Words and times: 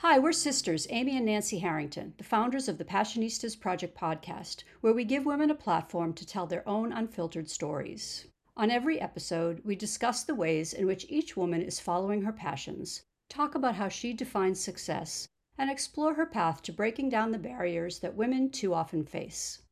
Hi, 0.00 0.18
we're 0.18 0.32
sisters, 0.32 0.86
Amy 0.90 1.16
and 1.16 1.24
Nancy 1.24 1.60
Harrington, 1.60 2.12
the 2.18 2.22
founders 2.22 2.68
of 2.68 2.76
the 2.76 2.84
Passionistas 2.84 3.58
Project 3.58 3.98
podcast, 3.98 4.62
where 4.82 4.92
we 4.92 5.04
give 5.04 5.24
women 5.24 5.50
a 5.50 5.54
platform 5.54 6.12
to 6.12 6.26
tell 6.26 6.46
their 6.46 6.68
own 6.68 6.92
unfiltered 6.92 7.48
stories. 7.48 8.26
On 8.58 8.70
every 8.70 9.00
episode, 9.00 9.62
we 9.64 9.74
discuss 9.74 10.22
the 10.22 10.34
ways 10.34 10.74
in 10.74 10.86
which 10.86 11.06
each 11.08 11.34
woman 11.34 11.62
is 11.62 11.80
following 11.80 12.22
her 12.22 12.32
passions, 12.32 13.04
talk 13.30 13.54
about 13.54 13.76
how 13.76 13.88
she 13.88 14.12
defines 14.12 14.60
success, 14.60 15.28
and 15.56 15.70
explore 15.70 16.12
her 16.12 16.26
path 16.26 16.60
to 16.62 16.74
breaking 16.74 17.08
down 17.08 17.32
the 17.32 17.38
barriers 17.38 18.00
that 18.00 18.14
women 18.14 18.50
too 18.50 18.74
often 18.74 19.02
face. 19.02 19.62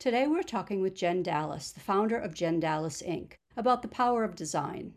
Today, 0.00 0.26
we're 0.26 0.42
talking 0.42 0.80
with 0.80 0.96
Jen 0.96 1.22
Dallas, 1.22 1.70
the 1.70 1.78
founder 1.78 2.18
of 2.18 2.34
Jen 2.34 2.58
Dallas 2.58 3.00
Inc., 3.00 3.34
about 3.56 3.82
the 3.82 3.88
power 3.88 4.24
of 4.24 4.34
design. 4.34 4.94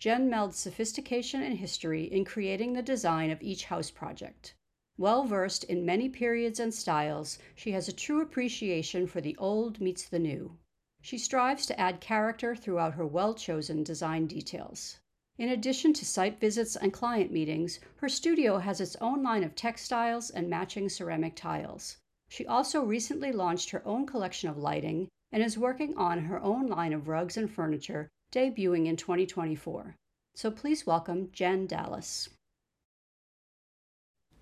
Jen 0.00 0.30
melds 0.30 0.54
sophistication 0.54 1.42
and 1.42 1.58
history 1.58 2.04
in 2.04 2.24
creating 2.24 2.72
the 2.72 2.80
design 2.80 3.30
of 3.30 3.42
each 3.42 3.66
house 3.66 3.90
project. 3.90 4.54
Well 4.96 5.24
versed 5.24 5.64
in 5.64 5.84
many 5.84 6.08
periods 6.08 6.58
and 6.58 6.72
styles, 6.72 7.38
she 7.54 7.72
has 7.72 7.86
a 7.86 7.92
true 7.92 8.22
appreciation 8.22 9.06
for 9.06 9.20
the 9.20 9.36
old 9.36 9.78
meets 9.78 10.08
the 10.08 10.18
new. 10.18 10.56
She 11.02 11.18
strives 11.18 11.66
to 11.66 11.78
add 11.78 12.00
character 12.00 12.56
throughout 12.56 12.94
her 12.94 13.06
well 13.06 13.34
chosen 13.34 13.84
design 13.84 14.26
details. 14.26 15.00
In 15.36 15.50
addition 15.50 15.92
to 15.92 16.06
site 16.06 16.40
visits 16.40 16.76
and 16.76 16.94
client 16.94 17.30
meetings, 17.30 17.78
her 17.96 18.08
studio 18.08 18.56
has 18.56 18.80
its 18.80 18.96
own 19.02 19.22
line 19.22 19.44
of 19.44 19.54
textiles 19.54 20.30
and 20.30 20.48
matching 20.48 20.88
ceramic 20.88 21.36
tiles. 21.36 21.98
She 22.30 22.46
also 22.46 22.82
recently 22.82 23.32
launched 23.32 23.68
her 23.68 23.86
own 23.86 24.06
collection 24.06 24.48
of 24.48 24.56
lighting 24.56 25.08
and 25.30 25.42
is 25.42 25.58
working 25.58 25.94
on 25.98 26.20
her 26.20 26.40
own 26.40 26.68
line 26.68 26.94
of 26.94 27.06
rugs 27.06 27.36
and 27.36 27.50
furniture 27.50 28.08
debuting 28.32 28.86
in 28.86 28.96
2024. 28.96 29.96
So 30.40 30.50
please 30.50 30.86
welcome 30.86 31.28
Jen 31.34 31.66
Dallas. 31.66 32.30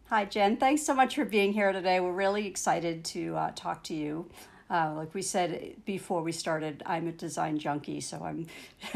Hi, 0.05 0.27
Jen. 0.27 0.57
Thanks 0.57 0.84
so 0.84 0.95
much 0.95 1.16
for 1.16 1.24
being 1.24 1.52
here 1.52 1.73
today. 1.73 1.98
We're 1.98 2.12
really 2.12 2.47
excited 2.47 3.05
to 3.07 3.34
uh, 3.34 3.51
talk 3.57 3.82
to 3.82 3.95
you. 3.95 4.30
Uh, 4.71 4.93
like 4.95 5.13
we 5.13 5.23
said 5.23 5.74
before 5.85 6.23
we 6.23 6.30
started, 6.30 6.85
I'm 6.87 7.09
a 7.09 7.13
design 7.13 7.59
junkie, 7.59 8.01
so 8.01 8.23
I'm 8.23 8.46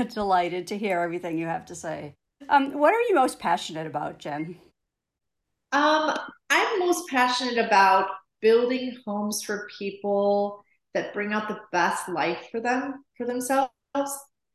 delighted 0.10 0.68
to 0.68 0.78
hear 0.78 1.00
everything 1.00 1.38
you 1.38 1.46
have 1.46 1.66
to 1.66 1.74
say. 1.74 2.14
Um, 2.48 2.78
what 2.78 2.94
are 2.94 3.00
you 3.00 3.16
most 3.16 3.40
passionate 3.40 3.88
about, 3.88 4.20
Jen? 4.20 4.54
Um, 5.72 6.16
I'm 6.50 6.78
most 6.78 7.08
passionate 7.08 7.58
about 7.58 8.10
building 8.40 8.96
homes 9.04 9.42
for 9.42 9.68
people 9.76 10.64
that 10.94 11.12
bring 11.12 11.32
out 11.32 11.48
the 11.48 11.58
best 11.72 12.08
life 12.08 12.46
for 12.52 12.60
them 12.60 13.04
for 13.16 13.26
themselves 13.26 13.72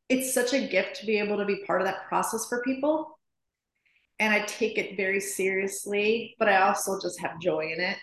it's 0.09 0.33
such 0.33 0.53
a 0.53 0.67
gift 0.67 0.97
to 0.97 1.05
be 1.05 1.17
able 1.19 1.38
to 1.38 1.45
be 1.45 1.63
part 1.66 1.81
of 1.81 1.88
that 1.88 2.08
process 2.08 2.47
for 2.47 2.61
people. 2.63 3.19
And 4.19 4.33
I 4.33 4.45
take 4.45 4.77
it 4.77 4.97
very 4.97 5.19
seriously, 5.19 6.36
but 6.39 6.49
I 6.49 6.61
also 6.61 6.99
just 6.99 7.19
have 7.19 7.39
joy 7.39 7.72
in 7.73 7.80
it. 7.80 7.97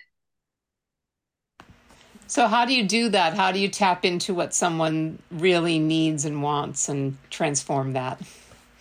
So, 2.26 2.46
how 2.46 2.64
do 2.64 2.74
you 2.74 2.84
do 2.84 3.08
that? 3.10 3.34
How 3.34 3.52
do 3.52 3.58
you 3.58 3.68
tap 3.68 4.04
into 4.04 4.32
what 4.32 4.54
someone 4.54 5.18
really 5.30 5.78
needs 5.78 6.24
and 6.24 6.42
wants 6.42 6.88
and 6.88 7.16
transform 7.30 7.92
that? 7.94 8.20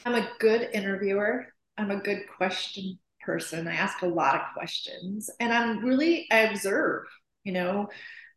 I'm 0.06 0.16
a 0.16 0.30
good 0.40 0.70
interviewer. 0.74 1.48
I'm 1.78 1.92
a 1.92 1.98
good 1.98 2.24
question 2.38 3.00
person. 3.24 3.68
I 3.68 3.76
ask 3.76 4.02
a 4.02 4.08
lot 4.08 4.36
of 4.36 4.42
questions 4.54 5.30
and 5.40 5.54
I'm 5.54 5.84
really, 5.84 6.28
I 6.32 6.40
observe, 6.40 7.06
you 7.44 7.54
know, 7.54 7.90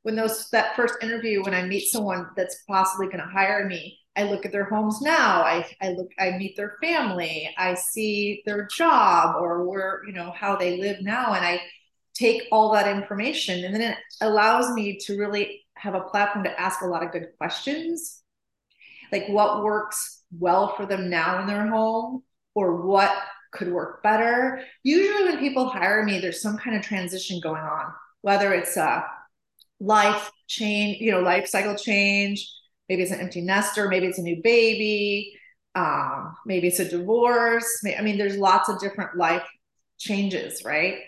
when 0.03 0.15
those, 0.15 0.49
that 0.51 0.77
first 0.77 0.95
interview, 1.03 1.43
when 1.43 1.55
I 1.55 1.65
meet 1.65 1.89
someone 1.89 2.29
that's 2.37 2.63
possibly 2.69 3.07
going 3.07 3.19
to 3.19 3.27
hire 3.27 3.67
me, 3.67 3.99
I 4.17 4.23
look 4.23 4.47
at 4.47 4.53
their 4.53 4.65
homes 4.65 5.03
now. 5.03 5.43
I, 5.43 5.67
I 5.81 5.91
look, 5.91 6.09
I 6.19 6.31
meet 6.39 6.57
their 6.57 6.77
family. 6.83 7.55
I 7.59 7.75
see 7.75 8.43
their 8.47 8.67
job 8.67 9.37
or 9.39 9.69
where, 9.69 10.03
you 10.07 10.13
know, 10.13 10.33
how 10.35 10.57
they 10.57 10.79
live 10.79 11.03
now. 11.03 11.35
And 11.35 11.45
I 11.45 11.61
take 12.15 12.45
all 12.51 12.73
that 12.73 12.89
information 12.89 13.65
and 13.65 13.75
then 13.75 13.83
it 13.83 13.97
allows 14.23 14.73
me 14.73 14.99
to 15.01 15.19
really 15.19 15.63
have 15.75 15.95
a 15.95 16.01
platform 16.01 16.45
to 16.45 16.61
ask 16.61 16.81
a 16.81 16.87
lot 16.87 17.03
of 17.03 17.13
good 17.13 17.29
questions. 17.37 18.23
Like 19.13 19.29
what 19.29 19.63
works 19.63 20.23
well 20.37 20.75
for 20.77 20.87
them 20.87 21.11
now 21.11 21.41
in 21.41 21.47
their 21.47 21.67
home 21.67 22.23
or 22.55 22.87
what 22.87 23.13
could 23.53 23.71
work 23.71 24.03
better. 24.03 24.63
Usually 24.83 25.25
when 25.25 25.39
people 25.39 25.69
hire 25.69 26.03
me, 26.05 26.21
there's 26.21 26.41
some 26.41 26.57
kind 26.57 26.75
of 26.75 26.83
transition 26.83 27.39
going 27.41 27.63
on, 27.63 27.93
whether 28.23 28.53
it's 28.55 28.77
a 28.77 29.05
life 29.79 30.31
change, 30.47 31.01
you 31.01 31.11
know, 31.11 31.21
life 31.21 31.47
cycle 31.47 31.77
change, 31.77 32.51
maybe 32.89 33.03
it's 33.03 33.13
an 33.13 33.21
empty 33.21 33.41
nester 33.41 33.89
maybe 33.89 34.07
it's 34.07 34.19
a 34.19 34.23
new 34.23 34.41
baby 34.43 35.37
um, 35.77 36.35
maybe 36.47 36.69
it's 36.69 36.81
a 36.81 36.89
divorce. 36.89 37.85
I 37.87 38.01
mean 38.03 38.19
there's 38.19 38.39
lots 38.39 38.69
of 38.69 38.81
different 38.81 39.17
life 39.17 39.47
changes 39.99 40.65
right? 40.65 40.99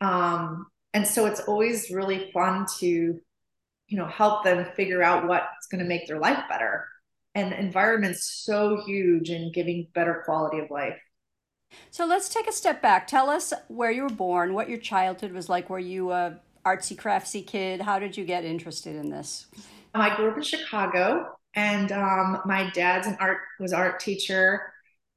Um, 0.00 0.66
and 0.94 1.06
so 1.06 1.26
it's 1.26 1.40
always 1.40 1.90
really 1.90 2.30
fun 2.32 2.66
to 2.78 2.86
you 2.86 3.98
know 3.98 4.06
help 4.06 4.44
them 4.44 4.66
figure 4.76 5.02
out 5.02 5.26
what's 5.26 5.66
going 5.70 5.80
to 5.80 5.88
make 5.88 6.06
their 6.06 6.20
life 6.20 6.44
better. 6.48 6.86
And 7.34 7.50
the 7.50 7.58
environment's 7.58 8.24
so 8.44 8.80
huge 8.86 9.28
in 9.28 9.50
giving 9.52 9.88
better 9.92 10.22
quality 10.24 10.60
of 10.60 10.70
life. 10.70 10.96
So 11.90 12.06
let's 12.06 12.28
take 12.28 12.46
a 12.46 12.52
step 12.52 12.80
back. 12.80 13.08
Tell 13.08 13.28
us 13.28 13.52
where 13.66 13.90
you 13.90 14.04
were 14.04 14.08
born 14.08 14.54
what 14.54 14.68
your 14.68 14.78
childhood 14.78 15.32
was 15.32 15.48
like. 15.48 15.68
Were 15.68 15.80
you 15.80 16.12
a 16.12 16.38
artsy 16.64 16.96
craftsy 16.96 17.44
kid? 17.44 17.80
How 17.80 17.98
did 17.98 18.16
you 18.16 18.24
get 18.24 18.44
interested 18.44 18.94
in 18.94 19.10
this 19.10 19.46
I 20.02 20.16
grew 20.16 20.30
up 20.30 20.36
in 20.36 20.42
Chicago, 20.42 21.36
and 21.54 21.92
um, 21.92 22.40
my 22.44 22.70
dad's 22.70 23.06
an 23.06 23.16
art 23.20 23.38
was 23.60 23.72
art 23.72 24.00
teacher, 24.00 24.72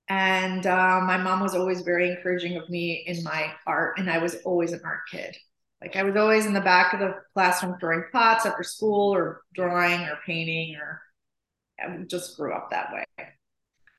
and 0.07 0.65
uh, 0.65 1.01
my 1.01 1.17
mom 1.17 1.41
was 1.41 1.55
always 1.55 1.81
very 1.81 2.11
encouraging 2.11 2.57
of 2.57 2.69
me 2.69 3.03
in 3.07 3.23
my 3.23 3.51
art, 3.65 3.97
and 3.97 4.09
I 4.09 4.19
was 4.19 4.35
always 4.45 4.71
an 4.73 4.81
art 4.85 5.01
kid. 5.11 5.35
Like 5.81 5.95
I 5.95 6.03
was 6.03 6.15
always 6.15 6.45
in 6.45 6.53
the 6.53 6.61
back 6.61 6.93
of 6.93 6.99
the 6.99 7.15
classroom 7.33 7.77
throwing 7.79 8.05
pots 8.11 8.45
after 8.45 8.63
school, 8.63 9.13
or 9.13 9.41
drawing, 9.53 10.01
or 10.01 10.19
painting, 10.25 10.75
or 10.75 11.01
I 11.79 12.03
just 12.03 12.37
grew 12.37 12.53
up 12.53 12.69
that 12.71 12.93
way. 12.93 13.05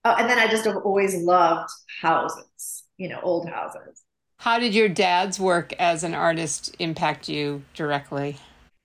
Oh, 0.05 0.15
and 0.17 0.31
then 0.31 0.39
I 0.39 0.47
just 0.47 0.65
have 0.65 0.77
always 0.77 1.17
loved 1.17 1.71
houses, 2.01 2.85
you 2.97 3.09
know, 3.09 3.21
old 3.23 3.49
houses. 3.49 4.03
How 4.39 4.61
did 4.61 4.75
your 4.75 4.89
dad's 4.89 5.41
work 5.41 5.73
as 5.75 6.05
an 6.05 6.15
artist 6.15 6.75
impact 6.79 7.29
you 7.29 7.65
directly? 7.75 8.39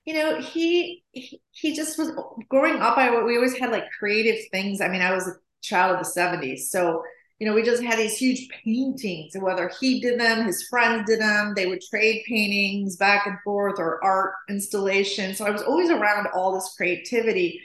You 0.06 0.14
know, 0.14 0.40
he, 0.40 1.03
he 1.12 1.74
just 1.74 1.97
was 1.97 2.12
growing 2.50 2.81
up. 2.81 2.97
I 2.97 3.24
we 3.24 3.36
always 3.36 3.58
had 3.58 3.72
like 3.72 3.86
creative 3.97 4.40
things. 4.52 4.81
I 4.81 4.90
mean, 4.90 5.02
I 5.02 5.14
was 5.14 5.28
a 5.28 5.36
child 5.62 5.96
of 5.96 6.03
the 6.03 6.09
'70s, 6.09 6.69
so 6.69 7.03
you 7.40 7.50
know, 7.50 7.56
we 7.56 7.64
just 7.64 7.84
had 7.84 8.00
these 8.00 8.18
huge 8.18 8.47
paintings, 8.63 9.34
whether 9.38 9.69
he 9.80 10.00
did 10.00 10.18
them, 10.18 10.46
his 10.46 10.66
friends 10.69 11.09
did 11.09 11.19
them. 11.19 11.53
They 11.56 11.66
would 11.66 11.81
trade 11.81 12.24
paintings 12.25 12.96
back 12.96 13.25
and 13.28 13.38
forth 13.44 13.80
or 13.80 14.02
art 14.02 14.36
installation. 14.50 15.36
So 15.36 15.46
I 15.46 15.50
was 15.50 15.62
always 15.62 15.90
around 15.90 16.28
all 16.34 16.53
this 16.53 16.74
creativity. 16.78 17.59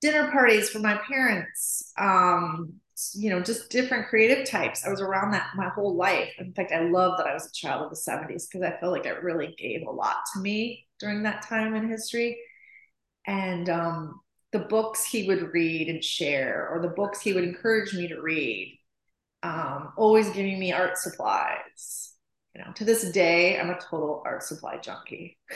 Dinner 0.00 0.28
parties 0.32 0.70
for 0.70 0.80
my 0.80 0.98
parents, 1.06 1.92
um, 1.98 2.72
you 3.14 3.30
know, 3.30 3.40
just 3.40 3.70
different 3.70 4.08
creative 4.08 4.44
types. 4.44 4.84
I 4.84 4.90
was 4.90 5.00
around 5.00 5.30
that 5.32 5.50
my 5.54 5.68
whole 5.68 5.94
life. 5.94 6.30
In 6.38 6.52
fact, 6.52 6.72
I 6.72 6.80
love 6.80 7.16
that 7.18 7.28
I 7.28 7.34
was 7.34 7.46
a 7.46 7.52
child 7.52 7.84
of 7.84 7.90
the 7.90 7.96
70s 7.96 8.48
because 8.48 8.62
I 8.62 8.80
feel 8.80 8.90
like 8.90 9.06
it 9.06 9.22
really 9.22 9.54
gave 9.56 9.86
a 9.86 9.90
lot 9.90 10.16
to 10.34 10.40
me 10.40 10.84
during 11.02 11.24
that 11.24 11.42
time 11.42 11.74
in 11.74 11.88
history. 11.88 12.38
And 13.26 13.68
um, 13.68 14.20
the 14.52 14.60
books 14.60 15.04
he 15.04 15.26
would 15.26 15.52
read 15.52 15.88
and 15.88 16.02
share, 16.02 16.68
or 16.70 16.80
the 16.80 16.88
books 16.88 17.20
he 17.20 17.34
would 17.34 17.44
encourage 17.44 17.92
me 17.92 18.08
to 18.08 18.20
read, 18.20 18.78
um, 19.42 19.92
always 19.96 20.30
giving 20.30 20.58
me 20.58 20.72
art 20.72 20.96
supplies. 20.96 22.12
You 22.54 22.62
know, 22.62 22.72
to 22.74 22.84
this 22.84 23.10
day, 23.10 23.58
I'm 23.58 23.70
a 23.70 23.80
total 23.80 24.22
art 24.24 24.42
supply 24.42 24.78
junkie. 24.78 25.38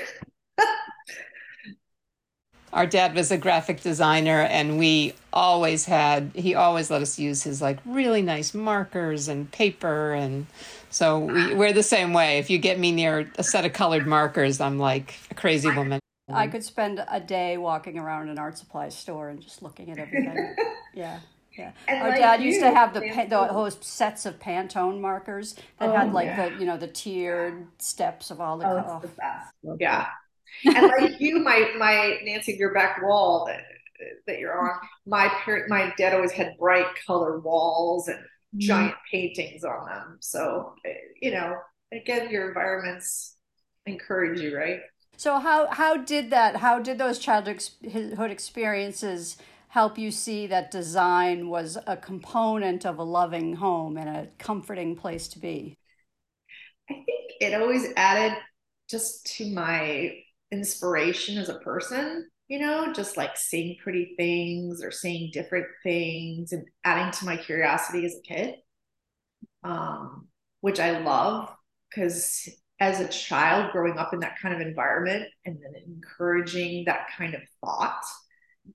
Our 2.72 2.86
dad 2.86 3.14
was 3.14 3.30
a 3.30 3.38
graphic 3.38 3.80
designer, 3.80 4.42
and 4.42 4.78
we 4.78 5.14
always 5.32 5.84
had, 5.84 6.32
he 6.34 6.54
always 6.54 6.90
let 6.90 7.00
us 7.00 7.18
use 7.18 7.42
his 7.44 7.62
like 7.62 7.78
really 7.84 8.22
nice 8.22 8.52
markers 8.54 9.28
and 9.28 9.50
paper. 9.50 10.12
And 10.14 10.46
so 10.90 11.18
we, 11.20 11.54
we're 11.54 11.72
the 11.72 11.82
same 11.82 12.12
way. 12.12 12.38
If 12.38 12.50
you 12.50 12.58
get 12.58 12.78
me 12.78 12.92
near 12.92 13.30
a 13.36 13.42
set 13.42 13.64
of 13.64 13.72
colored 13.72 14.06
markers, 14.06 14.60
I'm 14.60 14.78
like 14.78 15.14
a 15.30 15.34
crazy 15.34 15.70
woman. 15.70 16.00
I 16.28 16.48
could 16.48 16.64
spend 16.64 17.04
a 17.08 17.20
day 17.20 17.56
walking 17.56 17.98
around 17.98 18.28
an 18.28 18.38
art 18.38 18.58
supply 18.58 18.88
store 18.88 19.28
and 19.28 19.40
just 19.40 19.62
looking 19.62 19.90
at 19.90 19.98
everything. 19.98 20.56
yeah. 20.94 21.20
Yeah. 21.56 21.72
And 21.88 22.02
Our 22.02 22.08
like 22.10 22.18
dad 22.18 22.42
used 22.42 22.60
to 22.60 22.70
have 22.70 22.92
the 22.92 23.00
the 23.00 23.48
those 23.50 23.78
sets 23.80 24.26
of 24.26 24.38
Pantone 24.38 25.00
markers 25.00 25.54
that 25.78 25.88
oh, 25.88 25.96
had 25.96 26.12
like 26.12 26.26
yeah. 26.26 26.50
the 26.50 26.56
you 26.56 26.66
know 26.66 26.76
the 26.76 26.88
tiered 26.88 27.66
steps 27.78 28.30
of 28.30 28.40
all 28.40 28.58
the. 28.58 28.66
Oh, 28.66 28.84
oh. 28.86 29.00
the 29.00 29.08
best. 29.08 29.80
Yeah, 29.80 30.06
and 30.66 30.86
like 30.86 31.18
you, 31.18 31.38
my 31.38 31.72
my 31.78 32.18
Nancy, 32.24 32.56
your 32.58 32.74
back 32.74 33.00
wall 33.02 33.46
that 33.46 33.62
that 34.26 34.38
you're 34.38 34.58
on. 34.58 34.78
My 35.06 35.28
parent, 35.28 35.70
my 35.70 35.94
dad 35.96 36.12
always 36.12 36.32
had 36.32 36.58
bright 36.58 36.88
color 37.06 37.38
walls 37.40 38.08
and. 38.08 38.18
Giant 38.58 38.92
mm-hmm. 38.92 39.16
paintings 39.16 39.64
on 39.64 39.86
them. 39.86 40.18
So 40.20 40.74
you 41.20 41.32
know, 41.32 41.56
again, 41.92 42.30
your 42.30 42.48
environments 42.48 43.36
encourage 43.86 44.40
you, 44.40 44.56
right? 44.56 44.80
So 45.16 45.38
how 45.38 45.68
how 45.68 45.96
did 45.96 46.30
that? 46.30 46.56
How 46.56 46.78
did 46.78 46.98
those 46.98 47.18
childhood 47.18 48.30
experiences? 48.30 49.36
help 49.76 49.98
you 49.98 50.10
see 50.10 50.46
that 50.46 50.70
design 50.70 51.50
was 51.50 51.76
a 51.86 51.98
component 51.98 52.86
of 52.86 52.98
a 52.98 53.02
loving 53.02 53.54
home 53.56 53.98
and 53.98 54.08
a 54.08 54.26
comforting 54.38 54.96
place 54.96 55.28
to 55.28 55.38
be? 55.38 55.76
I 56.88 56.94
think 56.94 57.32
it 57.40 57.52
always 57.60 57.86
added 57.94 58.38
just 58.88 59.26
to 59.36 59.52
my 59.52 60.14
inspiration 60.50 61.36
as 61.36 61.50
a 61.50 61.58
person, 61.58 62.26
you 62.48 62.58
know, 62.60 62.92
just 62.92 63.16
like 63.16 63.36
seeing 63.36 63.76
pretty 63.82 64.14
things 64.16 64.82
or 64.82 64.90
seeing 64.90 65.30
different 65.32 65.66
things 65.82 66.52
and 66.52 66.66
adding 66.84 67.12
to 67.12 67.24
my 67.26 67.36
curiosity 67.36 68.04
as 68.06 68.14
a 68.14 68.22
kid, 68.22 68.54
um, 69.64 70.28
which 70.60 70.78
I 70.80 71.00
love 71.00 71.50
because 71.90 72.48
as 72.78 73.00
a 73.00 73.08
child 73.08 73.72
growing 73.72 73.98
up 73.98 74.12
in 74.12 74.20
that 74.20 74.38
kind 74.40 74.54
of 74.54 74.60
environment 74.60 75.26
and 75.44 75.58
then 75.62 75.74
encouraging 75.86 76.84
that 76.84 77.08
kind 77.16 77.34
of 77.34 77.40
thought, 77.64 78.02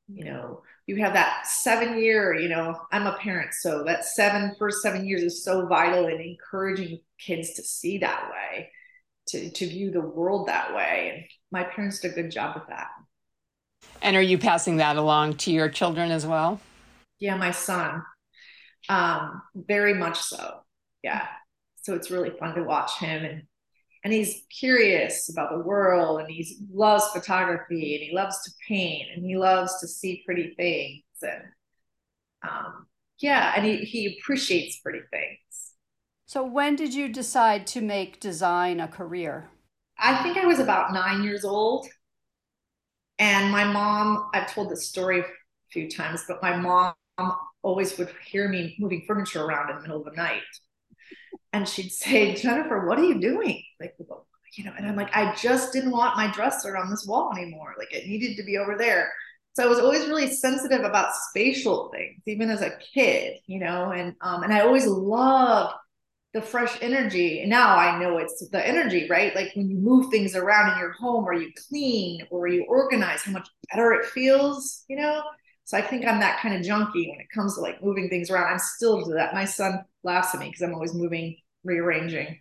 you 0.07 0.25
know, 0.25 0.63
you 0.87 0.97
have 0.97 1.13
that 1.13 1.45
seven 1.47 1.99
year, 1.99 2.33
you 2.35 2.49
know, 2.49 2.79
I'm 2.91 3.07
a 3.07 3.17
parent, 3.17 3.53
so 3.53 3.83
that 3.85 4.05
seven 4.05 4.55
first 4.57 4.81
seven 4.81 5.05
years 5.05 5.21
is 5.21 5.43
so 5.43 5.67
vital 5.67 6.07
in 6.07 6.19
encouraging 6.19 6.99
kids 7.19 7.53
to 7.55 7.63
see 7.63 7.99
that 7.99 8.29
way, 8.31 8.71
to 9.27 9.49
to 9.51 9.67
view 9.67 9.91
the 9.91 10.01
world 10.01 10.47
that 10.47 10.75
way. 10.75 11.11
And 11.13 11.23
my 11.51 11.63
parents 11.63 11.99
did 11.99 12.11
a 12.11 12.15
good 12.15 12.31
job 12.31 12.55
with 12.55 12.67
that. 12.69 12.87
And 14.01 14.15
are 14.15 14.21
you 14.21 14.37
passing 14.37 14.77
that 14.77 14.97
along 14.97 15.35
to 15.37 15.51
your 15.51 15.69
children 15.69 16.11
as 16.11 16.25
well? 16.25 16.59
Yeah, 17.19 17.35
my 17.37 17.51
son. 17.51 18.03
Um, 18.89 19.41
very 19.55 19.93
much 19.93 20.19
so. 20.19 20.61
Yeah. 21.03 21.27
So 21.83 21.95
it's 21.95 22.11
really 22.11 22.31
fun 22.31 22.55
to 22.55 22.63
watch 22.63 22.97
him 22.99 23.23
and 23.25 23.43
and 24.03 24.13
he's 24.13 24.43
curious 24.49 25.29
about 25.29 25.51
the 25.51 25.59
world 25.59 26.21
and 26.21 26.29
he 26.29 26.57
loves 26.71 27.07
photography 27.09 27.95
and 27.95 28.03
he 28.03 28.15
loves 28.15 28.41
to 28.43 28.51
paint 28.67 29.07
and 29.15 29.25
he 29.25 29.37
loves 29.37 29.79
to 29.79 29.87
see 29.87 30.23
pretty 30.25 30.53
things 30.55 31.03
and 31.21 31.43
um, 32.47 32.87
yeah 33.19 33.53
and 33.55 33.65
he, 33.65 33.77
he 33.77 34.17
appreciates 34.19 34.79
pretty 34.79 35.01
things 35.11 35.73
so 36.25 36.43
when 36.43 36.75
did 36.75 36.93
you 36.93 37.09
decide 37.09 37.67
to 37.67 37.81
make 37.81 38.19
design 38.19 38.79
a 38.79 38.87
career 38.87 39.49
i 39.99 40.21
think 40.23 40.37
i 40.37 40.45
was 40.45 40.59
about 40.59 40.93
nine 40.93 41.23
years 41.23 41.45
old 41.45 41.87
and 43.21 43.49
my 43.49 43.63
mom 43.63 44.29
i've 44.33 44.53
told 44.53 44.69
this 44.69 44.89
story 44.89 45.21
a 45.21 45.25
few 45.71 45.89
times 45.89 46.25
but 46.27 46.41
my 46.41 46.57
mom 46.57 46.93
always 47.63 47.97
would 47.97 48.09
hear 48.25 48.49
me 48.49 48.75
moving 48.79 49.03
furniture 49.07 49.43
around 49.43 49.69
in 49.69 49.77
the 49.77 49.81
middle 49.83 49.99
of 49.99 50.05
the 50.05 50.17
night 50.17 50.41
and 51.53 51.67
she'd 51.67 51.91
say, 51.91 52.35
Jennifer, 52.35 52.87
what 52.87 52.97
are 52.97 53.03
you 53.03 53.19
doing? 53.19 53.63
Like, 53.79 53.95
you 54.57 54.63
know, 54.63 54.73
and 54.77 54.85
I'm 54.85 54.95
like, 54.95 55.15
I 55.15 55.33
just 55.35 55.73
didn't 55.73 55.91
want 55.91 56.17
my 56.17 56.31
dresser 56.31 56.77
on 56.77 56.89
this 56.89 57.05
wall 57.05 57.31
anymore. 57.35 57.75
Like 57.77 57.93
it 57.93 58.07
needed 58.07 58.37
to 58.37 58.43
be 58.43 58.57
over 58.57 58.77
there. 58.77 59.11
So 59.53 59.63
I 59.63 59.67
was 59.67 59.79
always 59.79 60.07
really 60.07 60.31
sensitive 60.31 60.81
about 60.81 61.13
spatial 61.29 61.89
things, 61.93 62.21
even 62.25 62.49
as 62.49 62.61
a 62.61 62.77
kid, 62.93 63.37
you 63.47 63.59
know, 63.59 63.91
and 63.91 64.15
um, 64.21 64.43
and 64.43 64.53
I 64.53 64.61
always 64.61 64.87
loved 64.87 65.73
the 66.33 66.41
fresh 66.41 66.77
energy. 66.81 67.43
Now 67.45 67.75
I 67.75 67.99
know 67.99 68.17
it's 68.17 68.47
the 68.49 68.65
energy, 68.65 69.07
right? 69.09 69.35
Like 69.35 69.51
when 69.55 69.69
you 69.69 69.77
move 69.77 70.09
things 70.09 70.35
around 70.35 70.73
in 70.73 70.79
your 70.79 70.93
home 70.93 71.25
or 71.25 71.33
you 71.33 71.51
clean 71.67 72.25
or 72.29 72.47
you 72.47 72.65
organize, 72.69 73.21
how 73.21 73.33
much 73.33 73.49
better 73.69 73.91
it 73.93 74.05
feels, 74.05 74.83
you 74.87 74.95
know? 74.95 75.21
So 75.65 75.77
I 75.77 75.81
think 75.81 76.05
I'm 76.05 76.19
that 76.19 76.39
kind 76.39 76.55
of 76.55 76.63
junkie 76.63 77.09
when 77.09 77.19
it 77.19 77.27
comes 77.33 77.55
to 77.55 77.61
like 77.61 77.83
moving 77.83 78.09
things 78.09 78.29
around. 78.29 78.51
I'm 78.51 78.59
still 78.59 79.05
to 79.05 79.13
that. 79.13 79.33
My 79.33 79.45
son 79.45 79.83
laughs 80.03 80.33
at 80.33 80.39
me 80.39 80.47
because 80.47 80.61
I'm 80.61 80.73
always 80.73 80.93
moving, 80.93 81.37
rearranging. 81.63 82.39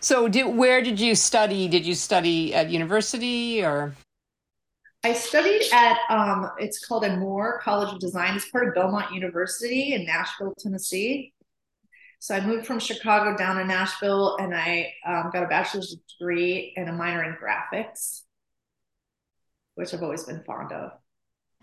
So, 0.00 0.28
did, 0.28 0.44
where 0.44 0.82
did 0.82 1.00
you 1.00 1.14
study? 1.14 1.68
Did 1.68 1.86
you 1.86 1.94
study 1.94 2.54
at 2.54 2.68
university 2.68 3.64
or? 3.64 3.94
I 5.04 5.12
studied 5.12 5.62
at 5.72 5.98
um, 6.10 6.50
it's 6.58 6.84
called 6.84 7.04
O'More 7.04 7.60
College 7.60 7.94
of 7.94 8.00
Design. 8.00 8.36
It's 8.36 8.50
part 8.50 8.68
of 8.68 8.74
Belmont 8.74 9.14
University 9.14 9.94
in 9.94 10.04
Nashville, 10.04 10.52
Tennessee. 10.58 11.32
So 12.26 12.34
I 12.34 12.44
moved 12.44 12.66
from 12.66 12.80
Chicago 12.80 13.36
down 13.36 13.54
to 13.54 13.64
Nashville, 13.64 14.36
and 14.40 14.52
I 14.52 14.92
um, 15.06 15.30
got 15.32 15.44
a 15.44 15.46
bachelor's 15.46 15.96
degree 16.18 16.74
and 16.76 16.88
a 16.88 16.92
minor 16.92 17.22
in 17.22 17.36
graphics, 17.36 18.22
which 19.76 19.94
I've 19.94 20.02
always 20.02 20.24
been 20.24 20.42
fond 20.42 20.72
of. 20.72 20.90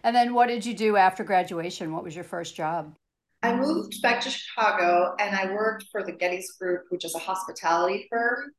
And 0.05 0.15
then, 0.15 0.33
what 0.33 0.47
did 0.47 0.65
you 0.65 0.73
do 0.73 0.95
after 0.95 1.25
graduation? 1.25 1.91
What 1.91 2.05
was 2.05 2.15
your 2.15 2.23
first 2.23 2.55
job? 2.55 2.95
I 3.41 3.53
moved 3.53 4.01
back 4.01 4.21
to 4.21 4.29
Chicago 4.29 5.17
and 5.19 5.35
I 5.35 5.51
worked 5.51 5.87
for 5.91 6.01
the 6.01 6.13
Gettys 6.13 6.45
Group, 6.57 6.83
which 6.91 7.03
is 7.03 7.13
a 7.13 7.19
hospitality 7.19 8.07
firm. 8.09 8.53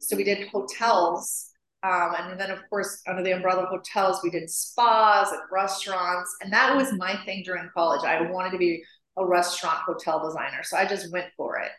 So 0.00 0.16
we 0.16 0.24
did 0.24 0.48
hotels. 0.48 1.52
Um, 1.84 2.16
and 2.18 2.40
then, 2.40 2.50
of 2.50 2.68
course, 2.68 3.00
under 3.06 3.22
the 3.22 3.30
umbrella 3.30 3.62
of 3.62 3.68
hotels, 3.68 4.18
we 4.24 4.30
did 4.30 4.50
spas 4.50 5.30
and 5.30 5.40
restaurants. 5.52 6.34
And 6.42 6.52
that 6.52 6.74
was 6.74 6.92
my 6.94 7.16
thing 7.24 7.44
during 7.44 7.70
college. 7.72 8.04
I 8.04 8.22
wanted 8.22 8.50
to 8.50 8.58
be 8.58 8.82
a 9.16 9.26
restaurant 9.26 9.78
hotel 9.78 10.24
designer. 10.26 10.62
So 10.62 10.76
I 10.76 10.86
just 10.86 11.12
went 11.12 11.26
for 11.36 11.58
it. 11.58 11.70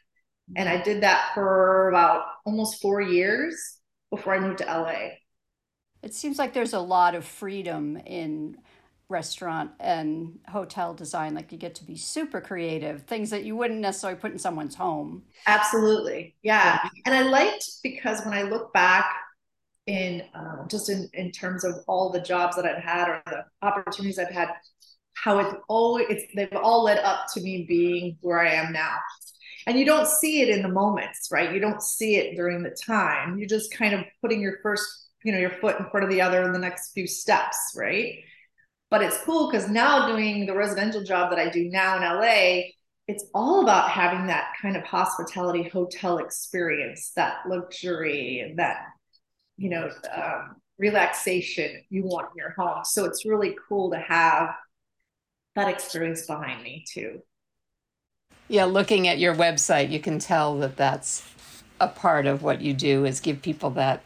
And 0.56 0.70
I 0.70 0.82
did 0.82 1.02
that 1.02 1.32
for 1.34 1.90
about 1.90 2.26
almost 2.46 2.82
four 2.82 3.02
years 3.02 3.80
before 4.12 4.36
I 4.36 4.40
moved 4.40 4.60
to 4.60 4.66
LA. 4.66 5.10
It 6.04 6.14
seems 6.14 6.38
like 6.38 6.54
there's 6.54 6.74
a 6.74 6.80
lot 6.80 7.16
of 7.16 7.26
freedom 7.26 7.98
in 7.98 8.58
restaurant 9.08 9.72
and 9.80 10.40
hotel 10.48 10.94
design 10.94 11.36
like 11.36 11.52
you 11.52 11.58
get 11.60 11.76
to 11.76 11.84
be 11.84 11.96
super 11.96 12.42
creative 12.42 13.04
things 13.04 13.30
that 13.30 13.44
you 13.44 13.56
wouldn't 13.56 13.80
necessarily 13.80 14.20
put 14.20 14.32
in 14.32 14.40
someone's 14.40 14.74
home 14.74 15.22
absolutely 15.46 16.36
yeah 16.42 16.80
and 17.06 17.14
i 17.14 17.22
liked 17.22 17.64
because 17.84 18.26
when 18.26 18.34
i 18.34 18.42
look 18.42 18.74
back 18.74 19.06
in 19.86 20.24
uh, 20.34 20.66
just 20.68 20.90
in, 20.90 21.08
in 21.14 21.30
terms 21.32 21.64
of 21.64 21.76
all 21.88 22.10
the 22.10 22.20
jobs 22.20 22.56
that 22.56 22.66
i've 22.66 22.82
had 22.82 23.08
or 23.08 23.22
the 23.28 23.46
opportunities 23.62 24.18
i've 24.18 24.28
had 24.28 24.50
how 25.26 25.40
it's 25.40 25.56
always 25.68 26.06
it's 26.08 26.24
they've 26.36 26.48
all 26.54 26.84
led 26.84 27.00
up 27.00 27.26
to 27.34 27.42
me 27.42 27.66
being 27.68 28.16
where 28.22 28.40
i 28.40 28.52
am 28.52 28.72
now. 28.72 28.96
And 29.66 29.80
you 29.80 29.84
don't 29.84 30.08
see 30.08 30.42
it 30.42 30.50
in 30.50 30.62
the 30.62 30.70
moments 30.70 31.30
right? 31.32 31.52
You 31.52 31.60
don't 31.60 31.82
see 31.82 32.18
it 32.18 32.36
during 32.36 32.62
the 32.62 32.78
time. 32.86 33.40
You're 33.40 33.50
just 33.50 33.74
kind 33.74 33.96
of 33.96 34.02
putting 34.22 34.40
your 34.40 34.60
first 34.62 34.88
you 35.24 35.32
know 35.32 35.40
your 35.40 35.58
foot 35.62 35.80
in 35.80 35.90
front 35.90 36.04
of 36.04 36.12
the 36.12 36.22
other 36.22 36.44
in 36.44 36.54
the 36.54 36.60
next 36.60 36.92
few 36.94 37.08
steps 37.08 37.58
right? 37.76 38.20
But 38.92 39.02
it's 39.02 39.18
cool 39.24 39.50
because 39.50 39.68
now 39.68 40.08
doing 40.08 40.46
the 40.46 40.56
residential 40.56 41.04
job 41.04 41.32
that 41.32 41.40
I 41.40 41.50
do 41.50 41.70
now 41.70 41.98
in 41.98 42.04
LA, 42.04 42.70
it's 43.08 43.26
all 43.34 43.64
about 43.64 43.90
having 43.90 44.28
that 44.28 44.54
kind 44.62 44.78
of 44.78 44.84
hospitality 44.84 45.64
hotel 45.64 46.20
experience, 46.20 47.12
that 47.16 47.38
luxury, 47.50 48.54
that 48.58 48.78
you 49.58 49.72
know 49.72 49.90
um, 50.16 50.58
relaxation 50.78 51.82
you 51.90 52.04
want 52.04 52.28
in 52.34 52.38
your 52.38 52.52
home. 52.52 52.84
So 52.84 53.06
it's 53.06 53.26
really 53.26 53.56
cool 53.68 53.90
to 53.90 53.98
have 53.98 54.54
that 55.56 55.68
experience 55.70 56.26
behind 56.26 56.64
me 56.64 56.86
too. 56.88 57.22
Yeah, 58.48 58.66
looking 58.66 59.08
at 59.08 59.18
your 59.18 59.34
website, 59.34 59.90
you 59.90 60.00
can 60.00 60.20
tell 60.20 60.58
that 60.60 60.78
that's 60.78 61.28
a 61.80 61.88
part 61.88 62.26
of 62.26 62.44
what 62.44 62.62
you 62.62 62.74
do 62.74 63.06
is 63.06 63.20
give 63.20 63.42
people 63.42 63.72
that 63.72 64.02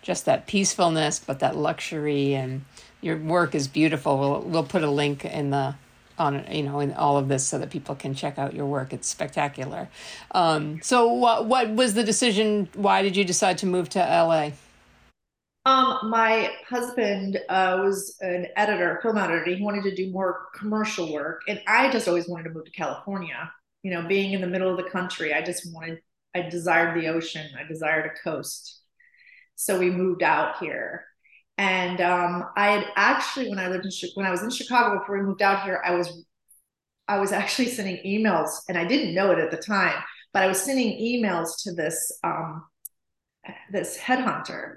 just 0.00 0.24
that 0.24 0.46
peacefulness, 0.46 1.18
but 1.20 1.38
that 1.40 1.56
luxury 1.56 2.34
and 2.34 2.64
your 3.00 3.16
work 3.16 3.54
is 3.54 3.68
beautiful. 3.68 4.18
We'll 4.18 4.40
we'll 4.42 4.64
put 4.64 4.82
a 4.82 4.90
link 4.90 5.24
in 5.24 5.50
the 5.50 5.74
on 6.18 6.44
you 6.50 6.62
know 6.62 6.80
in 6.80 6.92
all 6.92 7.18
of 7.18 7.28
this 7.28 7.46
so 7.46 7.58
that 7.58 7.70
people 7.70 7.94
can 7.94 8.14
check 8.14 8.38
out 8.38 8.54
your 8.54 8.66
work. 8.66 8.92
It's 8.92 9.08
spectacular. 9.08 9.88
Um, 10.32 10.80
so 10.82 11.12
what 11.12 11.46
what 11.46 11.70
was 11.70 11.94
the 11.94 12.04
decision? 12.04 12.68
Why 12.74 13.02
did 13.02 13.16
you 13.16 13.24
decide 13.24 13.58
to 13.58 13.66
move 13.66 13.88
to 13.90 13.98
LA? 13.98 14.52
Um, 15.64 16.10
my 16.10 16.50
husband 16.68 17.38
uh, 17.48 17.80
was 17.82 18.16
an 18.20 18.48
editor, 18.56 18.98
film 19.02 19.16
editor. 19.16 19.44
He 19.44 19.62
wanted 19.62 19.84
to 19.84 19.94
do 19.94 20.10
more 20.10 20.48
commercial 20.54 21.12
work, 21.12 21.42
and 21.46 21.60
I 21.68 21.90
just 21.90 22.08
always 22.08 22.28
wanted 22.28 22.44
to 22.44 22.50
move 22.50 22.64
to 22.64 22.72
California. 22.72 23.52
You 23.82 23.92
know, 23.92 24.06
being 24.06 24.32
in 24.32 24.40
the 24.40 24.46
middle 24.46 24.70
of 24.70 24.76
the 24.76 24.90
country, 24.90 25.32
I 25.32 25.42
just 25.42 25.72
wanted. 25.72 26.00
I 26.34 26.42
desired 26.42 27.00
the 27.00 27.08
ocean. 27.08 27.46
I 27.58 27.68
desired 27.68 28.06
a 28.06 28.22
coast. 28.22 28.80
So 29.54 29.78
we 29.78 29.90
moved 29.90 30.22
out 30.22 30.58
here 30.58 31.04
and 31.58 32.00
um, 32.00 32.48
I 32.56 32.70
had 32.70 32.86
actually, 32.96 33.48
when 33.48 33.58
I 33.58 33.68
lived 33.68 33.84
in 33.84 33.92
when 34.14 34.26
I 34.26 34.30
was 34.30 34.42
in 34.42 34.50
Chicago 34.50 34.98
before 34.98 35.18
we 35.18 35.24
moved 35.24 35.42
out 35.42 35.62
here, 35.64 35.82
I 35.84 35.94
was 35.94 36.24
I 37.08 37.18
was 37.20 37.32
actually 37.32 37.68
sending 37.68 37.98
emails, 38.04 38.50
and 38.68 38.78
I 38.78 38.84
didn't 38.84 39.14
know 39.14 39.30
it 39.32 39.38
at 39.38 39.50
the 39.50 39.58
time, 39.58 39.94
but 40.32 40.42
I 40.42 40.46
was 40.46 40.60
sending 40.62 40.98
emails 40.98 41.62
to 41.64 41.74
this 41.74 42.18
um, 42.24 42.64
this 43.70 43.98
headhunter, 43.98 44.76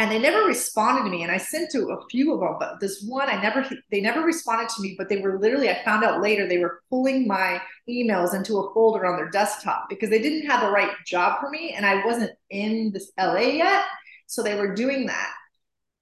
and 0.00 0.10
they 0.10 0.18
never 0.18 0.46
responded 0.46 1.04
to 1.04 1.10
me. 1.10 1.22
And 1.22 1.30
I 1.30 1.36
sent 1.36 1.70
to 1.70 1.90
a 1.90 2.08
few 2.08 2.32
of 2.32 2.40
them, 2.40 2.56
but 2.58 2.80
this 2.80 3.04
one, 3.06 3.28
I 3.28 3.40
never 3.40 3.68
they 3.90 4.00
never 4.00 4.22
responded 4.22 4.68
to 4.70 4.82
me. 4.82 4.94
But 4.98 5.08
they 5.08 5.18
were 5.18 5.38
literally, 5.38 5.70
I 5.70 5.84
found 5.84 6.02
out 6.02 6.20
later, 6.20 6.48
they 6.48 6.58
were 6.58 6.82
pulling 6.90 7.28
my 7.28 7.60
emails 7.88 8.34
into 8.34 8.58
a 8.58 8.74
folder 8.74 9.06
on 9.06 9.16
their 9.16 9.30
desktop 9.30 9.88
because 9.88 10.10
they 10.10 10.22
didn't 10.22 10.48
have 10.48 10.62
the 10.62 10.70
right 10.70 10.92
job 11.06 11.40
for 11.40 11.50
me, 11.50 11.74
and 11.76 11.86
I 11.86 12.04
wasn't 12.04 12.32
in 12.50 12.90
this 12.92 13.12
LA 13.18 13.52
yet, 13.64 13.84
so 14.26 14.42
they 14.42 14.56
were 14.56 14.74
doing 14.74 15.06
that 15.06 15.32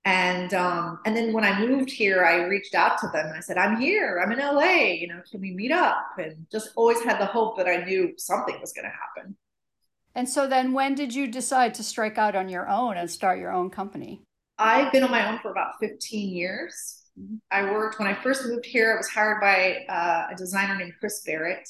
and 0.09 0.55
um, 0.55 1.00
and 1.05 1.14
then 1.14 1.35
when 1.35 1.45
I 1.45 1.61
moved 1.61 1.90
here, 1.90 2.25
I 2.25 2.47
reached 2.47 2.75
out 2.75 2.97
to 3.00 3.09
them 3.09 3.26
and 3.26 3.37
I 3.37 3.40
said, 3.40 3.59
"I'm 3.59 3.78
here. 3.78 4.23
I'm 4.25 4.33
in 4.33 4.38
LA. 4.38 4.95
You 4.95 5.09
know, 5.09 5.21
can 5.31 5.40
we 5.40 5.52
meet 5.52 5.71
up?" 5.71 5.99
And 6.17 6.47
just 6.50 6.71
always 6.76 7.02
had 7.02 7.21
the 7.21 7.26
hope 7.26 7.59
that 7.59 7.69
I 7.69 7.85
knew 7.85 8.14
something 8.17 8.59
was 8.59 8.73
going 8.73 8.87
to 8.87 8.90
happen. 8.90 9.37
And 10.19 10.29
so 10.29 10.49
then, 10.49 10.73
when 10.73 10.97
did 10.97 11.15
you 11.15 11.29
decide 11.29 11.75
to 11.75 11.85
strike 11.85 12.19
out 12.19 12.35
on 12.35 12.49
your 12.49 12.69
own 12.69 12.97
and 12.97 13.09
start 13.09 13.39
your 13.39 13.53
own 13.53 13.71
company? 13.71 14.21
I've 14.59 14.91
been 14.91 15.05
on 15.05 15.13
my 15.13 15.31
own 15.31 15.39
for 15.39 15.53
about 15.53 15.75
15 15.79 16.31
years. 16.31 17.05
I 17.53 17.63
worked 17.71 18.01
when 18.01 18.09
I 18.09 18.21
first 18.21 18.45
moved 18.45 18.67
here. 18.67 18.95
I 18.95 18.97
was 18.97 19.09
hired 19.09 19.41
by 19.41 19.85
uh, 19.89 20.27
a 20.33 20.37
designer 20.37 20.75
named 20.75 20.95
Chris 20.99 21.23
Barrett, 21.25 21.69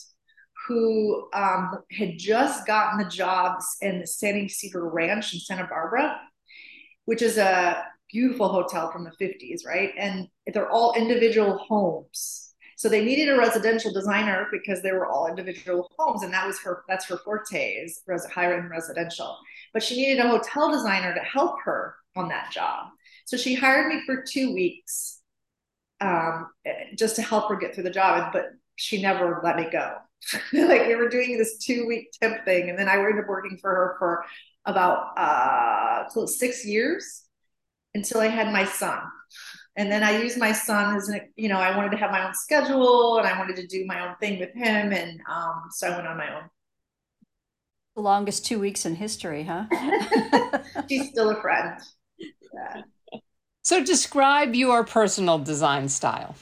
who 0.67 1.28
um, 1.35 1.73
had 1.93 2.17
just 2.17 2.67
gotten 2.67 2.99
the 2.99 3.11
jobs 3.11 3.67
in 3.83 4.00
the 4.00 4.07
San 4.07 4.35
Ysidro 4.35 4.88
Ranch 4.88 5.35
in 5.35 5.40
Santa 5.40 5.67
Barbara, 5.67 6.19
which 7.05 7.21
is 7.21 7.37
a 7.37 7.85
beautiful 8.11 8.49
hotel 8.49 8.90
from 8.90 9.05
the 9.05 9.12
50s, 9.23 9.67
right? 9.67 9.93
And 9.99 10.26
they're 10.55 10.71
all 10.71 10.95
individual 10.95 11.59
homes. 11.59 12.48
So 12.78 12.88
they 12.88 13.04
needed 13.04 13.28
a 13.28 13.37
residential 13.37 13.92
designer 13.92 14.47
because 14.52 14.82
they 14.82 14.92
were 14.92 15.08
all 15.08 15.26
individual 15.26 15.90
homes, 15.99 16.23
and 16.23 16.32
that 16.32 16.47
was 16.47 16.61
her. 16.61 16.85
That's 16.88 17.06
her 17.06 17.16
forte 17.16 17.73
is 17.73 18.02
res- 18.06 18.25
higher 18.26 18.54
end 18.54 18.70
residential. 18.70 19.37
But 19.73 19.82
she 19.82 19.97
needed 19.97 20.25
a 20.25 20.28
hotel 20.28 20.70
designer 20.70 21.12
to 21.12 21.20
help 21.20 21.56
her 21.64 21.97
on 22.14 22.28
that 22.28 22.52
job. 22.52 22.87
So 23.25 23.37
she 23.37 23.56
hired 23.56 23.92
me 23.92 24.02
for 24.06 24.23
two 24.23 24.54
weeks 24.54 25.20
um, 26.00 26.50
just 26.97 27.16
to 27.16 27.23
help 27.23 27.49
her 27.49 27.56
get 27.56 27.75
through 27.75 27.82
the 27.82 27.90
job. 27.90 28.32
But 28.32 28.50
she 28.76 29.02
never 29.02 29.40
let 29.42 29.56
me 29.56 29.66
go. 29.73 29.97
like 30.52 30.87
we 30.87 30.94
were 30.94 31.08
doing 31.08 31.37
this 31.37 31.58
two 31.58 31.85
week 31.85 32.12
temp 32.23 32.44
thing, 32.44 32.70
and 32.70 32.78
then 32.78 32.88
I 32.88 32.94
ended 32.94 33.18
up 33.18 33.28
working 33.28 33.58
for 33.61 33.70
her 33.70 33.97
for 33.99 34.25
about 34.66 35.18
uh, 35.18 36.08
close 36.11 36.38
six 36.38 36.64
years 36.64 37.25
until 37.92 38.20
I 38.20 38.28
had 38.28 38.52
my 38.52 38.66
son. 38.66 39.00
And 39.78 39.92
then 39.92 40.02
I 40.02 40.20
used 40.20 40.38
my 40.38 40.50
son 40.50 40.97
as 40.97 41.08
an, 41.08 41.20
you 41.37 41.49
know, 41.49 41.61
I 41.61 41.75
wanted 41.76 41.92
to 41.92 41.99
have 41.99 42.11
my 42.11 42.26
own 42.26 42.35
schedule 42.35 43.18
and 43.18 43.28
I 43.28 43.38
wanted 43.38 43.54
to 43.56 43.66
do 43.68 43.87
my 43.87 44.08
own 44.08 44.16
thing 44.16 44.40
with 44.40 44.52
him. 44.52 44.92
And 44.92 45.20
um, 45.30 45.68
so 45.70 45.87
I 45.87 45.94
went 45.94 46.08
on 46.08 46.16
my 46.16 46.35
own. 46.35 46.50
The 47.94 48.02
longest 48.02 48.44
two 48.44 48.58
weeks 48.58 48.87
in 48.87 48.97
history, 48.97 49.44
huh? 49.44 49.66
She's 50.88 51.11
still 51.11 51.30
a 51.30 51.40
friend. 51.40 51.80
Yeah. 52.18 52.82
So 53.62 53.85
describe 53.85 54.56
your 54.56 54.82
personal 54.82 55.38
design 55.38 55.88
style. 55.88 56.35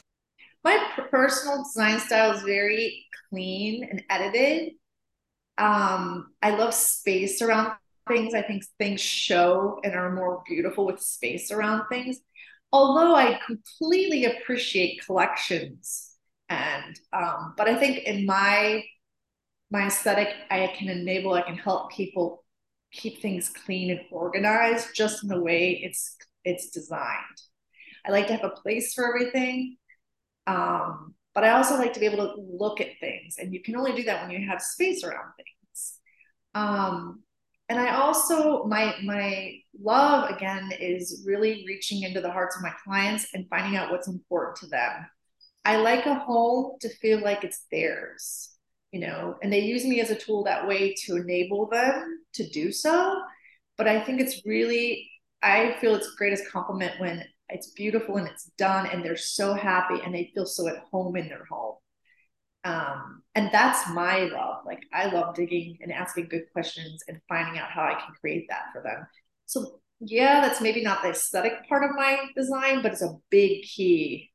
My 0.64 0.82
personal 1.10 1.62
design 1.62 2.00
style 2.00 2.32
is 2.32 2.42
very 2.42 3.04
clean 3.28 3.84
and 3.84 4.02
edited. 4.08 4.72
Um, 5.58 6.32
I 6.40 6.56
love 6.56 6.72
space 6.72 7.42
around 7.42 7.72
things. 8.08 8.32
I 8.32 8.40
think 8.40 8.64
things 8.78 9.02
show 9.02 9.78
and 9.84 9.94
are 9.94 10.10
more 10.10 10.42
beautiful 10.46 10.86
with 10.86 11.02
space 11.02 11.50
around 11.50 11.86
things. 11.90 12.20
Although 12.76 13.14
I 13.14 13.40
completely 13.46 14.26
appreciate 14.26 15.02
collections, 15.06 16.14
and 16.50 17.00
um, 17.10 17.54
but 17.56 17.70
I 17.70 17.76
think 17.76 18.04
in 18.04 18.26
my 18.26 18.84
my 19.70 19.86
aesthetic, 19.86 20.28
I 20.50 20.66
can 20.76 20.90
enable, 20.90 21.32
I 21.32 21.40
can 21.40 21.56
help 21.56 21.90
people 21.90 22.44
keep 22.92 23.22
things 23.22 23.48
clean 23.48 23.90
and 23.90 24.00
organized, 24.10 24.94
just 24.94 25.22
in 25.22 25.30
the 25.30 25.40
way 25.40 25.80
it's 25.82 26.18
it's 26.44 26.68
designed. 26.68 27.38
I 28.06 28.10
like 28.10 28.26
to 28.26 28.34
have 28.36 28.44
a 28.44 28.50
place 28.50 28.92
for 28.92 29.08
everything, 29.08 29.78
um, 30.46 31.14
but 31.34 31.44
I 31.44 31.52
also 31.52 31.78
like 31.78 31.94
to 31.94 32.00
be 32.00 32.06
able 32.06 32.26
to 32.26 32.34
look 32.38 32.82
at 32.82 33.00
things, 33.00 33.36
and 33.38 33.54
you 33.54 33.62
can 33.62 33.74
only 33.74 33.94
do 33.94 34.02
that 34.02 34.20
when 34.20 34.38
you 34.38 34.46
have 34.50 34.60
space 34.60 35.02
around 35.02 35.32
things. 35.38 35.94
Um, 36.54 37.22
and 37.68 37.80
I 37.80 37.96
also 37.96 38.64
my 38.64 38.94
my 39.02 39.54
love 39.80 40.30
again 40.30 40.70
is 40.78 41.24
really 41.26 41.64
reaching 41.66 42.02
into 42.02 42.20
the 42.20 42.30
hearts 42.30 42.56
of 42.56 42.62
my 42.62 42.72
clients 42.84 43.28
and 43.34 43.48
finding 43.48 43.76
out 43.76 43.90
what's 43.90 44.08
important 44.08 44.56
to 44.58 44.66
them. 44.66 45.06
I 45.64 45.76
like 45.76 46.06
a 46.06 46.14
home 46.14 46.76
to 46.80 46.88
feel 46.88 47.20
like 47.20 47.42
it's 47.42 47.66
theirs, 47.72 48.50
you 48.92 49.00
know, 49.00 49.36
and 49.42 49.52
they 49.52 49.60
use 49.60 49.84
me 49.84 50.00
as 50.00 50.10
a 50.10 50.14
tool 50.14 50.44
that 50.44 50.66
way 50.66 50.94
to 51.04 51.16
enable 51.16 51.68
them 51.68 52.20
to 52.34 52.48
do 52.50 52.70
so. 52.70 53.20
But 53.76 53.88
I 53.88 54.00
think 54.00 54.20
it's 54.20 54.46
really 54.46 55.10
I 55.42 55.76
feel 55.80 55.94
it's 55.96 56.14
greatest 56.14 56.50
compliment 56.50 57.00
when 57.00 57.24
it's 57.48 57.72
beautiful 57.72 58.16
and 58.16 58.28
it's 58.28 58.50
done 58.58 58.86
and 58.86 59.04
they're 59.04 59.16
so 59.16 59.54
happy 59.54 60.00
and 60.04 60.14
they 60.14 60.30
feel 60.34 60.46
so 60.46 60.68
at 60.68 60.84
home 60.90 61.16
in 61.16 61.28
their 61.28 61.44
home. 61.50 61.76
Um, 62.66 63.22
and 63.36 63.50
that's 63.52 63.88
my 63.90 64.24
love. 64.24 64.62
Like 64.66 64.82
I 64.92 65.06
love 65.06 65.36
digging 65.36 65.78
and 65.80 65.92
asking 65.92 66.28
good 66.28 66.44
questions 66.52 67.02
and 67.06 67.20
finding 67.28 67.60
out 67.60 67.70
how 67.70 67.82
I 67.82 67.94
can 67.94 68.12
create 68.20 68.46
that 68.48 68.64
for 68.72 68.82
them. 68.82 69.06
So 69.44 69.80
yeah, 70.00 70.40
that's 70.40 70.60
maybe 70.60 70.82
not 70.82 71.02
the 71.02 71.10
aesthetic 71.10 71.68
part 71.68 71.84
of 71.84 71.90
my 71.94 72.26
design, 72.34 72.82
but 72.82 72.92
it's 72.92 73.02
a 73.02 73.16
big 73.30 73.62
key 73.62 74.30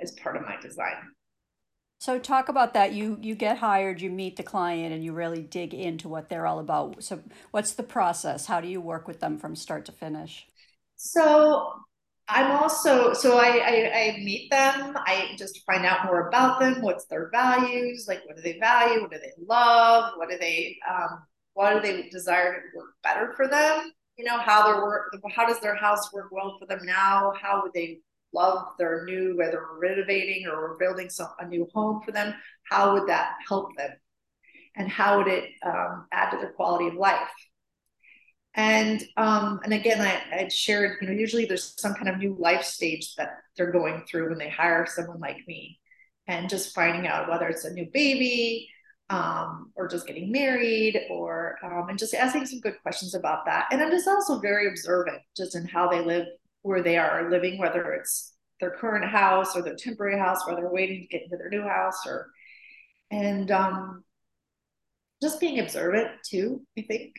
as 0.00 0.12
part 0.12 0.36
of 0.36 0.42
my 0.42 0.58
design. 0.60 0.94
So 1.98 2.18
talk 2.18 2.48
about 2.48 2.74
that. 2.74 2.92
You 2.92 3.18
you 3.20 3.34
get 3.34 3.58
hired, 3.58 4.00
you 4.00 4.10
meet 4.10 4.36
the 4.36 4.42
client, 4.42 4.94
and 4.94 5.04
you 5.04 5.12
really 5.12 5.42
dig 5.42 5.74
into 5.74 6.08
what 6.08 6.28
they're 6.28 6.46
all 6.46 6.58
about. 6.58 7.02
So 7.02 7.22
what's 7.50 7.72
the 7.72 7.82
process? 7.82 8.46
How 8.46 8.60
do 8.60 8.68
you 8.68 8.80
work 8.80 9.06
with 9.06 9.20
them 9.20 9.38
from 9.38 9.56
start 9.56 9.84
to 9.86 9.92
finish? 9.92 10.46
So 10.96 11.72
I'm 12.28 12.52
also 12.52 13.12
so 13.12 13.38
I, 13.38 13.58
I, 13.58 13.92
I 13.94 14.16
meet 14.24 14.50
them. 14.50 14.96
I 14.96 15.34
just 15.36 15.60
find 15.66 15.84
out 15.84 16.06
more 16.06 16.28
about 16.28 16.58
them. 16.58 16.80
What's 16.80 17.04
their 17.06 17.28
values? 17.30 18.06
Like 18.08 18.22
what 18.24 18.36
do 18.36 18.42
they 18.42 18.58
value? 18.58 19.02
What 19.02 19.10
do 19.10 19.18
they 19.18 19.32
love? 19.46 20.14
What 20.16 20.30
do 20.30 20.38
they 20.38 20.78
um, 20.90 21.22
what 21.52 21.74
do 21.74 21.80
they 21.80 22.08
desire 22.08 22.54
to 22.54 22.60
work 22.76 22.94
better 23.02 23.34
for 23.36 23.46
them? 23.46 23.92
You 24.16 24.24
know 24.24 24.38
how 24.38 24.66
their 24.66 24.82
work. 24.82 25.14
How 25.34 25.46
does 25.46 25.60
their 25.60 25.74
house 25.74 26.12
work 26.12 26.30
well 26.32 26.56
for 26.58 26.66
them 26.66 26.80
now? 26.84 27.32
How 27.40 27.62
would 27.62 27.72
they 27.74 27.98
love 28.32 28.68
their 28.78 29.04
new 29.04 29.36
whether 29.36 29.58
we're 29.58 29.80
renovating 29.80 30.46
or 30.46 30.70
we're 30.70 30.78
building 30.78 31.10
some 31.10 31.28
a 31.40 31.46
new 31.46 31.68
home 31.74 32.00
for 32.04 32.12
them? 32.12 32.34
How 32.70 32.94
would 32.94 33.08
that 33.08 33.32
help 33.46 33.76
them? 33.76 33.90
And 34.76 34.88
how 34.88 35.18
would 35.18 35.28
it 35.28 35.50
um, 35.64 36.06
add 36.10 36.30
to 36.30 36.38
their 36.38 36.52
quality 36.52 36.88
of 36.88 36.94
life? 36.94 37.28
And 38.56 39.02
um, 39.16 39.60
and 39.64 39.74
again, 39.74 40.00
I 40.00 40.44
I 40.44 40.48
shared, 40.48 40.98
you 41.00 41.08
know, 41.08 41.12
usually 41.12 41.44
there's 41.44 41.74
some 41.80 41.94
kind 41.94 42.08
of 42.08 42.18
new 42.18 42.36
life 42.38 42.62
stage 42.62 43.16
that 43.16 43.30
they're 43.56 43.72
going 43.72 44.04
through 44.06 44.28
when 44.28 44.38
they 44.38 44.48
hire 44.48 44.86
someone 44.86 45.18
like 45.18 45.38
me, 45.48 45.80
and 46.28 46.48
just 46.48 46.74
finding 46.74 47.08
out 47.08 47.28
whether 47.28 47.48
it's 47.48 47.64
a 47.64 47.72
new 47.72 47.86
baby, 47.92 48.68
um, 49.10 49.72
or 49.74 49.88
just 49.88 50.06
getting 50.06 50.30
married, 50.30 51.00
or 51.10 51.58
um, 51.64 51.88
and 51.88 51.98
just 51.98 52.14
asking 52.14 52.46
some 52.46 52.60
good 52.60 52.80
questions 52.82 53.14
about 53.16 53.44
that. 53.46 53.66
And 53.72 53.82
I'm 53.82 53.90
just 53.90 54.06
also 54.06 54.38
very 54.38 54.68
observant, 54.68 55.20
just 55.36 55.56
in 55.56 55.66
how 55.66 55.88
they 55.88 56.04
live, 56.04 56.26
where 56.62 56.82
they 56.82 56.96
are 56.96 57.30
living, 57.30 57.58
whether 57.58 57.92
it's 57.92 58.34
their 58.60 58.70
current 58.70 59.04
house 59.04 59.56
or 59.56 59.62
their 59.62 59.74
temporary 59.74 60.18
house, 60.18 60.46
where 60.46 60.54
they're 60.54 60.70
waiting 60.70 61.00
to 61.00 61.08
get 61.08 61.24
into 61.24 61.36
their 61.36 61.50
new 61.50 61.62
house, 61.62 62.06
or 62.06 62.30
and 63.10 63.50
um, 63.50 64.04
just 65.20 65.40
being 65.40 65.58
observant 65.58 66.08
too. 66.24 66.62
I 66.78 66.82
think 66.82 67.14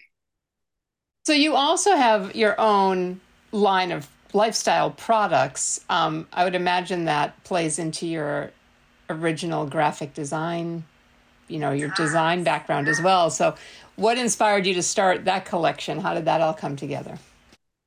so 1.25 1.33
you 1.33 1.55
also 1.55 1.95
have 1.95 2.35
your 2.35 2.59
own 2.59 3.19
line 3.51 3.91
of 3.91 4.07
lifestyle 4.33 4.91
products. 4.91 5.79
Um, 5.89 6.27
I 6.31 6.43
would 6.43 6.55
imagine 6.55 7.05
that 7.05 7.41
plays 7.43 7.79
into 7.79 8.05
your 8.05 8.51
original 9.09 9.65
graphic 9.65 10.13
design, 10.13 10.83
you 11.47 11.57
know, 11.57 11.71
your 11.71 11.89
design 11.89 12.43
background 12.43 12.87
as 12.87 13.01
well. 13.01 13.29
So, 13.29 13.55
what 13.95 14.17
inspired 14.17 14.65
you 14.65 14.73
to 14.73 14.83
start 14.83 15.25
that 15.25 15.45
collection? 15.45 15.99
How 15.99 16.13
did 16.13 16.25
that 16.25 16.41
all 16.41 16.53
come 16.53 16.75
together? 16.75 17.17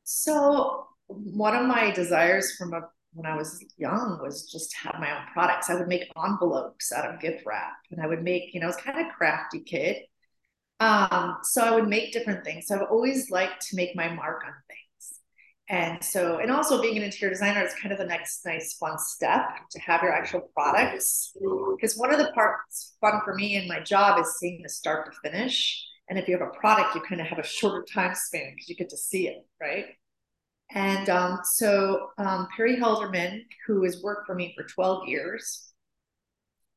So, 0.04 0.86
one 1.06 1.54
of 1.54 1.66
my 1.66 1.90
desires 1.90 2.56
from 2.56 2.72
a, 2.72 2.80
when 3.12 3.26
I 3.26 3.36
was 3.36 3.62
young 3.76 4.18
was 4.22 4.50
just 4.50 4.70
to 4.70 4.76
have 4.78 5.00
my 5.00 5.10
own 5.10 5.26
products. 5.32 5.70
I 5.70 5.74
would 5.74 5.88
make 5.88 6.10
envelopes 6.16 6.92
out 6.92 7.04
of 7.04 7.20
gift 7.20 7.44
wrap, 7.46 7.74
and 7.90 8.00
I 8.00 8.06
would 8.06 8.22
make, 8.22 8.54
you 8.54 8.60
know, 8.60 8.66
I 8.66 8.68
was 8.68 8.76
kind 8.76 9.06
of 9.06 9.12
crafty 9.14 9.60
kid. 9.60 9.98
Um, 10.80 11.38
so 11.42 11.62
I 11.62 11.72
would 11.72 11.88
make 11.88 12.12
different 12.12 12.44
things. 12.44 12.66
So 12.66 12.76
I've 12.76 12.90
always 12.90 13.30
liked 13.30 13.66
to 13.68 13.76
make 13.76 13.96
my 13.96 14.08
mark 14.08 14.42
on 14.46 14.52
things. 14.68 15.18
And 15.70 16.02
so, 16.02 16.38
and 16.38 16.50
also 16.50 16.80
being 16.80 16.96
an 16.96 17.02
interior 17.02 17.32
designer 17.32 17.62
is 17.62 17.74
kind 17.74 17.92
of 17.92 17.98
the 17.98 18.06
next 18.06 18.44
nice 18.46 18.76
fun 18.78 18.98
step 18.98 19.48
to 19.70 19.80
have 19.80 20.02
your 20.02 20.12
actual 20.12 20.48
products. 20.54 21.36
Because 21.76 21.96
one 21.96 22.12
of 22.12 22.18
the 22.18 22.32
parts 22.32 22.96
fun 23.00 23.20
for 23.24 23.34
me 23.34 23.56
in 23.56 23.68
my 23.68 23.80
job 23.80 24.18
is 24.20 24.36
seeing 24.38 24.62
the 24.62 24.68
start 24.68 25.12
to 25.12 25.30
finish. 25.30 25.84
And 26.08 26.18
if 26.18 26.26
you 26.26 26.38
have 26.38 26.48
a 26.48 26.58
product, 26.58 26.94
you 26.94 27.02
kind 27.02 27.20
of 27.20 27.26
have 27.26 27.38
a 27.38 27.46
shorter 27.46 27.84
time 27.92 28.14
span 28.14 28.52
because 28.54 28.68
you 28.68 28.76
get 28.76 28.88
to 28.90 28.96
see 28.96 29.28
it, 29.28 29.44
right? 29.60 29.86
And 30.70 31.08
um, 31.10 31.40
so 31.44 32.08
um, 32.18 32.48
Perry 32.56 32.76
Helderman, 32.76 33.42
who 33.66 33.84
has 33.84 34.02
worked 34.02 34.26
for 34.26 34.34
me 34.34 34.54
for 34.56 34.64
12 34.64 35.08
years, 35.08 35.67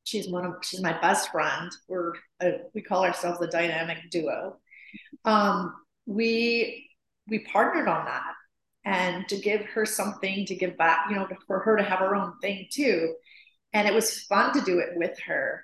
she's 0.04 0.30
one 0.30 0.46
of 0.46 0.56
she's 0.62 0.82
my 0.82 1.00
best 1.02 1.32
friend. 1.32 1.72
We're 1.88 2.14
a, 2.42 2.60
we 2.74 2.82
call 2.82 3.04
ourselves 3.04 3.42
a 3.42 3.48
dynamic 3.48 3.98
duo. 4.10 4.58
Um, 5.26 5.74
we 6.06 6.90
we 7.28 7.40
partnered 7.40 7.88
on 7.88 8.06
that, 8.06 8.34
and 8.86 9.28
to 9.30 9.38
give 9.38 9.62
her 9.66 9.86
something 9.86 10.46
to 10.46 10.56
give 10.56 10.78
back, 10.78 11.06
you 11.10 11.16
know, 11.16 11.28
for 11.48 11.60
her 11.60 11.78
to 11.78 11.84
have 11.84 12.00
her 12.00 12.16
own 12.16 12.34
thing 12.42 12.68
too. 12.72 13.14
And 13.74 13.88
it 13.88 13.94
was 13.94 14.22
fun 14.24 14.54
to 14.54 14.62
do 14.62 14.80
it 14.80 14.90
with 14.96 15.18
her. 15.22 15.64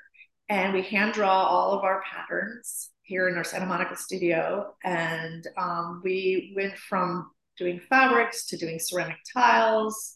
And 0.50 0.74
we 0.74 0.82
hand 0.82 1.14
draw 1.14 1.44
all 1.44 1.78
of 1.78 1.84
our 1.84 2.02
patterns 2.10 2.90
here 3.04 3.28
in 3.28 3.36
our 3.36 3.44
Santa 3.44 3.66
Monica 3.66 3.98
studio, 3.98 4.76
and 4.84 5.46
um, 5.58 6.02
we 6.04 6.54
went 6.56 6.78
from 6.78 7.32
doing 7.58 7.82
fabrics 7.90 8.46
to 8.48 8.58
doing 8.58 8.80
ceramic 8.80 9.18
tiles. 9.34 10.16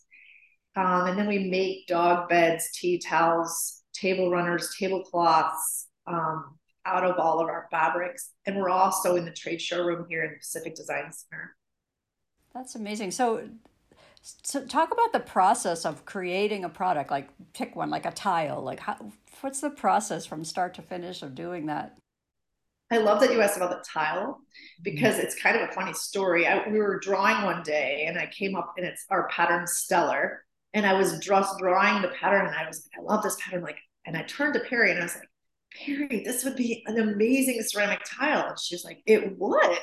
Um, 0.75 1.07
and 1.07 1.19
then 1.19 1.27
we 1.27 1.49
make 1.49 1.87
dog 1.87 2.29
beds, 2.29 2.69
tea 2.73 2.97
towels, 2.99 3.80
table 3.93 4.29
runners, 4.31 4.75
tablecloths 4.77 5.87
um, 6.07 6.57
out 6.85 7.03
of 7.03 7.17
all 7.17 7.39
of 7.39 7.47
our 7.47 7.67
fabrics. 7.71 8.31
And 8.45 8.57
we're 8.57 8.69
also 8.69 9.15
in 9.15 9.25
the 9.25 9.31
trade 9.31 9.61
showroom 9.61 10.05
here 10.09 10.23
in 10.23 10.31
the 10.31 10.37
Pacific 10.37 10.75
Design 10.75 11.11
Center. 11.11 11.55
That's 12.53 12.75
amazing. 12.75 13.11
So 13.11 13.47
So 14.43 14.65
talk 14.65 14.91
about 14.91 15.13
the 15.13 15.19
process 15.19 15.85
of 15.85 16.05
creating 16.05 16.63
a 16.63 16.69
product. 16.69 17.11
Like 17.11 17.29
pick 17.53 17.75
one, 17.75 17.89
like 17.89 18.05
a 18.05 18.11
tile. 18.11 18.61
Like 18.61 18.79
how, 18.79 18.97
what's 19.41 19.61
the 19.61 19.69
process 19.69 20.25
from 20.25 20.43
start 20.43 20.73
to 20.75 20.81
finish 20.81 21.23
of 21.23 21.33
doing 21.35 21.67
that? 21.67 21.97
I 22.91 22.97
love 22.97 23.21
that 23.21 23.31
you 23.31 23.41
asked 23.41 23.55
about 23.55 23.71
the 23.71 23.83
tile 23.89 24.41
because 24.83 25.17
it's 25.17 25.33
kind 25.41 25.55
of 25.55 25.69
a 25.69 25.71
funny 25.71 25.93
story. 25.93 26.45
I, 26.45 26.67
we 26.67 26.79
were 26.79 26.99
drawing 26.99 27.45
one 27.45 27.63
day 27.63 28.05
and 28.07 28.19
I 28.19 28.25
came 28.27 28.55
up 28.55 28.73
and 28.77 28.85
it's 28.85 29.05
our 29.09 29.29
pattern 29.29 29.65
stellar. 29.65 30.43
And 30.73 30.85
I 30.85 30.93
was 30.93 31.17
just 31.19 31.57
drawing 31.59 32.01
the 32.01 32.07
pattern 32.09 32.45
and 32.45 32.55
I 32.55 32.67
was 32.67 32.87
like, 32.87 33.01
I 33.01 33.13
love 33.13 33.23
this 33.23 33.37
pattern. 33.41 33.63
Like, 33.63 33.77
and 34.05 34.15
I 34.15 34.23
turned 34.23 34.53
to 34.53 34.61
Perry 34.61 34.91
and 34.91 34.99
I 34.99 35.03
was 35.03 35.15
like, 35.15 35.27
Perry, 35.73 36.23
this 36.23 36.43
would 36.43 36.55
be 36.55 36.83
an 36.85 36.99
amazing 36.99 37.61
ceramic 37.61 38.01
tile. 38.05 38.47
And 38.47 38.59
she's 38.59 38.83
like, 38.83 39.01
it 39.05 39.37
would. 39.37 39.79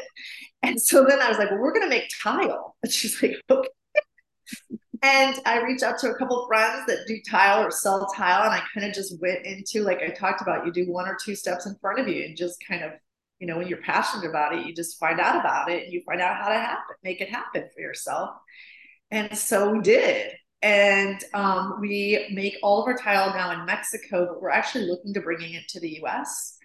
And 0.63 0.81
so 0.81 1.05
then 1.05 1.21
I 1.21 1.29
was 1.29 1.39
like, 1.39 1.51
well, 1.51 1.61
we're 1.61 1.73
going 1.73 1.87
to 1.87 1.95
make 1.95 2.11
tile. 2.23 2.77
And 2.83 2.93
she's 2.93 3.23
like, 3.23 3.37
okay. 3.51 3.69
And 5.03 5.39
I 5.47 5.63
reached 5.63 5.85
out 5.85 5.99
to 6.01 6.11
a 6.11 6.19
couple 6.19 6.47
friends 6.49 6.85
that 6.89 7.07
do 7.07 7.19
tile 7.31 7.65
or 7.65 7.71
sell 7.71 8.07
tile. 8.17 8.43
And 8.43 8.53
I 8.53 8.63
kind 8.75 8.87
of 8.87 8.95
just 8.95 9.21
went 9.21 9.47
into, 9.47 9.85
like 9.85 10.03
I 10.03 10.09
talked 10.09 10.43
about, 10.43 10.67
you 10.67 10.73
do 10.73 10.91
one 10.91 11.07
or 11.07 11.17
two 11.23 11.37
steps 11.37 11.67
in 11.67 11.77
front 11.81 12.01
of 12.01 12.09
you 12.09 12.25
and 12.25 12.37
just 12.37 12.57
kind 12.67 12.83
of, 12.83 12.93
you 13.39 13.47
know, 13.47 13.59
when 13.59 13.69
you're 13.69 13.79
passionate 13.83 14.29
about 14.29 14.55
it, 14.55 14.67
you 14.67 14.75
just 14.75 14.99
find 14.99 15.21
out 15.21 15.39
about 15.39 15.71
it 15.71 15.85
and 15.85 15.93
you 15.93 16.03
find 16.05 16.21
out 16.21 16.37
how 16.37 16.49
to 16.49 16.59
happen, 16.59 16.97
make 17.05 17.21
it 17.21 17.31
happen 17.31 17.69
for 17.73 17.81
yourself. 17.81 18.31
And 19.11 19.39
so 19.39 19.71
we 19.71 19.81
did. 19.81 20.33
And 20.61 21.23
um, 21.35 21.79
we 21.81 22.29
make 22.33 22.57
all 22.63 22.83
of 22.83 22.89
our 22.89 22.97
tile 22.97 23.33
now 23.33 23.53
in 23.53 23.65
Mexico, 23.65 24.27
but 24.27 24.43
we're 24.43 24.51
actually 24.51 24.87
looking 24.87 25.15
to 25.15 25.21
bringing 25.21 25.55
it 25.55 25.69
to 25.69 25.81
the 25.81 26.01
US 26.03 26.59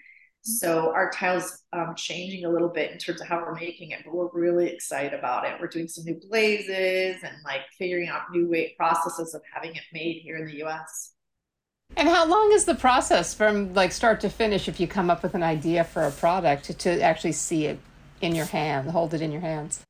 so 0.45 0.91
our 0.93 1.09
tile's 1.09 1.63
um, 1.71 1.95
changing 1.95 2.43
a 2.43 2.49
little 2.49 2.67
bit 2.67 2.91
in 2.91 2.97
terms 2.97 3.21
of 3.21 3.27
how 3.27 3.37
we're 3.37 3.55
making 3.55 3.91
it, 3.91 3.99
but 4.03 4.13
we're 4.13 4.29
really 4.33 4.67
excited 4.67 5.17
about 5.17 5.45
it. 5.45 5.53
We're 5.59 5.67
doing 5.67 5.87
some 5.87 6.03
new 6.03 6.19
glazes 6.19 7.23
and 7.23 7.33
like 7.45 7.61
figuring 7.79 8.09
out 8.09 8.23
new 8.29 8.49
way 8.49 8.75
processes 8.77 9.33
of 9.33 9.41
having 9.53 9.73
it 9.73 9.83
made 9.93 10.17
here 10.21 10.35
in 10.35 10.45
the 10.45 10.57
U.S. 10.57 11.13
And 11.95 12.09
how 12.09 12.27
long 12.27 12.51
is 12.51 12.65
the 12.65 12.75
process 12.75 13.33
from 13.33 13.73
like 13.73 13.93
start 13.93 14.19
to 14.21 14.29
finish 14.29 14.67
if 14.67 14.81
you 14.81 14.87
come 14.87 15.09
up 15.09 15.23
with 15.23 15.33
an 15.33 15.43
idea 15.43 15.85
for 15.85 16.03
a 16.03 16.11
product 16.11 16.65
to, 16.65 16.73
to 16.73 17.01
actually 17.01 17.31
see 17.31 17.67
it 17.67 17.79
in 18.19 18.35
your 18.35 18.45
hand, 18.45 18.89
hold 18.91 19.13
it 19.13 19.21
in 19.21 19.31
your 19.31 19.41
hands? 19.41 19.81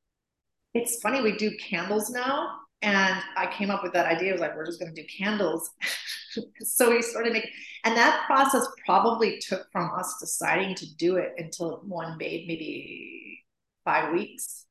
It's 0.75 0.99
funny, 1.01 1.21
we 1.21 1.35
do 1.35 1.51
candles 1.57 2.11
now. 2.11 2.59
And 2.83 3.21
I 3.37 3.47
came 3.47 3.71
up 3.71 3.81
with 3.81 3.93
that 3.93 4.05
idea. 4.05 4.29
I 4.29 4.31
was 4.33 4.41
like, 4.41 4.55
we're 4.55 4.65
just 4.65 4.79
going 4.79 4.93
to 4.93 5.01
do 5.01 5.07
candles. 5.07 5.71
so 6.61 6.91
we 6.91 7.01
started 7.01 7.33
making, 7.33 7.49
and 7.85 7.95
that 7.95 8.23
process 8.27 8.67
probably 8.85 9.39
took 9.39 9.65
from 9.71 9.89
us 9.97 10.17
deciding 10.19 10.75
to 10.75 10.95
do 10.95 11.15
it 11.15 11.31
until 11.37 11.81
one 11.87 12.17
made 12.17 12.45
maybe 12.47 13.41
five 13.85 14.13
weeks. 14.13 14.65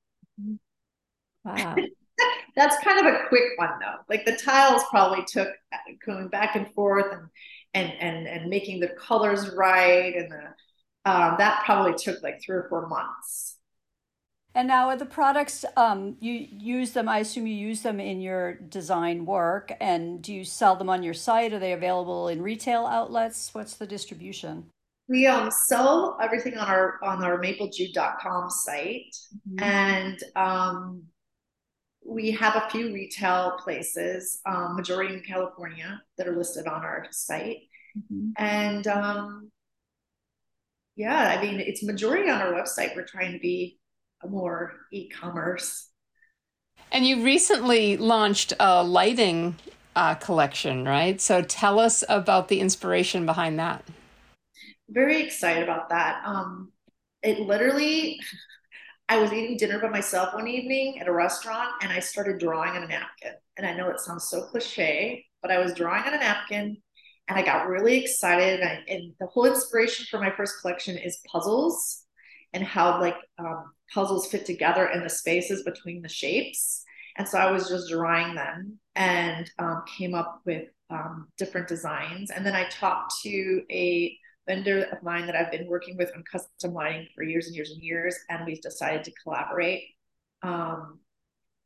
Wow. 1.44 1.76
That's 2.56 2.76
kind 2.84 3.00
of 3.00 3.06
a 3.06 3.28
quick 3.28 3.44
one 3.56 3.70
though. 3.80 3.96
Like 4.08 4.26
the 4.26 4.36
tiles 4.36 4.82
probably 4.90 5.24
took 5.26 5.48
going 6.04 6.28
back 6.28 6.54
and 6.54 6.72
forth 6.74 7.06
and 7.10 7.28
and 7.74 7.92
and 7.98 8.26
and 8.28 8.50
making 8.50 8.80
the 8.80 8.88
colors 8.88 9.50
right 9.56 10.14
and 10.14 10.30
the 10.30 11.10
um, 11.10 11.36
that 11.38 11.62
probably 11.64 11.94
took 11.94 12.22
like 12.22 12.40
three 12.44 12.56
or 12.56 12.66
four 12.68 12.88
months. 12.88 13.56
And 14.54 14.68
now, 14.68 14.88
are 14.88 14.96
the 14.96 15.06
products 15.06 15.64
um, 15.76 16.16
you 16.20 16.46
use 16.50 16.92
them? 16.92 17.08
I 17.08 17.20
assume 17.20 17.46
you 17.46 17.54
use 17.54 17.80
them 17.80 17.98
in 17.98 18.20
your 18.20 18.54
design 18.54 19.24
work. 19.24 19.72
And 19.80 20.20
do 20.20 20.34
you 20.34 20.44
sell 20.44 20.76
them 20.76 20.90
on 20.90 21.02
your 21.02 21.14
site? 21.14 21.54
Are 21.54 21.58
they 21.58 21.72
available 21.72 22.28
in 22.28 22.42
retail 22.42 22.84
outlets? 22.84 23.54
What's 23.54 23.74
the 23.74 23.86
distribution? 23.86 24.66
We 25.08 25.26
um, 25.26 25.50
sell 25.50 26.18
everything 26.22 26.56
on 26.56 26.68
our 26.68 27.02
on 27.02 27.24
our 27.24 27.40
maplejude.com 27.40 28.50
site, 28.50 29.14
mm-hmm. 29.48 29.62
and 29.62 30.18
um, 30.36 31.02
we 32.06 32.30
have 32.32 32.56
a 32.56 32.70
few 32.70 32.92
retail 32.92 33.58
places, 33.62 34.40
um, 34.46 34.76
majority 34.76 35.14
in 35.14 35.22
California, 35.22 36.00
that 36.18 36.28
are 36.28 36.36
listed 36.36 36.66
on 36.66 36.82
our 36.82 37.06
site. 37.10 37.58
Mm-hmm. 37.98 38.30
And 38.36 38.86
um, 38.86 39.50
yeah, 40.96 41.36
I 41.36 41.42
mean, 41.42 41.60
it's 41.60 41.82
majority 41.82 42.30
on 42.30 42.40
our 42.40 42.52
website. 42.52 42.94
We're 42.94 43.06
trying 43.06 43.32
to 43.32 43.38
be 43.38 43.78
more 44.28 44.72
e-commerce. 44.92 45.88
And 46.90 47.06
you 47.06 47.24
recently 47.24 47.96
launched 47.96 48.52
a 48.60 48.84
lighting 48.84 49.56
uh, 49.96 50.14
collection, 50.14 50.84
right? 50.84 51.20
So 51.20 51.42
tell 51.42 51.78
us 51.78 52.04
about 52.08 52.48
the 52.48 52.60
inspiration 52.60 53.26
behind 53.26 53.58
that. 53.58 53.84
Very 54.88 55.22
excited 55.22 55.62
about 55.62 55.88
that. 55.88 56.22
Um, 56.24 56.70
it 57.22 57.40
literally, 57.40 58.20
I 59.08 59.18
was 59.18 59.32
eating 59.32 59.56
dinner 59.56 59.78
by 59.78 59.88
myself 59.88 60.34
one 60.34 60.48
evening 60.48 61.00
at 61.00 61.08
a 61.08 61.12
restaurant, 61.12 61.70
and 61.82 61.92
I 61.92 62.00
started 62.00 62.38
drawing 62.38 62.70
on 62.70 62.82
a 62.82 62.88
napkin. 62.88 63.32
And 63.56 63.66
I 63.66 63.74
know 63.74 63.88
it 63.88 64.00
sounds 64.00 64.28
so 64.28 64.42
cliche, 64.42 65.24
but 65.40 65.50
I 65.50 65.58
was 65.58 65.74
drawing 65.74 66.04
on 66.04 66.14
a 66.14 66.18
napkin, 66.18 66.76
and 67.28 67.38
I 67.38 67.42
got 67.42 67.68
really 67.68 68.02
excited. 68.02 68.60
And, 68.60 68.68
I, 68.68 68.82
and 68.88 69.14
the 69.18 69.26
whole 69.26 69.46
inspiration 69.46 70.06
for 70.10 70.18
my 70.18 70.30
first 70.30 70.60
collection 70.60 70.98
is 70.98 71.20
puzzles 71.30 72.04
and 72.52 72.62
how 72.62 73.00
like 73.00 73.16
um, 73.38 73.72
puzzles 73.92 74.26
fit 74.26 74.46
together 74.46 74.86
in 74.86 75.02
the 75.02 75.10
spaces 75.10 75.62
between 75.62 76.02
the 76.02 76.08
shapes. 76.08 76.84
And 77.16 77.28
so 77.28 77.38
I 77.38 77.50
was 77.50 77.68
just 77.68 77.90
drawing 77.90 78.34
them 78.34 78.78
and 78.94 79.50
um, 79.58 79.82
came 79.86 80.14
up 80.14 80.40
with 80.46 80.68
um, 80.90 81.28
different 81.36 81.68
designs. 81.68 82.30
And 82.30 82.44
then 82.44 82.54
I 82.54 82.68
talked 82.68 83.12
to 83.22 83.62
a 83.70 84.16
vendor 84.46 84.84
of 84.84 85.02
mine 85.02 85.26
that 85.26 85.36
I've 85.36 85.52
been 85.52 85.66
working 85.66 85.96
with 85.96 86.10
on 86.16 86.24
custom 86.30 86.72
lighting 86.72 87.08
for 87.14 87.22
years 87.22 87.46
and 87.46 87.54
years 87.54 87.70
and 87.70 87.82
years. 87.82 88.16
And 88.28 88.46
we've 88.46 88.62
decided 88.62 89.04
to 89.04 89.12
collaborate. 89.22 89.84
Um, 90.42 91.00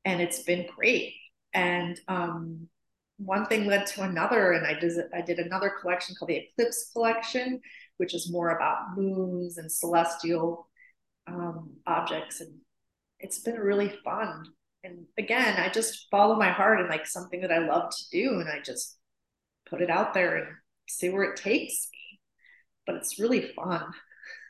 and 0.05 0.21
it's 0.21 0.43
been 0.43 0.67
great. 0.77 1.15
And 1.55 1.99
um, 2.09 2.69
one 3.19 3.47
thing 3.47 3.67
led 3.67 3.87
to 3.87 4.03
another. 4.03 4.53
And 4.53 4.67
I 4.67 4.79
did, 4.79 4.93
I 5.15 5.23
did 5.23 5.39
another 5.39 5.73
collection 5.81 6.15
called 6.19 6.31
the 6.31 6.37
Eclipse 6.37 6.91
Collection, 6.93 7.61
which 7.99 8.15
is 8.15 8.31
more 8.31 8.51
about 8.51 8.97
moons 8.97 9.59
and 9.59 9.71
celestial 9.71 10.69
um, 11.27 11.71
objects 11.87 12.41
and 12.41 12.53
it's 13.19 13.41
been 13.41 13.57
really 13.57 13.93
fun. 14.05 14.47
And 14.85 15.07
again 15.19 15.59
i 15.59 15.69
just 15.69 16.07
follow 16.13 16.37
my 16.37 16.51
heart 16.51 16.79
and 16.79 16.89
like 16.89 17.09
something 17.09 17.41
that 17.41 17.51
i 17.51 17.59
love 17.59 17.91
to 17.91 18.05
do 18.13 18.39
and 18.39 18.49
i 18.49 18.61
just 18.61 18.97
put 19.69 19.81
it 19.81 19.91
out 19.91 20.15
there 20.15 20.37
and 20.37 20.47
see 20.89 21.09
where 21.11 21.25
it 21.25 21.37
takes 21.37 21.89
me. 21.93 22.21
But 22.87 22.97
it's 22.97 23.19
really 23.19 23.53
fun. 23.55 23.93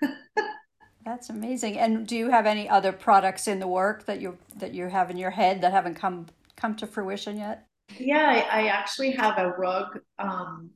That's 1.04 1.30
amazing. 1.30 1.78
And 1.78 2.06
do 2.06 2.16
you 2.16 2.30
have 2.30 2.46
any 2.46 2.68
other 2.68 2.92
products 2.92 3.48
in 3.48 3.60
the 3.60 3.68
work 3.68 4.06
that 4.06 4.20
you 4.20 4.38
that 4.56 4.74
you 4.74 4.88
have 4.88 5.10
in 5.10 5.16
your 5.16 5.30
head 5.30 5.60
that 5.62 5.72
haven't 5.72 5.94
come 5.94 6.26
come 6.56 6.74
to 6.76 6.86
fruition 6.86 7.38
yet? 7.38 7.66
Yeah 7.98 8.44
i, 8.50 8.62
I 8.62 8.66
actually 8.66 9.12
have 9.12 9.38
a 9.38 9.50
rug 9.50 10.00
um, 10.18 10.70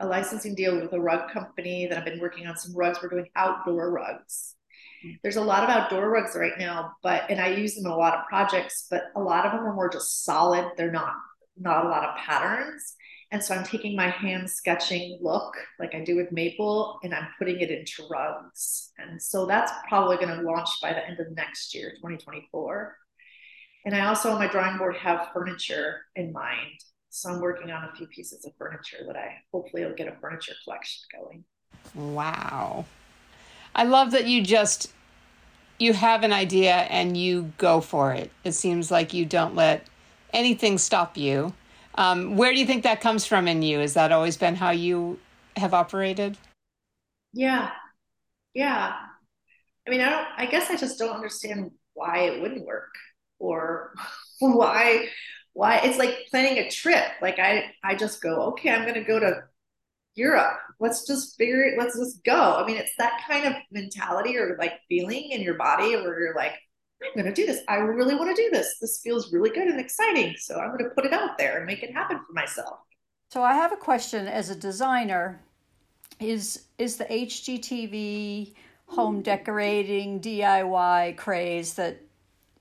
a 0.00 0.06
licensing 0.06 0.54
deal 0.54 0.80
with 0.80 0.92
a 0.92 1.00
rug 1.00 1.30
company 1.30 1.86
that 1.86 1.98
i've 1.98 2.04
been 2.04 2.20
working 2.20 2.46
on 2.46 2.56
some 2.56 2.74
rugs. 2.74 2.98
We're 3.02 3.10
doing 3.10 3.28
outdoor 3.36 3.90
rugs 3.90 4.55
there's 5.22 5.36
a 5.36 5.42
lot 5.42 5.64
of 5.64 5.70
outdoor 5.70 6.10
rugs 6.10 6.36
right 6.36 6.58
now, 6.58 6.92
but 7.02 7.30
and 7.30 7.40
I 7.40 7.48
use 7.48 7.74
them 7.74 7.86
in 7.86 7.92
a 7.92 7.96
lot 7.96 8.14
of 8.14 8.26
projects, 8.26 8.86
but 8.90 9.04
a 9.14 9.20
lot 9.20 9.46
of 9.46 9.52
them 9.52 9.62
are 9.62 9.74
more 9.74 9.88
just 9.88 10.24
solid. 10.24 10.70
They're 10.76 10.90
not 10.90 11.14
not 11.56 11.86
a 11.86 11.88
lot 11.88 12.04
of 12.04 12.16
patterns. 12.16 12.94
And 13.32 13.42
so 13.42 13.54
I'm 13.54 13.64
taking 13.64 13.96
my 13.96 14.08
hand 14.08 14.48
sketching 14.48 15.18
look 15.20 15.56
like 15.80 15.94
I 15.94 16.04
do 16.04 16.16
with 16.16 16.30
maple 16.30 17.00
and 17.02 17.12
I'm 17.12 17.28
putting 17.38 17.60
it 17.60 17.70
into 17.70 18.06
rugs. 18.08 18.92
And 18.98 19.20
so 19.20 19.46
that's 19.46 19.72
probably 19.88 20.16
going 20.16 20.28
to 20.28 20.42
launch 20.42 20.68
by 20.80 20.92
the 20.92 21.04
end 21.04 21.18
of 21.18 21.32
next 21.32 21.74
year, 21.74 21.90
2024. 21.96 22.96
And 23.84 23.94
I 23.94 24.06
also 24.06 24.30
on 24.30 24.38
my 24.38 24.46
drawing 24.46 24.78
board 24.78 24.96
have 24.96 25.30
furniture 25.32 26.02
in 26.14 26.32
mind. 26.32 26.80
So 27.10 27.30
I'm 27.30 27.40
working 27.40 27.70
on 27.70 27.84
a 27.84 27.96
few 27.96 28.06
pieces 28.06 28.44
of 28.44 28.52
furniture 28.58 28.98
that 29.06 29.16
I 29.16 29.36
hopefully 29.50 29.84
will 29.84 29.94
get 29.94 30.08
a 30.08 30.16
furniture 30.20 30.54
collection 30.64 31.02
going. 31.14 31.44
Wow. 31.94 32.84
I 33.74 33.84
love 33.84 34.12
that 34.12 34.26
you 34.26 34.42
just 34.42 34.92
you 35.78 35.92
have 35.92 36.22
an 36.22 36.32
idea 36.32 36.74
and 36.74 37.16
you 37.16 37.52
go 37.58 37.80
for 37.80 38.12
it. 38.12 38.30
It 38.44 38.52
seems 38.52 38.90
like 38.90 39.12
you 39.12 39.24
don't 39.24 39.54
let 39.54 39.86
anything 40.32 40.78
stop 40.78 41.16
you. 41.16 41.52
Um, 41.96 42.36
where 42.36 42.52
do 42.52 42.58
you 42.58 42.66
think 42.66 42.82
that 42.82 43.00
comes 43.00 43.26
from 43.26 43.48
in 43.48 43.62
you? 43.62 43.78
Has 43.78 43.94
that 43.94 44.12
always 44.12 44.36
been 44.36 44.54
how 44.54 44.70
you 44.70 45.18
have 45.56 45.72
operated? 45.72 46.36
Yeah, 47.32 47.70
yeah. 48.54 48.94
I 49.86 49.90
mean, 49.90 50.00
I 50.00 50.10
don't. 50.10 50.26
I 50.36 50.46
guess 50.46 50.70
I 50.70 50.76
just 50.76 50.98
don't 50.98 51.14
understand 51.14 51.70
why 51.94 52.20
it 52.20 52.40
wouldn't 52.40 52.66
work 52.66 52.92
or 53.38 53.94
why 54.40 55.08
why 55.52 55.78
it's 55.78 55.98
like 55.98 56.26
planning 56.30 56.58
a 56.58 56.70
trip. 56.70 57.04
Like 57.22 57.38
I 57.38 57.72
I 57.82 57.94
just 57.94 58.22
go, 58.22 58.42
okay, 58.48 58.70
I'm 58.70 58.82
going 58.82 58.94
to 58.94 59.04
go 59.04 59.18
to 59.18 59.44
Europe. 60.16 60.58
Let's 60.80 61.06
just 61.06 61.36
figure 61.36 61.62
it, 61.62 61.78
let's 61.78 61.96
just 61.96 62.24
go. 62.24 62.56
I 62.56 62.66
mean, 62.66 62.76
it's 62.76 62.92
that 62.98 63.20
kind 63.28 63.46
of 63.46 63.54
mentality 63.70 64.36
or 64.36 64.56
like 64.58 64.72
feeling 64.88 65.30
in 65.30 65.42
your 65.42 65.54
body 65.54 65.94
where 65.96 66.20
you're 66.20 66.34
like, 66.34 66.54
I'm 67.02 67.22
going 67.22 67.26
to 67.26 67.32
do 67.32 67.46
this. 67.46 67.62
I 67.68 67.76
really 67.76 68.14
want 68.14 68.34
to 68.34 68.42
do 68.42 68.50
this. 68.50 68.78
This 68.80 69.00
feels 69.02 69.32
really 69.32 69.50
good 69.50 69.68
and 69.68 69.78
exciting. 69.78 70.34
So 70.38 70.58
I'm 70.58 70.70
going 70.70 70.84
to 70.84 70.90
put 70.90 71.04
it 71.04 71.12
out 71.12 71.36
there 71.38 71.58
and 71.58 71.66
make 71.66 71.82
it 71.82 71.92
happen 71.92 72.18
for 72.26 72.32
myself. 72.32 72.78
So 73.30 73.42
I 73.42 73.54
have 73.54 73.72
a 73.72 73.76
question 73.76 74.26
as 74.26 74.50
a 74.50 74.56
designer 74.56 75.42
is 76.18 76.66
is 76.78 76.96
the 76.96 77.04
HGTV 77.04 78.54
home 78.86 79.20
decorating 79.20 80.20
DIY 80.20 81.16
craze 81.16 81.74
that 81.74 82.00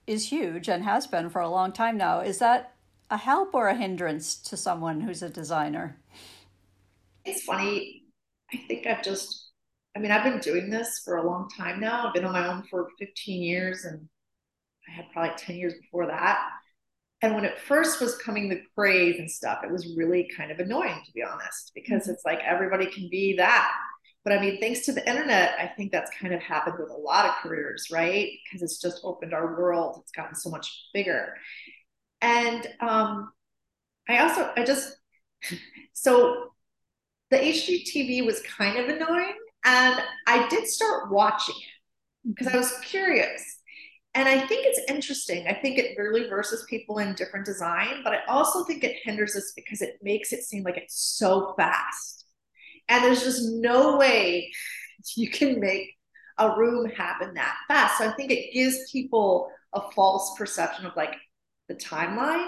is 0.08 0.28
huge 0.28 0.68
and 0.68 0.84
has 0.84 1.08
been 1.08 1.30
for 1.30 1.42
a 1.42 1.50
long 1.50 1.72
time 1.72 1.98
now 1.98 2.20
is 2.20 2.40
that 2.40 2.74
a 3.10 3.18
help 3.18 3.54
or 3.54 3.68
a 3.68 3.76
hindrance 3.76 4.36
to 4.36 4.58
someone 4.58 5.02
who's 5.02 5.22
a 5.22 5.30
designer? 5.30 5.98
It's 7.26 7.44
funny. 7.44 8.04
I 8.54 8.58
think 8.68 8.86
I've 8.86 9.04
just, 9.04 9.52
I 9.96 10.00
mean, 10.00 10.12
I've 10.12 10.24
been 10.24 10.40
doing 10.40 10.70
this 10.70 11.02
for 11.04 11.18
a 11.18 11.28
long 11.28 11.50
time 11.50 11.80
now. 11.80 12.08
I've 12.08 12.14
been 12.14 12.26
on 12.26 12.34
my 12.34 12.48
own 12.48 12.64
for 12.70 12.90
15 13.00 13.42
years 13.42 13.86
and 13.86 14.08
I 14.88 14.92
had 14.92 15.06
probably 15.12 15.36
10 15.38 15.56
years 15.56 15.74
before 15.82 16.08
that. 16.08 16.40
And 17.22 17.34
when 17.34 17.46
it 17.46 17.60
first 17.60 18.02
was 18.02 18.18
coming 18.18 18.50
the 18.50 18.62
craze 18.76 19.20
and 19.20 19.30
stuff, 19.30 19.64
it 19.64 19.72
was 19.72 19.96
really 19.98 20.30
kind 20.38 20.52
of 20.52 20.60
annoying, 20.60 21.02
to 21.06 21.12
be 21.14 21.24
honest, 21.24 21.72
because 21.74 22.04
mm-hmm. 22.04 22.12
it's 22.12 22.26
like 22.26 22.40
everybody 22.44 22.86
can 22.86 23.10
be 23.10 23.36
that. 23.38 23.72
But 24.24 24.34
I 24.34 24.40
mean, 24.40 24.60
thanks 24.60 24.82
to 24.82 24.92
the 24.92 25.08
internet, 25.08 25.56
I 25.60 25.68
think 25.68 25.92
that's 25.92 26.12
kind 26.20 26.34
of 26.34 26.42
happened 26.42 26.78
with 26.80 26.90
a 26.90 26.94
lot 26.94 27.26
of 27.26 27.36
careers, 27.36 27.88
right? 27.92 28.30
Because 28.44 28.62
it's 28.64 28.82
just 28.82 29.02
opened 29.04 29.34
our 29.34 29.58
world. 29.58 30.00
It's 30.02 30.12
gotten 30.12 30.36
so 30.36 30.50
much 30.50 30.90
bigger. 30.94 31.36
And 32.22 32.68
um, 32.80 33.32
I 34.10 34.20
also, 34.20 34.52
I 34.58 34.66
just, 34.66 34.96
so 35.94 36.50
the 37.32 37.38
HGTV 37.38 38.26
was 38.26 38.42
kind 38.44 38.78
of 38.78 38.90
annoying. 38.90 39.36
And 39.66 40.00
I 40.28 40.48
did 40.50 40.68
start 40.68 41.12
watching 41.12 41.56
it 41.56 42.36
because 42.36 42.54
I 42.54 42.58
was 42.58 42.78
curious. 42.84 43.60
And 44.14 44.30
I 44.30 44.46
think 44.48 44.66
it's 44.66 44.80
interesting. 44.90 45.46
I 45.48 45.54
think 45.54 45.78
it 45.78 45.98
really 45.98 46.30
verses 46.30 46.66
people 46.70 47.00
in 47.00 47.16
different 47.16 47.46
design, 47.46 48.02
but 48.04 48.14
I 48.14 48.20
also 48.30 48.64
think 48.64 48.84
it 48.84 48.96
hinders 49.04 49.36
us 49.36 49.52
because 49.56 49.82
it 49.82 49.98
makes 50.02 50.32
it 50.32 50.44
seem 50.44 50.64
like 50.64 50.78
it's 50.78 50.98
so 50.98 51.54
fast. 51.58 52.26
And 52.88 53.04
there's 53.04 53.24
just 53.24 53.52
no 53.52 53.98
way 53.98 54.52
you 55.18 55.30
can 55.30 55.60
make 55.60 55.92
a 56.38 56.58
room 56.58 56.90
happen 56.92 57.34
that 57.34 57.58
fast. 57.68 57.98
So 57.98 58.08
I 58.08 58.14
think 58.14 58.32
it 58.32 58.54
gives 58.54 58.90
people 58.92 59.50
a 59.74 59.82
false 59.92 60.38
perception 60.38 60.86
of 60.86 60.96
like 60.96 61.16
the 61.68 61.76
timeline. 61.76 62.48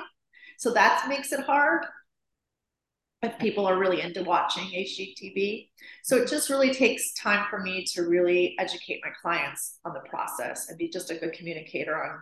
So 0.57 0.73
that 0.73 1.07
makes 1.09 1.31
it 1.31 1.41
hard 1.41 1.85
if 3.27 3.37
people 3.39 3.65
are 3.65 3.77
really 3.77 4.01
into 4.01 4.23
watching 4.23 4.63
HGTV. 4.63 5.69
So 6.03 6.17
it 6.17 6.29
just 6.29 6.49
really 6.49 6.73
takes 6.73 7.13
time 7.13 7.45
for 7.49 7.59
me 7.59 7.85
to 7.93 8.03
really 8.03 8.55
educate 8.59 9.01
my 9.03 9.11
clients 9.21 9.79
on 9.85 9.93
the 9.93 10.01
process 10.09 10.69
and 10.69 10.77
be 10.77 10.89
just 10.89 11.11
a 11.11 11.15
good 11.15 11.33
communicator 11.33 12.01
on, 12.01 12.19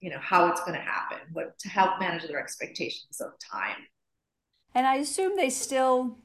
you 0.00 0.10
know, 0.10 0.18
how 0.20 0.48
it's 0.48 0.60
going 0.60 0.74
to 0.74 0.80
happen, 0.80 1.18
but 1.32 1.58
to 1.60 1.68
help 1.68 1.98
manage 2.00 2.26
their 2.26 2.40
expectations 2.40 3.20
of 3.20 3.32
time. 3.38 3.76
And 4.74 4.86
I 4.86 4.96
assume 4.96 5.36
they 5.36 5.50
still, 5.50 6.16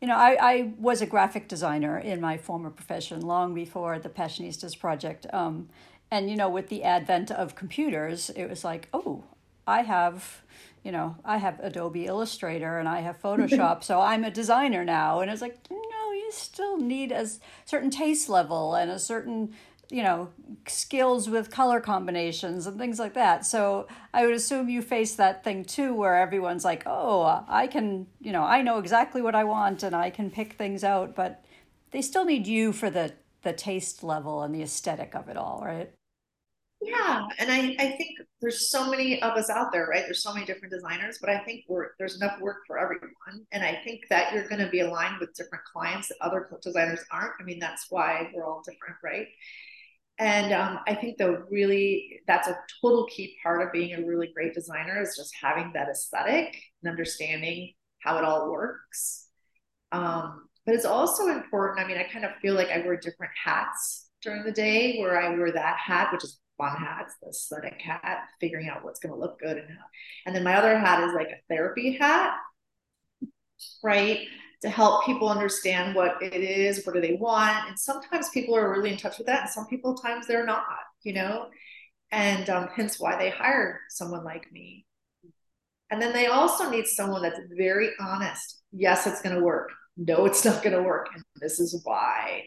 you 0.00 0.08
know, 0.08 0.16
I, 0.16 0.36
I 0.40 0.72
was 0.78 1.02
a 1.02 1.06
graphic 1.06 1.48
designer 1.48 1.98
in 1.98 2.20
my 2.20 2.36
former 2.36 2.70
profession 2.70 3.20
long 3.20 3.54
before 3.54 3.98
the 3.98 4.08
Passionistas 4.08 4.78
project. 4.78 5.26
Um, 5.32 5.68
and, 6.10 6.30
you 6.30 6.36
know, 6.36 6.48
with 6.48 6.68
the 6.68 6.82
advent 6.84 7.30
of 7.30 7.54
computers, 7.54 8.30
it 8.30 8.46
was 8.48 8.64
like, 8.64 8.88
oh, 8.92 9.24
I 9.66 9.82
have 9.82 10.42
you 10.82 10.92
know, 10.92 11.16
I 11.24 11.38
have 11.38 11.60
Adobe 11.60 12.06
Illustrator 12.06 12.78
and 12.78 12.88
I 12.88 13.00
have 13.00 13.20
Photoshop, 13.22 13.84
so 13.84 14.00
I'm 14.00 14.24
a 14.24 14.30
designer 14.30 14.84
now. 14.84 15.20
And 15.20 15.30
it's 15.30 15.42
like, 15.42 15.58
no, 15.70 16.12
you 16.12 16.30
still 16.32 16.78
need 16.78 17.12
a 17.12 17.26
certain 17.64 17.90
taste 17.90 18.28
level 18.28 18.74
and 18.74 18.90
a 18.90 18.98
certain, 18.98 19.54
you 19.90 20.02
know, 20.02 20.30
skills 20.66 21.28
with 21.28 21.50
color 21.50 21.80
combinations 21.80 22.66
and 22.66 22.78
things 22.78 22.98
like 22.98 23.14
that. 23.14 23.44
So 23.44 23.88
I 24.14 24.24
would 24.24 24.34
assume 24.34 24.68
you 24.68 24.82
face 24.82 25.14
that 25.16 25.44
thing 25.44 25.64
too, 25.64 25.94
where 25.94 26.16
everyone's 26.16 26.64
like, 26.64 26.84
oh, 26.86 27.44
I 27.48 27.66
can, 27.66 28.06
you 28.20 28.32
know, 28.32 28.42
I 28.42 28.62
know 28.62 28.78
exactly 28.78 29.22
what 29.22 29.34
I 29.34 29.44
want 29.44 29.82
and 29.82 29.94
I 29.94 30.10
can 30.10 30.30
pick 30.30 30.54
things 30.54 30.84
out, 30.84 31.14
but 31.14 31.44
they 31.90 32.02
still 32.02 32.24
need 32.24 32.46
you 32.46 32.72
for 32.72 32.90
the 32.90 33.12
the 33.42 33.52
taste 33.52 34.02
level 34.02 34.42
and 34.42 34.54
the 34.54 34.62
aesthetic 34.62 35.14
of 35.14 35.28
it 35.28 35.36
all, 35.36 35.62
right? 35.64 35.90
Yeah, 36.82 37.26
and 37.38 37.50
I, 37.52 37.76
I 37.78 37.90
think 37.96 38.18
there's 38.40 38.70
so 38.70 38.90
many 38.90 39.20
of 39.22 39.36
us 39.36 39.50
out 39.50 39.70
there, 39.70 39.86
right? 39.86 40.02
There's 40.06 40.22
so 40.22 40.32
many 40.32 40.46
different 40.46 40.72
designers, 40.72 41.18
but 41.20 41.28
I 41.28 41.40
think 41.44 41.64
we're 41.68 41.88
there's 41.98 42.16
enough 42.16 42.40
work 42.40 42.58
for 42.66 42.78
everyone. 42.78 43.10
And 43.52 43.62
I 43.62 43.80
think 43.84 44.00
that 44.08 44.32
you're 44.32 44.48
going 44.48 44.64
to 44.64 44.70
be 44.70 44.80
aligned 44.80 45.20
with 45.20 45.34
different 45.34 45.64
clients 45.70 46.08
that 46.08 46.16
other 46.22 46.48
designers 46.62 47.00
aren't. 47.12 47.34
I 47.38 47.44
mean, 47.44 47.58
that's 47.58 47.86
why 47.90 48.30
we're 48.34 48.46
all 48.46 48.62
different, 48.64 48.96
right? 49.04 49.26
And 50.18 50.52
um, 50.54 50.80
I 50.86 50.94
think 50.94 51.18
the 51.18 51.44
really 51.50 52.20
that's 52.26 52.48
a 52.48 52.58
total 52.82 53.06
key 53.06 53.36
part 53.42 53.62
of 53.62 53.72
being 53.72 53.94
a 53.94 54.06
really 54.06 54.30
great 54.34 54.54
designer 54.54 55.02
is 55.02 55.16
just 55.16 55.34
having 55.40 55.72
that 55.74 55.88
aesthetic 55.88 56.56
and 56.82 56.90
understanding 56.90 57.72
how 58.00 58.18
it 58.18 58.24
all 58.24 58.50
works. 58.50 59.28
Um, 59.92 60.48
but 60.66 60.74
it's 60.74 60.84
also 60.86 61.28
important. 61.28 61.80
I 61.84 61.88
mean, 61.88 61.98
I 61.98 62.04
kind 62.04 62.24
of 62.24 62.32
feel 62.40 62.54
like 62.54 62.68
I 62.70 62.78
wear 62.78 62.96
different 62.96 63.32
hats 63.42 64.08
during 64.22 64.44
the 64.44 64.52
day 64.52 64.98
where 64.98 65.20
I 65.20 65.30
wear 65.30 65.52
that 65.52 65.76
hat, 65.78 66.12
which 66.12 66.24
is 66.24 66.38
fun 66.60 66.76
hats, 66.76 67.14
the 67.22 67.30
aesthetic 67.30 67.80
hat, 67.80 68.18
figuring 68.40 68.68
out 68.68 68.84
what's 68.84 69.00
going 69.00 69.14
to 69.14 69.18
look 69.18 69.38
good 69.40 69.56
and 69.56 69.68
how. 69.68 69.84
And 70.26 70.36
then 70.36 70.44
my 70.44 70.56
other 70.56 70.78
hat 70.78 71.02
is 71.08 71.14
like 71.14 71.28
a 71.28 71.40
therapy 71.48 71.96
hat, 71.96 72.36
right? 73.82 74.20
To 74.62 74.68
help 74.68 75.06
people 75.06 75.30
understand 75.30 75.94
what 75.94 76.22
it 76.22 76.34
is, 76.34 76.84
what 76.84 76.94
do 76.94 77.00
they 77.00 77.14
want. 77.14 77.68
And 77.68 77.78
sometimes 77.78 78.28
people 78.28 78.54
are 78.54 78.70
really 78.70 78.92
in 78.92 78.98
touch 78.98 79.16
with 79.16 79.26
that, 79.28 79.42
and 79.42 79.50
some 79.50 79.66
people 79.66 79.94
times 79.94 80.26
they're 80.26 80.44
not, 80.44 80.64
you 81.02 81.14
know, 81.14 81.46
and 82.12 82.50
um, 82.50 82.68
hence 82.74 83.00
why 83.00 83.16
they 83.16 83.30
hire 83.30 83.80
someone 83.88 84.24
like 84.24 84.52
me. 84.52 84.84
And 85.90 86.00
then 86.00 86.12
they 86.12 86.26
also 86.26 86.70
need 86.70 86.86
someone 86.86 87.22
that's 87.22 87.40
very 87.56 87.90
honest. 88.00 88.62
Yes, 88.70 89.06
it's 89.06 89.22
going 89.22 89.34
to 89.34 89.42
work. 89.42 89.70
No, 89.96 90.26
it's 90.26 90.44
not 90.44 90.62
going 90.62 90.76
to 90.76 90.82
work, 90.82 91.08
and 91.14 91.24
this 91.36 91.58
is 91.58 91.80
why. 91.84 92.44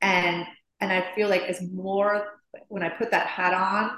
And 0.00 0.46
and 0.80 0.90
I 0.90 1.14
feel 1.14 1.28
like 1.28 1.42
as 1.42 1.60
more 1.60 2.39
when 2.68 2.82
I 2.82 2.88
put 2.88 3.10
that 3.10 3.26
hat 3.26 3.54
on, 3.54 3.96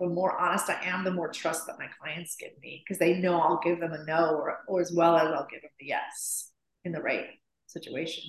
the 0.00 0.06
more 0.06 0.38
honest 0.38 0.68
I 0.68 0.78
am, 0.84 1.04
the 1.04 1.10
more 1.10 1.28
trust 1.28 1.66
that 1.66 1.78
my 1.78 1.86
clients 2.00 2.36
give 2.36 2.52
me 2.60 2.82
because 2.84 2.98
they 2.98 3.14
know 3.14 3.40
I'll 3.40 3.60
give 3.62 3.80
them 3.80 3.92
a 3.92 4.04
no 4.04 4.30
or, 4.30 4.58
or 4.68 4.80
as 4.80 4.92
well 4.92 5.16
as 5.16 5.28
I'll 5.28 5.46
give 5.50 5.62
them 5.62 5.70
the 5.80 5.86
yes 5.86 6.50
in 6.84 6.92
the 6.92 7.00
right 7.00 7.26
situation. 7.66 8.24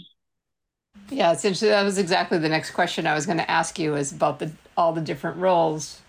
Yeah, 1.10 1.32
it's 1.32 1.44
interesting. 1.44 1.70
That 1.70 1.84
was 1.84 1.98
exactly 1.98 2.38
the 2.38 2.50
next 2.50 2.72
question 2.72 3.08
I 3.08 3.16
was 3.16 3.26
going 3.26 3.40
to 3.40 3.50
ask 3.50 3.80
you 3.80 3.96
is 3.96 4.12
about 4.12 4.40
the 4.40 4.52
all 4.78 4.94
the 4.94 5.02
different 5.02 5.38
roles. 5.38 6.02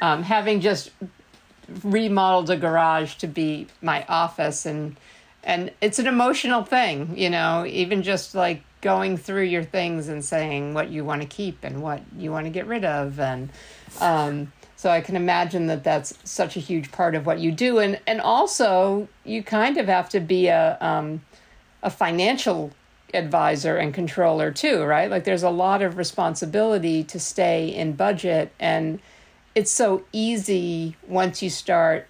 Um, 0.00 0.22
having 0.22 0.60
just 0.60 0.90
remodeled 1.82 2.50
a 2.50 2.56
garage 2.56 3.14
to 3.16 3.26
be 3.26 3.66
my 3.80 4.04
office 4.08 4.66
and 4.66 4.96
and 5.44 5.72
it's 5.80 5.98
an 5.98 6.06
emotional 6.06 6.62
thing, 6.62 7.16
you 7.16 7.30
know, 7.30 7.66
even 7.66 8.02
just 8.02 8.34
like 8.34 8.62
going 8.80 9.16
through 9.16 9.44
your 9.44 9.64
things 9.64 10.08
and 10.08 10.24
saying 10.24 10.74
what 10.74 10.90
you 10.90 11.04
want 11.04 11.22
to 11.22 11.28
keep 11.28 11.62
and 11.62 11.82
what 11.82 12.02
you 12.18 12.30
want 12.30 12.46
to 12.46 12.50
get 12.50 12.66
rid 12.66 12.84
of 12.84 13.18
and 13.20 13.48
um, 14.00 14.52
so 14.76 14.90
i 14.90 15.00
can 15.00 15.14
imagine 15.14 15.68
that 15.68 15.84
that's 15.84 16.18
such 16.24 16.56
a 16.56 16.60
huge 16.60 16.90
part 16.90 17.14
of 17.14 17.24
what 17.24 17.38
you 17.38 17.52
do. 17.52 17.78
And 17.78 18.00
and 18.06 18.20
also 18.20 19.08
you 19.24 19.42
kind 19.42 19.78
of 19.78 19.86
have 19.86 20.08
to 20.10 20.20
be 20.20 20.48
a 20.48 20.76
um, 20.80 21.22
a 21.82 21.90
financial 21.90 22.72
advisor 23.14 23.76
and 23.76 23.94
controller 23.94 24.50
too 24.50 24.82
right? 24.82 25.08
Like 25.08 25.24
there's 25.24 25.44
a 25.44 25.50
lot 25.50 25.82
of 25.82 25.96
responsibility 25.96 27.04
to 27.04 27.20
stay 27.20 27.68
in 27.68 27.92
budget. 27.92 28.52
And 28.58 28.98
it's 29.54 29.70
so 29.70 30.02
easy 30.12 30.96
once 31.06 31.42
you 31.42 31.50
start 31.50 32.08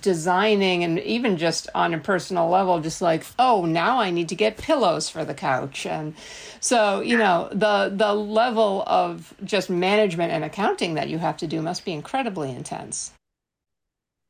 designing 0.00 0.84
and 0.84 0.98
even 1.00 1.36
just 1.36 1.68
on 1.74 1.92
a 1.92 1.98
personal 1.98 2.48
level 2.48 2.80
just 2.80 3.02
like 3.02 3.24
oh 3.38 3.64
now 3.64 3.98
i 4.00 4.10
need 4.10 4.28
to 4.28 4.34
get 4.34 4.56
pillows 4.56 5.08
for 5.08 5.24
the 5.24 5.34
couch. 5.34 5.86
And 5.86 6.14
so 6.60 7.00
you 7.00 7.18
know 7.18 7.48
the 7.52 7.92
the 7.94 8.14
level 8.14 8.84
of 8.86 9.34
just 9.44 9.68
management 9.70 10.32
and 10.32 10.44
accounting 10.44 10.94
that 10.94 11.08
you 11.08 11.18
have 11.18 11.36
to 11.38 11.46
do 11.46 11.60
must 11.62 11.84
be 11.84 11.92
incredibly 11.92 12.50
intense. 12.50 13.12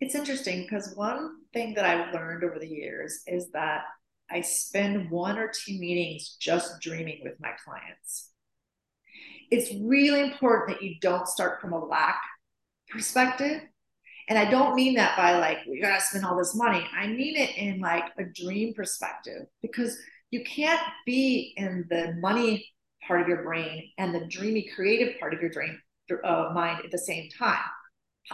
It's 0.01 0.15
interesting 0.15 0.63
because 0.63 0.95
one 0.97 1.37
thing 1.53 1.75
that 1.75 1.85
i've 1.85 2.15
learned 2.15 2.45
over 2.45 2.59
the 2.59 2.69
years 2.69 3.23
is 3.27 3.51
that 3.51 3.83
i 4.31 4.41
spend 4.41 5.11
one 5.11 5.39
or 5.39 5.49
two 5.49 5.79
meetings 5.79 6.37
just 6.41 6.81
dreaming 6.81 7.21
with 7.23 7.35
my 7.41 7.51
clients. 7.65 8.31
It's 9.51 9.71
really 9.83 10.23
important 10.23 10.71
that 10.71 10.83
you 10.83 10.95
don't 11.01 11.29
start 11.29 11.61
from 11.61 11.75
a 11.75 11.85
lack 11.85 12.21
perspective 12.89 13.61
and 14.29 14.39
I 14.39 14.51
don't 14.51 14.75
mean 14.75 14.95
that 14.95 15.17
by 15.17 15.39
like, 15.39 15.59
we 15.69 15.81
gotta 15.81 16.01
spend 16.01 16.25
all 16.25 16.37
this 16.37 16.55
money. 16.55 16.87
I 16.97 17.07
mean 17.07 17.37
it 17.37 17.57
in 17.57 17.81
like 17.81 18.05
a 18.19 18.25
dream 18.25 18.75
perspective 18.75 19.47
because 19.63 19.99
you 20.31 20.45
can't 20.45 20.81
be 21.05 21.55
in 21.57 21.87
the 21.91 22.15
money 22.21 22.67
part 23.07 23.21
of 23.21 23.29
your 23.29 23.43
brain 23.43 23.91
and 23.99 24.15
the 24.15 24.27
dreamy 24.27 24.69
creative 24.75 25.19
part 25.19 25.35
of 25.35 25.41
your 25.41 25.51
dream 25.51 25.79
uh, 26.25 26.51
mind 26.55 26.85
at 26.85 26.91
the 26.91 26.99
same 26.99 27.29
time. 27.39 27.59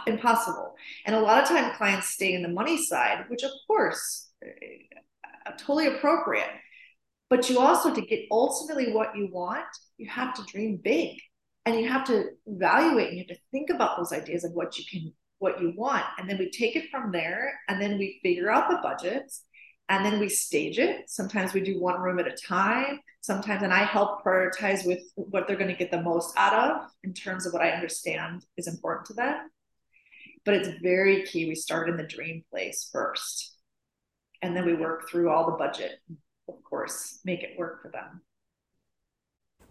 Impossible. 0.05 0.75
And 1.05 1.15
a 1.15 1.19
lot 1.19 1.41
of 1.41 1.49
time 1.49 1.73
clients 1.75 2.09
stay 2.09 2.33
in 2.33 2.43
the 2.43 2.49
money 2.49 2.77
side, 2.83 3.25
which 3.27 3.43
of 3.43 3.51
course, 3.67 4.29
uh, 4.45 5.51
totally 5.57 5.87
appropriate. 5.87 6.49
But 7.29 7.49
you 7.49 7.59
also, 7.59 7.93
to 7.93 8.01
get 8.01 8.25
ultimately 8.31 8.91
what 8.91 9.15
you 9.15 9.29
want, 9.31 9.65
you 9.97 10.09
have 10.09 10.33
to 10.35 10.43
dream 10.45 10.79
big 10.83 11.17
and 11.65 11.79
you 11.79 11.87
have 11.87 12.05
to 12.05 12.25
evaluate 12.47 13.09
and 13.09 13.17
you 13.17 13.25
have 13.27 13.35
to 13.35 13.43
think 13.51 13.69
about 13.69 13.97
those 13.97 14.11
ideas 14.11 14.43
of 14.43 14.51
what 14.53 14.77
you 14.77 14.85
can 14.89 15.13
what 15.39 15.61
you 15.61 15.73
want. 15.75 16.05
And 16.17 16.29
then 16.29 16.37
we 16.37 16.49
take 16.51 16.75
it 16.75 16.89
from 16.91 17.11
there 17.11 17.59
and 17.67 17.81
then 17.81 17.97
we 17.97 18.19
figure 18.23 18.51
out 18.51 18.69
the 18.69 18.79
budgets 18.83 19.43
and 19.89 20.05
then 20.05 20.19
we 20.19 20.29
stage 20.29 20.77
it. 20.77 21.09
Sometimes 21.09 21.53
we 21.53 21.61
do 21.61 21.79
one 21.79 21.99
room 21.99 22.19
at 22.19 22.27
a 22.27 22.35
time. 22.35 22.99
Sometimes, 23.21 23.63
and 23.63 23.73
I 23.73 23.83
help 23.83 24.23
prioritize 24.23 24.85
with 24.85 25.01
what 25.15 25.47
they're 25.47 25.57
going 25.57 25.69
to 25.69 25.75
get 25.75 25.91
the 25.91 26.01
most 26.01 26.33
out 26.37 26.53
of 26.53 26.89
in 27.03 27.13
terms 27.13 27.45
of 27.45 27.53
what 27.53 27.61
I 27.61 27.71
understand 27.71 28.45
is 28.57 28.67
important 28.67 29.07
to 29.07 29.13
them. 29.13 29.49
but 30.45 30.53
it's 30.55 30.69
very 30.81 31.23
key. 31.25 31.47
We 31.47 31.55
start 31.55 31.89
in 31.89 31.97
the 31.97 32.03
dream 32.03 32.43
place 32.49 32.89
first, 32.91 33.55
and 34.41 34.55
then 34.55 34.65
we 34.65 34.73
work 34.73 35.09
through 35.09 35.29
all 35.29 35.45
the 35.51 35.57
budget, 35.57 35.99
of 36.47 36.63
course, 36.63 37.19
make 37.25 37.43
it 37.43 37.57
work 37.57 37.81
for 37.81 37.89
them. 37.91 38.21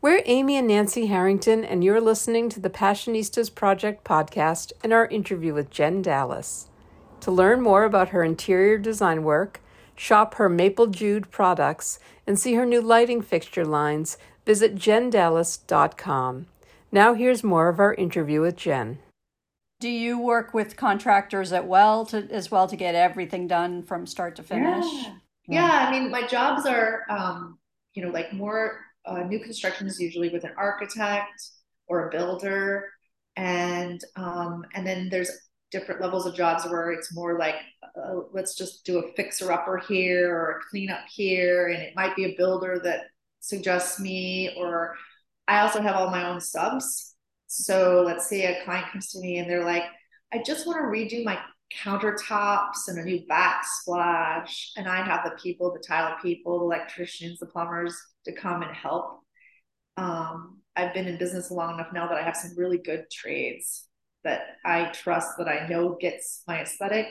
We're 0.00 0.22
Amy 0.26 0.56
and 0.56 0.68
Nancy 0.68 1.06
Harrington, 1.06 1.64
and 1.64 1.82
you're 1.82 2.00
listening 2.00 2.48
to 2.50 2.61
the 2.61 2.70
Passionistas 2.70 3.52
Project 3.52 4.04
podcast 4.04 4.70
and 4.84 4.92
our 4.92 5.08
interview 5.08 5.52
with 5.52 5.70
Jen 5.70 6.02
Dallas. 6.02 6.68
To 7.22 7.32
learn 7.32 7.61
more 7.61 7.82
about 7.82 8.11
her 8.11 8.22
interior 8.22 8.78
design 8.78 9.24
work, 9.24 9.61
shop 9.96 10.34
her 10.34 10.48
Maple 10.48 10.87
Jude 10.87 11.32
products, 11.32 11.98
and 12.28 12.38
see 12.38 12.54
her 12.54 12.64
new 12.64 12.80
lighting 12.80 13.22
fixture 13.22 13.64
lines, 13.64 14.18
visit 14.46 14.76
jendallas.com. 14.76 16.46
Now, 16.92 17.14
here's 17.14 17.42
more 17.42 17.68
of 17.68 17.80
our 17.80 17.94
interview 17.94 18.40
with 18.42 18.54
Jen. 18.54 19.00
Do 19.80 19.88
you 19.88 20.20
work 20.20 20.54
with 20.54 20.76
contractors 20.76 21.52
at 21.52 21.66
well 21.66 22.06
to, 22.06 22.28
as 22.30 22.52
well 22.52 22.68
to 22.68 22.76
get 22.76 22.94
everything 22.94 23.48
done 23.48 23.82
from 23.82 24.06
start 24.06 24.37
to 24.37 24.44
finish? 24.44 24.84
Yeah, 24.84 25.14
yeah 25.48 25.88
I 25.88 25.90
mean, 25.90 26.08
my 26.12 26.24
jobs 26.24 26.66
are, 26.66 27.04
um, 27.11 27.58
you 27.94 28.04
know, 28.04 28.11
like 28.11 28.32
more 28.32 28.78
uh, 29.09 29.23
new 29.23 29.40
construction 29.40 29.87
is 29.87 29.99
usually 30.01 30.29
with 30.29 30.44
an 30.44 30.53
architect 30.57 31.40
or 31.87 32.09
a 32.09 32.11
builder, 32.11 32.88
and 33.37 34.01
um, 34.16 34.64
and 34.75 34.87
then 34.87 35.09
there's 35.11 35.31
different 35.71 36.01
levels 36.01 36.27
of 36.27 36.35
jobs 36.35 36.64
where 36.64 36.92
it's 36.92 37.14
more 37.14 37.38
like 37.38 37.57
uh, 37.83 38.21
let's 38.33 38.55
just 38.55 38.85
do 38.85 38.99
a 38.99 39.12
fixer 39.14 39.53
upper 39.53 39.79
here 39.79 40.35
or 40.35 40.51
a 40.51 40.61
cleanup 40.71 41.05
here, 41.11 41.68
and 41.68 41.83
it 41.83 41.94
might 41.97 42.14
be 42.16 42.25
a 42.25 42.37
builder 42.37 42.81
that 42.85 43.07
suggests 43.40 43.99
me, 44.01 44.55
or 44.57 44.94
I 45.47 45.61
also 45.61 45.81
have 45.81 45.97
all 45.97 46.11
my 46.11 46.29
own 46.29 46.40
subs. 46.40 47.14
So 47.47 48.03
let's 48.07 48.29
say 48.29 48.44
a 48.44 48.64
client 48.64 48.92
comes 48.92 49.11
to 49.12 49.21
me 49.21 49.38
and 49.38 49.51
they're 49.51 49.64
like, 49.64 49.85
I 50.33 50.42
just 50.44 50.66
want 50.66 50.79
to 50.79 50.85
redo 50.85 51.25
my 51.25 51.38
countertops 51.83 52.88
and 52.88 52.99
a 52.99 53.05
new 53.05 53.21
backsplash. 53.31 54.71
And 54.77 54.87
I 54.87 55.03
have 55.03 55.25
the 55.25 55.37
people, 55.42 55.73
the 55.73 55.83
tile 55.87 56.16
people, 56.21 56.59
the 56.59 56.64
electricians, 56.66 57.38
the 57.38 57.47
plumbers 57.47 57.97
to 58.29 58.41
come 58.41 58.62
and 58.62 58.75
help. 58.75 59.21
Um, 59.97 60.61
I've 60.77 60.95
been 60.95 61.09
in 61.09 61.19
business 61.19 61.51
long 61.51 61.75
enough 61.75 61.93
now 61.93 62.07
that 62.09 62.19
I 62.19 62.23
have 62.23 62.37
some 62.37 62.57
really 62.57 62.79
good 62.79 63.07
trades 63.11 63.88
that 64.25 64.59
I 64.64 64.87
trust 64.87 65.38
that 65.38 65.49
I 65.49 65.67
know 65.69 65.97
gets 66.01 66.43
my 66.47 66.61
aesthetic, 66.61 67.07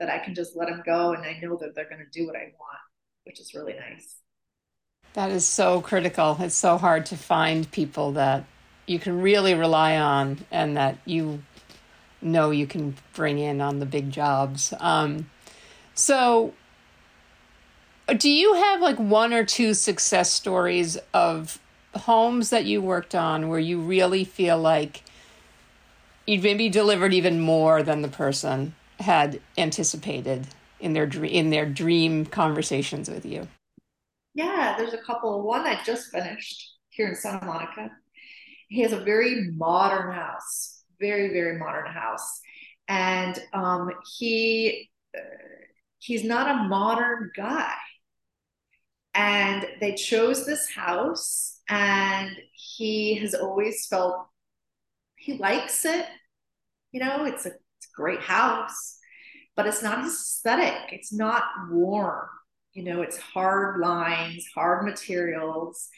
that 0.00 0.10
I 0.10 0.18
can 0.18 0.34
just 0.34 0.56
let 0.56 0.68
them 0.68 0.82
go 0.84 1.12
and 1.12 1.24
I 1.24 1.38
know 1.40 1.56
that 1.56 1.74
they're 1.74 1.88
going 1.88 2.04
to 2.04 2.18
do 2.18 2.26
what 2.26 2.36
I 2.36 2.52
want, 2.58 2.80
which 3.24 3.40
is 3.40 3.54
really 3.54 3.74
nice. 3.74 4.16
That 5.14 5.30
is 5.30 5.46
so 5.46 5.80
critical. 5.80 6.36
It's 6.40 6.54
so 6.54 6.76
hard 6.76 7.06
to 7.06 7.16
find 7.16 7.70
people 7.70 8.12
that 8.12 8.44
you 8.86 8.98
can 8.98 9.20
really 9.20 9.54
rely 9.54 9.96
on 9.96 10.44
and 10.50 10.76
that 10.76 10.98
you 11.04 11.42
know 12.20 12.50
you 12.50 12.66
can 12.66 12.94
bring 13.14 13.38
in 13.38 13.60
on 13.60 13.78
the 13.78 13.86
big 13.86 14.10
jobs. 14.10 14.74
Um, 14.80 15.30
so, 15.94 16.54
do 18.16 18.30
you 18.30 18.54
have 18.54 18.80
like 18.80 18.98
one 18.98 19.32
or 19.32 19.44
two 19.44 19.74
success 19.74 20.32
stories 20.32 20.96
of 21.12 21.58
homes 21.94 22.50
that 22.50 22.64
you 22.64 22.80
worked 22.80 23.14
on 23.14 23.48
where 23.48 23.58
you 23.58 23.80
really 23.80 24.24
feel 24.24 24.58
like 24.58 25.02
you'd 26.26 26.42
maybe 26.42 26.68
delivered 26.68 27.12
even 27.12 27.40
more 27.40 27.82
than 27.82 28.02
the 28.02 28.08
person 28.08 28.74
had 29.00 29.40
anticipated 29.56 30.46
in 30.80 30.92
their 30.92 31.06
dream 31.06 31.32
in 31.32 31.50
their 31.50 31.66
dream 31.66 32.24
conversations 32.26 33.08
with 33.08 33.24
you? 33.24 33.48
Yeah, 34.34 34.74
there's 34.78 34.94
a 34.94 34.98
couple. 34.98 35.42
One 35.42 35.66
I 35.66 35.80
just 35.84 36.10
finished 36.10 36.76
here 36.90 37.08
in 37.08 37.16
Santa 37.16 37.44
Monica. 37.44 37.90
He 38.68 38.82
has 38.82 38.92
a 38.92 39.00
very 39.00 39.50
modern 39.52 40.12
house 40.12 40.78
very 41.00 41.28
very 41.28 41.58
modern 41.58 41.86
house 41.86 42.40
and 42.88 43.38
um, 43.52 43.90
he 44.18 44.90
uh, 45.16 45.20
he's 45.98 46.24
not 46.24 46.50
a 46.50 46.68
modern 46.68 47.30
guy 47.36 47.74
and 49.18 49.66
they 49.80 49.94
chose 49.94 50.46
this 50.46 50.70
house 50.70 51.60
and 51.68 52.30
he 52.52 53.16
has 53.16 53.34
always 53.34 53.84
felt 53.86 54.28
he 55.16 55.36
likes 55.38 55.84
it. 55.84 56.06
You 56.92 57.00
know 57.00 57.24
it's 57.24 57.44
a, 57.44 57.48
it's 57.48 57.88
a 57.92 57.96
great 57.96 58.20
house 58.20 58.96
but 59.56 59.66
it's 59.66 59.82
not 59.82 60.06
aesthetic. 60.06 60.92
It's 60.92 61.12
not 61.12 61.42
warm. 61.68 62.28
You 62.74 62.84
know 62.84 63.02
it's 63.02 63.18
hard 63.18 63.80
lines 63.80 64.46
hard 64.54 64.84
materials. 64.84 65.88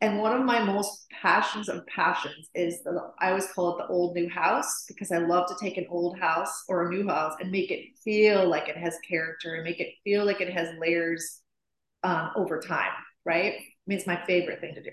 And 0.00 0.18
one 0.18 0.32
of 0.38 0.44
my 0.44 0.60
most 0.64 1.06
passions 1.22 1.68
of 1.68 1.86
passions 1.86 2.50
is 2.56 2.82
the 2.82 3.12
I 3.20 3.28
always 3.28 3.52
call 3.52 3.78
it 3.78 3.82
the 3.82 3.92
old 3.92 4.16
new 4.16 4.28
house 4.28 4.84
because 4.88 5.12
I 5.12 5.18
love 5.18 5.46
to 5.46 5.54
take 5.60 5.76
an 5.76 5.86
old 5.88 6.18
house 6.18 6.64
or 6.68 6.86
a 6.86 6.90
new 6.90 7.06
house 7.06 7.34
and 7.38 7.52
make 7.52 7.70
it 7.70 7.96
feel 8.02 8.48
like 8.48 8.68
it 8.68 8.76
has 8.76 8.98
character 9.08 9.54
and 9.54 9.62
make 9.62 9.78
it 9.78 9.94
feel 10.02 10.24
like 10.24 10.40
it 10.40 10.52
has 10.52 10.76
layers 10.80 11.42
um, 12.04 12.30
over 12.36 12.60
time, 12.60 12.92
right? 13.24 13.54
I 13.54 13.64
mean, 13.86 13.98
it's 13.98 14.06
my 14.06 14.24
favorite 14.26 14.60
thing 14.60 14.74
to 14.74 14.82
do. 14.82 14.90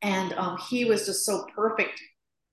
And 0.00 0.32
um, 0.34 0.58
he 0.68 0.84
was 0.84 1.06
just 1.06 1.24
so 1.24 1.46
perfect 1.54 2.00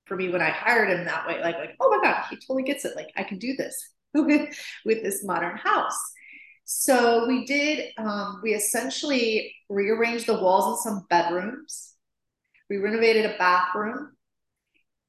for 0.06 0.16
me 0.16 0.30
when 0.30 0.42
I 0.42 0.50
hired 0.50 0.90
him 0.90 1.06
that 1.06 1.28
way. 1.28 1.40
Like, 1.42 1.58
like, 1.58 1.76
oh 1.80 1.90
my 1.90 2.04
God, 2.04 2.26
he 2.30 2.36
totally 2.36 2.64
gets 2.64 2.86
it. 2.86 2.96
Like, 2.96 3.10
I 3.16 3.24
can 3.24 3.38
do 3.38 3.56
this 3.56 3.82
with 4.14 4.54
with 4.86 5.04
this 5.04 5.24
modern 5.24 5.58
house. 5.58 6.00
So 6.66 7.28
we 7.28 7.46
did, 7.46 7.92
um, 7.98 8.40
we 8.42 8.54
essentially 8.54 9.54
rearranged 9.70 10.28
the 10.28 10.40
walls 10.40 10.86
in 10.86 10.92
some 10.92 11.06
bedrooms. 11.10 11.96
We 12.70 12.78
renovated 12.78 13.26
a 13.26 13.38
bathroom. 13.38 14.16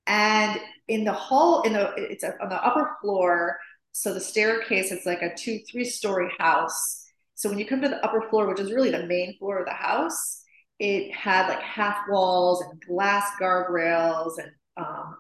And 0.07 0.59
in 0.89 1.05
the 1.05 1.13
hall, 1.13 1.63
in 1.63 1.75
the, 1.75 1.93
it's 1.97 2.25
on 2.25 2.49
the 2.49 2.65
upper 2.65 2.97
floor. 3.01 3.59
So 3.93 4.13
the 4.13 4.21
staircase, 4.21 4.91
it's 4.91 5.07
like 5.07 5.23
a 5.23 5.35
two, 5.37 5.61
three 5.71 5.85
story 5.85 6.33
house. 6.39 7.02
So 7.35 7.49
when 7.49 7.59
you 7.59 7.67
come 7.67 7.81
to 7.83 7.89
the 7.89 8.05
upper 8.05 8.29
floor, 8.29 8.47
which 8.47 8.61
is 8.61 8.73
really 8.73 8.91
the 8.91 9.07
main 9.07 9.37
floor 9.39 9.59
of 9.59 9.67
the 9.67 9.73
house, 9.73 10.43
it 10.79 11.13
had 11.15 11.49
like 11.49 11.63
half 11.63 11.99
walls 12.09 12.63
and 12.63 12.81
glass 12.83 13.25
guardrails 13.41 14.39
and 14.39 14.51
um, 14.77 15.17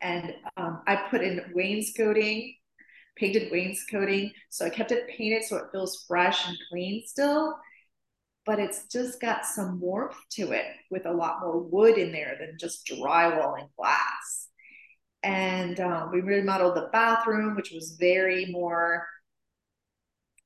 and 0.00 0.34
um, 0.56 0.82
I 0.86 0.96
put 0.96 1.22
in 1.22 1.40
wainscoting 1.54 2.54
painted 3.16 3.50
wainscoting. 3.50 4.32
So 4.50 4.64
I 4.64 4.70
kept 4.70 4.92
it 4.92 5.08
painted 5.08 5.44
so 5.44 5.56
it 5.56 5.70
feels 5.72 6.04
fresh 6.06 6.46
and 6.46 6.56
clean 6.68 7.02
still, 7.06 7.56
but 8.44 8.58
it's 8.58 8.86
just 8.86 9.20
got 9.20 9.44
some 9.44 9.80
warmth 9.80 10.16
to 10.32 10.52
it 10.52 10.66
with 10.90 11.06
a 11.06 11.12
lot 11.12 11.40
more 11.40 11.58
wood 11.58 11.98
in 11.98 12.12
there 12.12 12.36
than 12.38 12.56
just 12.60 12.86
drywall 12.86 13.58
and 13.58 13.68
glass. 13.76 14.48
And 15.22 15.80
um, 15.80 16.10
we 16.12 16.20
remodeled 16.20 16.76
the 16.76 16.88
bathroom, 16.92 17.56
which 17.56 17.72
was 17.72 17.96
very 17.98 18.46
more, 18.46 19.06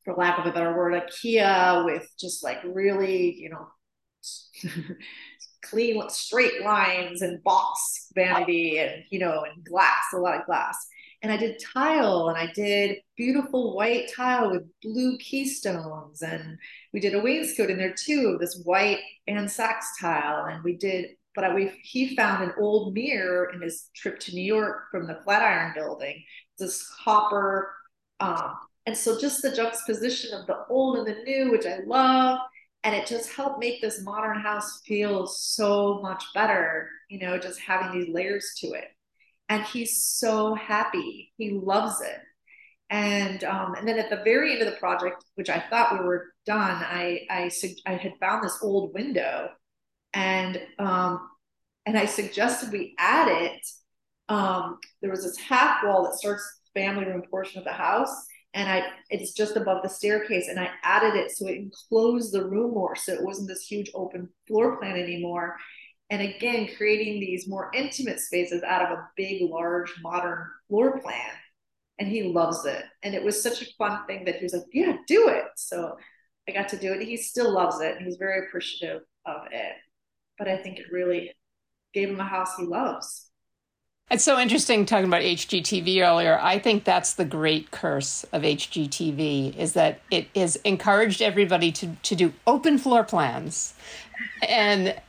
for 0.04 0.14
lack 0.14 0.38
of 0.38 0.46
a 0.46 0.52
better 0.52 0.76
word, 0.76 0.94
IKEA 0.94 1.84
with 1.84 2.08
just 2.18 2.42
like 2.42 2.58
really, 2.64 3.34
you 3.34 3.50
know, 3.50 3.68
clean 5.62 6.02
straight 6.08 6.62
lines 6.62 7.22
and 7.22 7.42
box 7.42 8.08
vanity 8.14 8.78
and 8.78 9.04
you 9.10 9.18
know 9.18 9.44
and 9.44 9.62
glass 9.62 10.04
a 10.14 10.16
lot 10.16 10.38
of 10.38 10.46
glass 10.46 10.88
and 11.22 11.30
I 11.30 11.36
did 11.36 11.62
tile 11.72 12.28
and 12.28 12.38
I 12.38 12.50
did 12.52 12.98
beautiful 13.16 13.76
white 13.76 14.10
tile 14.14 14.50
with 14.50 14.62
blue 14.82 15.18
keystones. 15.18 16.22
And 16.22 16.58
we 16.92 17.00
did 17.00 17.14
a 17.14 17.20
wainscot 17.20 17.68
in 17.68 17.76
there 17.76 17.94
too 17.94 18.32
of 18.34 18.40
this 18.40 18.62
white 18.64 19.00
Ann 19.26 19.48
Sacks 19.48 19.98
tile. 20.00 20.46
And 20.46 20.64
we 20.64 20.76
did, 20.76 21.10
but 21.34 21.44
I, 21.44 21.54
we, 21.54 21.72
he 21.82 22.16
found 22.16 22.42
an 22.42 22.54
old 22.58 22.94
mirror 22.94 23.50
in 23.52 23.60
his 23.60 23.90
trip 23.94 24.18
to 24.20 24.34
New 24.34 24.42
York 24.42 24.84
from 24.90 25.06
the 25.06 25.20
Flatiron 25.24 25.72
building, 25.74 26.22
this 26.58 26.88
copper. 27.04 27.74
Um, 28.18 28.54
and 28.90 28.98
so 28.98 29.18
just 29.18 29.42
the 29.42 29.54
juxtaposition 29.54 30.34
of 30.34 30.46
the 30.46 30.64
old 30.68 30.98
and 30.98 31.06
the 31.06 31.22
new, 31.22 31.50
which 31.50 31.66
I 31.66 31.78
love. 31.86 32.40
And 32.82 32.94
it 32.94 33.06
just 33.06 33.32
helped 33.32 33.60
make 33.60 33.80
this 33.80 34.02
modern 34.02 34.40
house 34.40 34.80
feel 34.86 35.26
so 35.26 36.00
much 36.02 36.24
better, 36.34 36.88
you 37.08 37.20
know, 37.20 37.38
just 37.38 37.60
having 37.60 37.92
these 37.92 38.12
layers 38.12 38.52
to 38.60 38.68
it 38.68 38.88
and 39.50 39.64
he's 39.64 40.04
so 40.04 40.54
happy. 40.54 41.32
He 41.36 41.50
loves 41.50 42.00
it. 42.00 42.18
And 42.88 43.44
um, 43.44 43.74
and 43.74 43.86
then 43.86 43.98
at 43.98 44.08
the 44.08 44.22
very 44.24 44.52
end 44.52 44.62
of 44.62 44.72
the 44.72 44.78
project, 44.78 45.24
which 45.34 45.50
I 45.50 45.62
thought 45.68 45.92
we 45.92 46.04
were 46.04 46.26
done, 46.46 46.82
I 46.82 47.20
I, 47.28 47.50
I 47.86 47.94
had 47.94 48.14
found 48.20 48.42
this 48.42 48.58
old 48.62 48.94
window, 48.94 49.50
and 50.12 50.60
um, 50.78 51.28
and 51.86 51.98
I 51.98 52.06
suggested 52.06 52.72
we 52.72 52.94
add 52.98 53.28
it. 53.28 53.60
Um, 54.28 54.78
there 55.02 55.10
was 55.10 55.24
this 55.24 55.36
half 55.36 55.84
wall 55.84 56.04
that 56.04 56.14
starts 56.14 56.42
the 56.74 56.80
family 56.80 57.04
room 57.04 57.22
portion 57.30 57.58
of 57.58 57.64
the 57.64 57.72
house, 57.72 58.26
and 58.54 58.68
I 58.68 58.82
it's 59.10 59.32
just 59.32 59.56
above 59.56 59.82
the 59.82 59.88
staircase, 59.88 60.48
and 60.48 60.58
I 60.58 60.70
added 60.82 61.14
it 61.14 61.30
so 61.30 61.46
it 61.46 61.56
enclosed 61.56 62.32
the 62.32 62.44
room 62.48 62.74
more, 62.74 62.96
so 62.96 63.12
it 63.12 63.22
wasn't 63.22 63.48
this 63.48 63.66
huge 63.66 63.90
open 63.94 64.28
floor 64.46 64.78
plan 64.78 64.96
anymore. 64.96 65.56
And 66.10 66.22
again 66.22 66.68
creating 66.76 67.20
these 67.20 67.48
more 67.48 67.70
intimate 67.74 68.18
spaces 68.20 68.62
out 68.64 68.82
of 68.82 68.98
a 68.98 69.08
big 69.16 69.42
large 69.48 69.94
modern 70.02 70.44
floor 70.68 70.98
plan. 71.00 71.30
And 72.00 72.08
he 72.08 72.24
loves 72.24 72.64
it. 72.64 72.82
And 73.02 73.14
it 73.14 73.22
was 73.22 73.42
such 73.42 73.62
a 73.62 73.66
fun 73.78 74.06
thing 74.06 74.24
that 74.24 74.36
he 74.36 74.44
was 74.44 74.54
like 74.54 74.64
yeah 74.72 74.96
do 75.06 75.28
it. 75.28 75.44
So 75.56 75.96
i 76.48 76.52
got 76.52 76.68
to 76.70 76.78
do 76.78 76.92
it. 76.92 77.02
He 77.02 77.16
still 77.16 77.52
loves 77.52 77.80
it 77.80 77.96
and 77.96 78.06
he's 78.06 78.16
very 78.16 78.46
appreciative 78.46 79.02
of 79.26 79.42
it. 79.52 79.74
But 80.38 80.48
i 80.48 80.56
think 80.56 80.78
it 80.78 80.86
really 80.92 81.32
gave 81.94 82.08
him 82.10 82.20
a 82.20 82.24
house 82.24 82.56
he 82.56 82.64
loves 82.64 83.29
It's 84.10 84.24
so 84.24 84.40
interesting 84.40 84.86
talking 84.86 85.04
about 85.04 85.22
HGTV 85.22 86.04
earlier. 86.04 86.36
I 86.42 86.58
think 86.58 86.82
that's 86.82 87.14
the 87.14 87.24
great 87.24 87.70
curse 87.70 88.24
of 88.32 88.42
HGTV 88.42 89.56
is 89.56 89.74
that 89.74 90.00
it 90.10 90.26
has 90.34 90.56
encouraged 90.56 91.22
everybody 91.22 91.70
to, 91.70 91.94
to 92.02 92.16
do 92.16 92.32
open 92.44 92.76
floor 92.76 93.04
plans. 93.04 93.72
And 94.48 95.00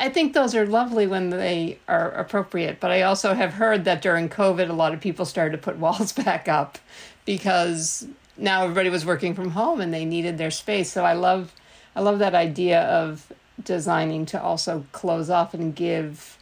I 0.00 0.08
think 0.08 0.32
those 0.32 0.56
are 0.56 0.66
lovely 0.66 1.06
when 1.06 1.30
they 1.30 1.78
are 1.86 2.10
appropriate. 2.10 2.80
But 2.80 2.90
I 2.90 3.02
also 3.02 3.34
have 3.34 3.52
heard 3.52 3.84
that 3.84 4.02
during 4.02 4.28
COVID, 4.28 4.68
a 4.68 4.72
lot 4.72 4.94
of 4.94 5.00
people 5.00 5.24
started 5.24 5.52
to 5.52 5.62
put 5.62 5.78
walls 5.78 6.12
back 6.24 6.48
up 6.48 6.76
because 7.24 8.04
now 8.36 8.64
everybody 8.64 8.90
was 8.90 9.06
working 9.06 9.32
from 9.32 9.50
home 9.50 9.80
and 9.80 9.94
they 9.94 10.04
needed 10.04 10.38
their 10.38 10.50
space. 10.50 10.90
So 10.90 11.04
I 11.04 11.12
love, 11.12 11.54
I 11.94 12.00
love 12.00 12.18
that 12.18 12.34
idea 12.34 12.82
of 12.82 13.32
designing 13.62 14.26
to 14.26 14.42
also 14.42 14.86
close 14.90 15.30
off 15.30 15.54
and 15.54 15.72
give 15.72 16.36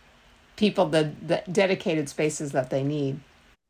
people 0.59 0.87
the, 0.87 1.13
the 1.25 1.43
dedicated 1.51 2.09
spaces 2.09 2.53
that 2.53 2.69
they 2.69 2.83
need. 2.83 3.21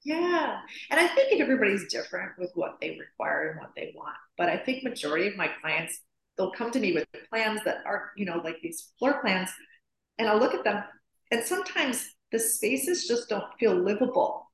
Yeah. 0.04 0.60
And 0.90 0.98
I 0.98 1.06
think 1.06 1.40
everybody's 1.40 1.92
different 1.92 2.32
with 2.38 2.50
what 2.54 2.80
they 2.80 2.98
require 2.98 3.50
and 3.50 3.60
what 3.60 3.72
they 3.76 3.92
want. 3.94 4.16
But 4.38 4.48
I 4.48 4.56
think 4.56 4.82
majority 4.82 5.28
of 5.28 5.36
my 5.36 5.50
clients, 5.60 6.00
they'll 6.36 6.52
come 6.52 6.70
to 6.70 6.80
me 6.80 6.94
with 6.94 7.06
plans 7.28 7.60
that 7.64 7.78
are, 7.84 8.10
you 8.16 8.24
know, 8.24 8.40
like 8.42 8.56
these 8.62 8.92
floor 8.98 9.20
plans, 9.20 9.50
and 10.18 10.26
I'll 10.26 10.38
look 10.38 10.54
at 10.54 10.64
them. 10.64 10.82
And 11.30 11.44
sometimes 11.44 12.14
the 12.32 12.38
spaces 12.38 13.06
just 13.06 13.28
don't 13.28 13.52
feel 13.60 13.74
livable. 13.74 14.50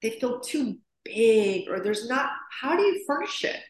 They 0.00 0.10
feel 0.10 0.40
too 0.40 0.78
big, 1.04 1.68
or 1.68 1.80
there's 1.80 2.08
not, 2.08 2.30
how 2.60 2.76
do 2.76 2.82
you 2.82 3.04
furnish 3.06 3.44
it? 3.44 3.60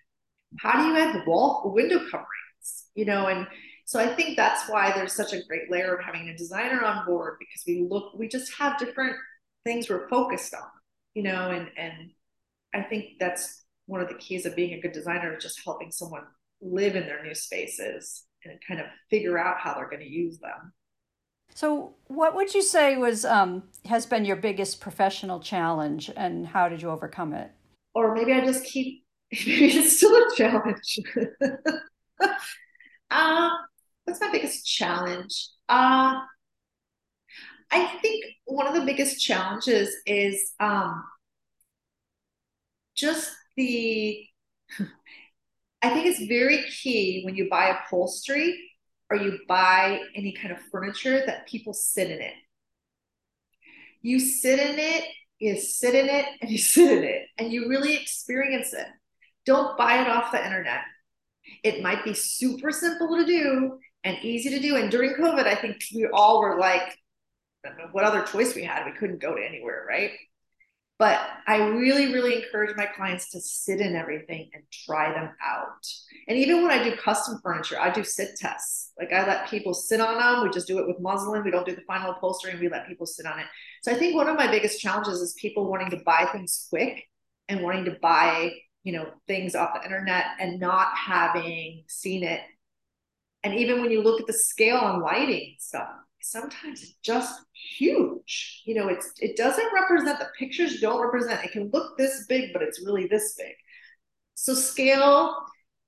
How 0.60 0.80
do 0.80 0.88
you 0.88 0.96
add 0.96 1.26
wall 1.26 1.72
window 1.74 1.98
coverings? 1.98 2.86
You 2.94 3.04
know, 3.04 3.26
and 3.26 3.46
so 3.86 4.00
I 4.00 4.14
think 4.14 4.36
that's 4.36 4.68
why 4.68 4.92
there's 4.92 5.12
such 5.12 5.32
a 5.32 5.42
great 5.44 5.70
layer 5.70 5.94
of 5.94 6.04
having 6.04 6.28
a 6.28 6.36
designer 6.36 6.84
on 6.84 7.06
board 7.06 7.36
because 7.38 7.62
we 7.66 7.86
look, 7.88 8.12
we 8.18 8.26
just 8.26 8.52
have 8.58 8.78
different 8.78 9.16
things 9.64 9.88
we're 9.88 10.08
focused 10.08 10.52
on, 10.54 10.68
you 11.14 11.22
know, 11.22 11.50
and 11.50 11.70
and 11.78 12.10
I 12.74 12.82
think 12.82 13.12
that's 13.20 13.62
one 13.86 14.00
of 14.00 14.08
the 14.08 14.16
keys 14.16 14.44
of 14.44 14.56
being 14.56 14.74
a 14.74 14.80
good 14.80 14.90
designer 14.90 15.36
is 15.36 15.42
just 15.42 15.60
helping 15.64 15.92
someone 15.92 16.24
live 16.60 16.96
in 16.96 17.06
their 17.06 17.22
new 17.22 17.34
spaces 17.34 18.24
and 18.44 18.58
kind 18.66 18.80
of 18.80 18.86
figure 19.08 19.38
out 19.38 19.58
how 19.60 19.74
they're 19.74 19.88
going 19.88 20.02
to 20.02 20.08
use 20.08 20.40
them. 20.40 20.72
So, 21.54 21.94
what 22.08 22.34
would 22.34 22.52
you 22.54 22.62
say 22.62 22.96
was 22.96 23.24
um, 23.24 23.62
has 23.84 24.04
been 24.04 24.24
your 24.24 24.34
biggest 24.34 24.80
professional 24.80 25.38
challenge, 25.38 26.10
and 26.16 26.44
how 26.44 26.68
did 26.68 26.82
you 26.82 26.90
overcome 26.90 27.32
it? 27.32 27.52
Or 27.94 28.16
maybe 28.16 28.32
I 28.32 28.44
just 28.44 28.64
keep 28.64 29.04
maybe 29.46 29.66
it's 29.66 29.96
still 29.96 30.12
a 30.12 30.34
challenge. 30.36 30.98
um, 33.10 33.50
what's 34.06 34.20
my 34.20 34.30
biggest 34.30 34.64
challenge? 34.64 35.48
Uh, 35.68 36.20
I 37.70 37.86
think 38.00 38.24
one 38.46 38.66
of 38.66 38.74
the 38.74 38.86
biggest 38.86 39.20
challenges 39.20 39.94
is 40.06 40.52
um, 40.60 41.04
just 42.94 43.32
the. 43.56 44.24
I 45.82 45.90
think 45.90 46.06
it's 46.06 46.26
very 46.26 46.64
key 46.70 47.22
when 47.24 47.36
you 47.36 47.48
buy 47.50 47.66
upholstery 47.68 48.58
or 49.10 49.16
you 49.16 49.38
buy 49.46 50.00
any 50.16 50.32
kind 50.32 50.52
of 50.52 50.58
furniture 50.72 51.22
that 51.26 51.46
people 51.46 51.72
sit 51.72 52.10
in 52.10 52.20
it. 52.20 52.32
You 54.02 54.18
sit 54.18 54.58
in 54.58 54.78
it, 54.78 55.04
you 55.38 55.56
sit 55.58 55.94
in 55.94 56.08
it, 56.08 56.26
and 56.40 56.50
you 56.50 56.58
sit 56.74 56.98
in 56.98 57.04
it, 57.04 57.26
and 57.38 57.52
you 57.52 57.68
really 57.68 57.94
experience 57.94 58.72
it. 58.72 58.86
Don't 59.44 59.76
buy 59.76 60.00
it 60.00 60.08
off 60.08 60.32
the 60.32 60.44
internet. 60.44 60.80
It 61.62 61.82
might 61.82 62.04
be 62.04 62.14
super 62.14 62.72
simple 62.72 63.16
to 63.16 63.24
do, 63.24 63.78
and 64.06 64.24
easy 64.24 64.50
to 64.50 64.60
do. 64.60 64.76
And 64.76 64.88
during 64.88 65.14
COVID, 65.14 65.46
I 65.46 65.56
think 65.56 65.82
we 65.92 66.06
all 66.12 66.40
were 66.40 66.58
like, 66.58 66.96
what 67.90 68.04
other 68.04 68.22
choice 68.22 68.54
we 68.54 68.62
had? 68.62 68.86
We 68.86 68.92
couldn't 68.92 69.20
go 69.20 69.34
to 69.34 69.44
anywhere, 69.44 69.84
right? 69.88 70.12
But 70.98 71.20
I 71.46 71.56
really, 71.56 72.14
really 72.14 72.36
encourage 72.36 72.74
my 72.76 72.86
clients 72.86 73.30
to 73.30 73.40
sit 73.40 73.80
in 73.80 73.96
everything 73.96 74.48
and 74.54 74.62
try 74.86 75.12
them 75.12 75.30
out. 75.44 75.86
And 76.28 76.38
even 76.38 76.62
when 76.62 76.70
I 76.70 76.82
do 76.82 76.96
custom 76.96 77.40
furniture, 77.42 77.78
I 77.78 77.90
do 77.90 78.04
sit 78.04 78.36
tests. 78.36 78.92
Like 78.98 79.12
I 79.12 79.26
let 79.26 79.50
people 79.50 79.74
sit 79.74 80.00
on 80.00 80.16
them. 80.16 80.44
We 80.44 80.54
just 80.54 80.68
do 80.68 80.78
it 80.78 80.86
with 80.86 81.00
muslin. 81.00 81.42
We 81.44 81.50
don't 81.50 81.66
do 81.66 81.74
the 81.74 81.82
final 81.82 82.12
upholstery 82.12 82.58
we 82.58 82.68
let 82.68 82.86
people 82.86 83.06
sit 83.06 83.26
on 83.26 83.40
it. 83.40 83.46
So 83.82 83.92
I 83.92 83.96
think 83.96 84.14
one 84.14 84.28
of 84.28 84.36
my 84.36 84.48
biggest 84.50 84.80
challenges 84.80 85.20
is 85.20 85.34
people 85.34 85.68
wanting 85.68 85.90
to 85.90 86.02
buy 86.06 86.28
things 86.32 86.68
quick 86.70 87.04
and 87.48 87.62
wanting 87.62 87.84
to 87.86 87.96
buy, 88.00 88.52
you 88.84 88.92
know, 88.92 89.10
things 89.26 89.56
off 89.56 89.74
the 89.74 89.84
internet 89.84 90.24
and 90.38 90.60
not 90.60 90.96
having 90.96 91.82
seen 91.88 92.22
it 92.22 92.40
and 93.46 93.54
even 93.54 93.80
when 93.80 93.92
you 93.92 94.02
look 94.02 94.20
at 94.20 94.26
the 94.26 94.32
scale 94.32 94.80
and 94.88 95.00
lighting 95.00 95.54
stuff, 95.60 95.88
sometimes 96.20 96.82
it's 96.82 96.96
just 97.00 97.32
huge. 97.78 98.62
You 98.66 98.74
know, 98.74 98.88
it's 98.88 99.12
it 99.20 99.36
doesn't 99.36 99.72
represent 99.72 100.18
the 100.18 100.26
pictures 100.36 100.80
don't 100.80 101.00
represent. 101.00 101.44
It 101.44 101.52
can 101.52 101.70
look 101.72 101.96
this 101.96 102.26
big, 102.28 102.52
but 102.52 102.62
it's 102.62 102.84
really 102.84 103.06
this 103.06 103.36
big. 103.38 103.54
So 104.34 104.52
scale 104.52 105.36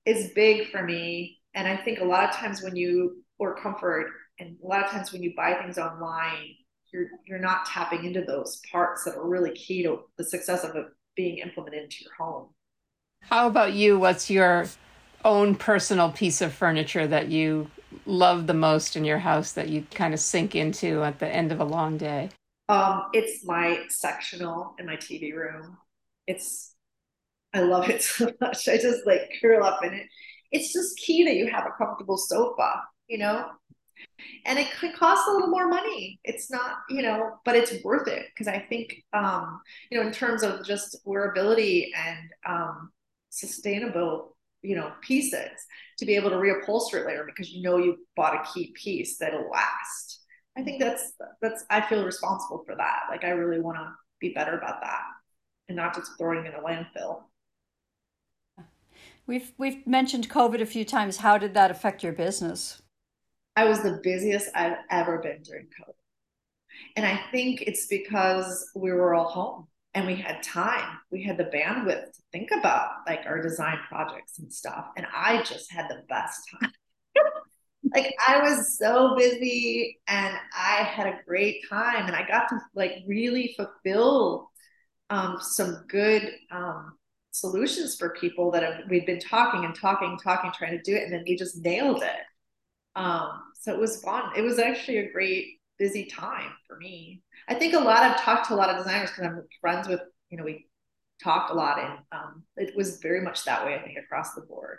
is 0.05 0.31
big 0.31 0.71
for 0.71 0.81
me. 0.83 1.41
And 1.53 1.67
I 1.67 1.75
think 1.75 1.99
a 1.99 2.05
lot 2.05 2.29
of 2.29 2.33
times 2.33 2.63
when 2.63 2.77
you 2.77 3.25
or 3.37 3.59
comfort 3.61 4.07
and 4.39 4.55
a 4.63 4.65
lot 4.65 4.85
of 4.85 4.89
times 4.89 5.11
when 5.11 5.21
you 5.21 5.33
buy 5.35 5.55
things 5.55 5.77
online, 5.77 6.55
you're 6.93 7.07
you're 7.25 7.39
not 7.39 7.65
tapping 7.65 8.05
into 8.05 8.21
those 8.21 8.61
parts 8.71 9.03
that 9.03 9.15
are 9.15 9.27
really 9.27 9.51
key 9.51 9.83
to 9.83 9.99
the 10.17 10.23
success 10.23 10.63
of 10.63 10.77
it 10.77 10.85
being 11.17 11.39
implemented 11.39 11.83
into 11.83 12.05
your 12.05 12.13
home. 12.17 12.51
How 13.23 13.47
about 13.47 13.73
you? 13.73 13.99
What's 13.99 14.29
your 14.29 14.65
own 15.25 15.55
personal 15.55 16.11
piece 16.11 16.41
of 16.41 16.53
furniture 16.53 17.07
that 17.07 17.29
you 17.29 17.69
love 18.05 18.47
the 18.47 18.53
most 18.53 18.95
in 18.95 19.05
your 19.05 19.19
house 19.19 19.51
that 19.53 19.69
you 19.69 19.85
kind 19.93 20.13
of 20.13 20.19
sink 20.19 20.55
into 20.55 21.03
at 21.03 21.19
the 21.19 21.27
end 21.27 21.51
of 21.51 21.59
a 21.59 21.65
long 21.65 21.97
day? 21.97 22.29
Um, 22.67 23.05
it's 23.13 23.43
my 23.45 23.85
sectional 23.89 24.75
in 24.77 24.85
my 24.85 24.95
TV 24.95 25.33
room. 25.33 25.77
It's 26.27 26.75
I 27.53 27.61
love 27.61 27.89
it 27.89 28.01
so 28.03 28.31
much. 28.41 28.67
I 28.67 28.77
just 28.77 29.05
like 29.05 29.31
curl 29.41 29.63
up 29.63 29.83
in 29.83 29.93
it. 29.93 30.07
It's 30.51 30.73
just 30.73 30.97
key 30.97 31.25
that 31.25 31.35
you 31.35 31.47
have 31.47 31.65
a 31.65 31.71
comfortable 31.77 32.17
sofa, 32.17 32.81
you 33.07 33.17
know. 33.17 33.49
And 34.45 34.57
it 34.57 34.71
could 34.79 34.95
cost 34.95 35.27
a 35.27 35.31
little 35.31 35.49
more 35.49 35.67
money. 35.67 36.19
It's 36.23 36.49
not, 36.49 36.77
you 36.89 37.01
know, 37.01 37.33
but 37.43 37.55
it's 37.55 37.83
worth 37.83 38.07
it 38.07 38.27
because 38.33 38.47
I 38.47 38.59
think, 38.69 39.03
um, 39.13 39.59
you 39.91 39.99
know, 39.99 40.07
in 40.07 40.13
terms 40.13 40.41
of 40.41 40.65
just 40.65 40.97
wearability 41.05 41.87
and 41.95 42.29
um, 42.47 42.91
sustainable 43.29 44.35
you 44.61 44.75
know 44.75 44.91
pieces 45.01 45.49
to 45.97 46.05
be 46.05 46.15
able 46.15 46.29
to 46.29 46.35
reupholster 46.35 46.95
it 46.95 47.05
later 47.05 47.23
because 47.25 47.51
you 47.51 47.61
know 47.61 47.77
you 47.77 47.97
bought 48.15 48.35
a 48.35 48.53
key 48.53 48.73
piece 48.75 49.17
that'll 49.17 49.49
last. 49.49 50.21
I 50.57 50.63
think 50.63 50.81
that's 50.81 51.13
that's 51.41 51.63
i 51.69 51.81
feel 51.81 52.05
responsible 52.05 52.63
for 52.65 52.75
that. 52.75 53.01
Like 53.09 53.23
i 53.23 53.29
really 53.29 53.61
want 53.61 53.77
to 53.77 53.91
be 54.19 54.33
better 54.33 54.57
about 54.57 54.81
that 54.81 55.03
and 55.67 55.75
not 55.75 55.95
just 55.95 56.11
throwing 56.17 56.45
in 56.45 56.53
a 56.53 56.59
landfill. 56.59 57.23
We've 59.27 59.51
we've 59.57 59.85
mentioned 59.87 60.29
covid 60.29 60.61
a 60.61 60.65
few 60.65 60.83
times. 60.83 61.17
How 61.17 61.37
did 61.37 61.53
that 61.53 61.71
affect 61.71 62.03
your 62.03 62.13
business? 62.13 62.81
I 63.55 63.65
was 63.65 63.81
the 63.81 63.99
busiest 64.03 64.49
i've 64.55 64.77
ever 64.89 65.19
been 65.19 65.41
during 65.43 65.65
covid. 65.65 65.93
And 66.95 67.05
i 67.05 67.19
think 67.31 67.61
it's 67.61 67.87
because 67.87 68.69
we 68.75 68.91
were 68.91 69.13
all 69.13 69.29
home 69.29 69.67
and 69.99 70.07
we 70.07 70.15
had 70.15 70.41
time. 70.41 70.97
We 71.11 71.21
had 71.23 71.37
the 71.37 71.43
bandwidth 71.43 72.13
to 72.13 72.21
think 72.31 72.51
about 72.57 72.89
like 73.05 73.25
our 73.25 73.41
design 73.41 73.79
projects 73.89 74.39
and 74.39 74.51
stuff 74.51 74.85
and 74.95 75.05
i 75.13 75.41
just 75.43 75.71
had 75.71 75.89
the 75.89 76.03
best 76.07 76.41
time. 76.59 76.71
Like 77.95 78.13
i 78.27 78.43
was 78.43 78.77
so 78.77 79.15
busy 79.17 79.99
and 80.07 80.35
i 80.55 80.83
had 80.83 81.07
a 81.07 81.19
great 81.25 81.61
time 81.69 82.05
and 82.05 82.15
i 82.15 82.27
got 82.27 82.47
to 82.49 82.59
like 82.75 82.97
really 83.07 83.55
fulfill 83.57 84.51
um, 85.09 85.37
some 85.39 85.85
good 85.87 86.29
um, 86.51 86.97
solutions 87.31 87.95
for 87.95 88.11
people 88.11 88.51
that 88.51 88.61
have, 88.61 88.81
we've 88.89 89.07
been 89.07 89.19
talking 89.19 89.65
and 89.65 89.73
talking 89.73 90.19
talking 90.21 90.51
trying 90.55 90.77
to 90.77 90.83
do 90.83 90.95
it 90.95 91.03
and 91.03 91.13
then 91.13 91.23
we 91.27 91.35
just 91.35 91.57
nailed 91.63 92.03
it. 92.03 92.25
Um, 92.95 93.41
so 93.55 93.73
it 93.73 93.79
was 93.79 94.03
fun. 94.03 94.33
It 94.37 94.41
was 94.41 94.59
actually 94.59 94.97
a 94.97 95.11
great 95.11 95.58
busy 95.79 96.05
time 96.05 96.51
for 96.67 96.77
me 96.77 97.23
I 97.49 97.55
think 97.55 97.73
a 97.73 97.79
lot. 97.79 98.03
I've 98.03 98.21
talked 98.21 98.47
to 98.47 98.53
a 98.53 98.55
lot 98.55 98.69
of 98.69 98.77
designers 98.77 99.09
because 99.09 99.25
I'm 99.25 99.43
friends 99.59 99.87
with. 99.87 100.01
You 100.29 100.37
know, 100.37 100.43
we 100.43 100.67
talk 101.23 101.49
a 101.49 101.53
lot, 101.55 101.79
and 101.79 101.93
um, 102.11 102.43
it 102.55 102.75
was 102.75 102.99
very 103.01 103.21
much 103.21 103.43
that 103.45 103.65
way. 103.65 103.73
I 103.73 103.79
think 103.79 103.97
across 103.97 104.35
the 104.35 104.41
board. 104.41 104.77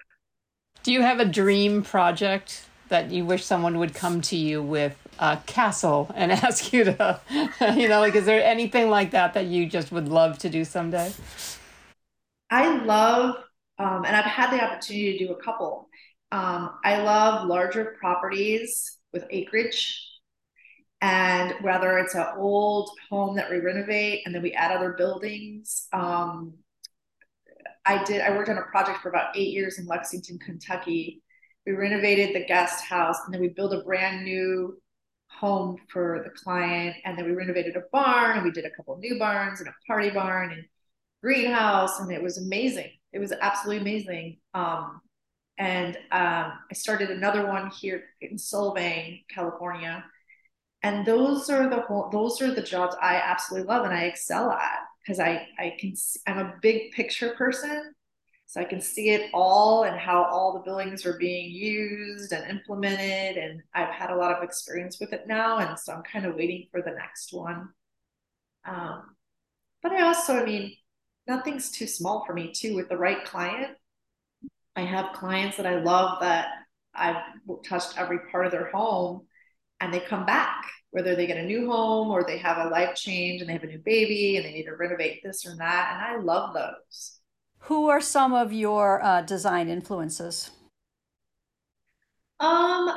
Do 0.84 0.92
you 0.92 1.02
have 1.02 1.18
a 1.18 1.24
dream 1.24 1.82
project 1.82 2.66
that 2.88 3.10
you 3.10 3.24
wish 3.24 3.44
someone 3.44 3.78
would 3.78 3.92
come 3.92 4.20
to 4.20 4.36
you 4.36 4.62
with 4.62 4.96
a 5.18 5.38
castle 5.46 6.10
and 6.14 6.30
ask 6.30 6.72
you 6.72 6.84
to, 6.84 7.20
you 7.76 7.88
know, 7.88 8.00
like 8.00 8.14
is 8.14 8.24
there 8.24 8.42
anything 8.42 8.88
like 8.88 9.10
that 9.10 9.34
that 9.34 9.46
you 9.46 9.66
just 9.66 9.90
would 9.90 10.08
love 10.08 10.38
to 10.38 10.48
do 10.48 10.64
someday? 10.64 11.12
I 12.50 12.82
love, 12.84 13.36
um, 13.78 14.04
and 14.04 14.16
I've 14.16 14.24
had 14.24 14.50
the 14.50 14.62
opportunity 14.62 15.18
to 15.18 15.26
do 15.26 15.32
a 15.32 15.42
couple. 15.42 15.88
Um, 16.32 16.70
I 16.84 17.02
love 17.02 17.48
larger 17.48 17.96
properties 18.00 18.98
with 19.12 19.24
acreage 19.30 20.09
and 21.00 21.54
whether 21.62 21.98
it's 21.98 22.14
an 22.14 22.26
old 22.36 22.90
home 23.08 23.36
that 23.36 23.50
we 23.50 23.58
renovate 23.58 24.22
and 24.24 24.34
then 24.34 24.42
we 24.42 24.52
add 24.52 24.72
other 24.72 24.92
buildings 24.92 25.88
um, 25.92 26.54
i 27.86 28.02
did 28.04 28.20
i 28.20 28.30
worked 28.30 28.48
on 28.48 28.58
a 28.58 28.62
project 28.70 28.98
for 28.98 29.08
about 29.08 29.36
eight 29.36 29.52
years 29.52 29.78
in 29.78 29.86
lexington 29.86 30.38
kentucky 30.38 31.22
we 31.66 31.72
renovated 31.72 32.34
the 32.34 32.44
guest 32.46 32.84
house 32.84 33.16
and 33.24 33.34
then 33.34 33.40
we 33.40 33.48
built 33.48 33.72
a 33.72 33.82
brand 33.82 34.24
new 34.24 34.76
home 35.30 35.76
for 35.88 36.22
the 36.24 36.30
client. 36.30 36.96
And 37.04 37.16
then 37.16 37.24
we 37.24 37.32
renovated 37.32 37.76
a 37.76 37.82
barn 37.92 38.36
and 38.36 38.44
we 38.44 38.50
did 38.50 38.64
a 38.64 38.70
couple 38.70 38.96
new 38.98 39.18
barns 39.18 39.60
and 39.60 39.68
a 39.68 39.74
party 39.86 40.10
barn 40.10 40.52
and 40.52 40.64
greenhouse. 41.22 42.00
And 42.00 42.10
it 42.10 42.22
was 42.22 42.38
amazing. 42.38 42.90
It 43.12 43.18
was 43.18 43.32
absolutely 43.32 43.80
amazing. 43.80 44.38
Um, 44.54 45.00
and 45.58 45.96
um, 46.10 46.52
I 46.70 46.74
started 46.74 47.10
another 47.10 47.46
one 47.46 47.70
here 47.70 48.04
in 48.20 48.36
Solvang, 48.36 49.24
California. 49.28 50.04
And 50.82 51.04
those 51.04 51.50
are 51.50 51.68
the 51.68 51.82
whole, 51.82 52.08
those 52.10 52.40
are 52.40 52.54
the 52.54 52.62
jobs 52.62 52.96
I 53.00 53.16
absolutely 53.16 53.68
love 53.68 53.84
and 53.84 53.92
I 53.92 54.04
excel 54.04 54.50
at 54.50 54.78
because 55.02 55.20
I 55.20 55.46
I 55.58 55.76
can 55.78 55.94
I'm 56.26 56.38
a 56.38 56.54
big 56.62 56.92
picture 56.92 57.30
person 57.34 57.94
so 58.50 58.60
I 58.60 58.64
can 58.64 58.80
see 58.80 59.10
it 59.10 59.30
all 59.32 59.84
and 59.84 59.96
how 59.96 60.24
all 60.24 60.54
the 60.54 60.64
buildings 60.68 61.06
are 61.06 61.16
being 61.18 61.52
used 61.52 62.32
and 62.32 62.50
implemented. 62.50 63.40
And 63.40 63.62
I've 63.72 63.94
had 63.94 64.10
a 64.10 64.16
lot 64.16 64.36
of 64.36 64.42
experience 64.42 64.98
with 64.98 65.12
it 65.12 65.28
now. 65.28 65.58
And 65.58 65.78
so 65.78 65.92
I'm 65.92 66.02
kind 66.02 66.26
of 66.26 66.34
waiting 66.34 66.66
for 66.72 66.82
the 66.82 66.90
next 66.90 67.32
one. 67.32 67.68
Um, 68.64 69.14
but 69.84 69.92
I 69.92 70.02
also, 70.02 70.36
I 70.36 70.44
mean, 70.44 70.74
nothing's 71.28 71.70
too 71.70 71.86
small 71.86 72.24
for 72.26 72.34
me 72.34 72.52
too 72.52 72.74
with 72.74 72.88
the 72.88 72.96
right 72.96 73.24
client. 73.24 73.76
I 74.74 74.80
have 74.80 75.14
clients 75.14 75.56
that 75.58 75.66
I 75.66 75.80
love 75.80 76.18
that 76.20 76.48
I've 76.92 77.22
touched 77.64 77.98
every 77.98 78.18
part 78.32 78.46
of 78.46 78.50
their 78.50 78.72
home 78.72 79.28
and 79.80 79.92
they 79.92 80.00
come 80.00 80.26
back, 80.26 80.64
whether 80.90 81.14
they 81.14 81.26
get 81.26 81.36
a 81.36 81.42
new 81.42 81.70
home 81.70 82.10
or 82.10 82.24
they 82.24 82.38
have 82.38 82.58
a 82.58 82.68
life 82.68 82.94
change 82.94 83.40
and 83.40 83.48
they 83.48 83.54
have 83.54 83.64
a 83.64 83.66
new 83.66 83.82
baby 83.84 84.36
and 84.36 84.44
they 84.44 84.52
need 84.52 84.64
to 84.64 84.76
renovate 84.76 85.22
this 85.22 85.46
or 85.46 85.56
that. 85.56 85.92
And 85.94 86.02
I 86.02 86.22
love 86.22 86.54
those. 86.54 87.20
Who 87.64 87.88
are 87.88 88.00
some 88.00 88.32
of 88.32 88.52
your 88.52 89.02
uh, 89.02 89.22
design 89.22 89.68
influences? 89.68 90.50
Um, 92.38 92.90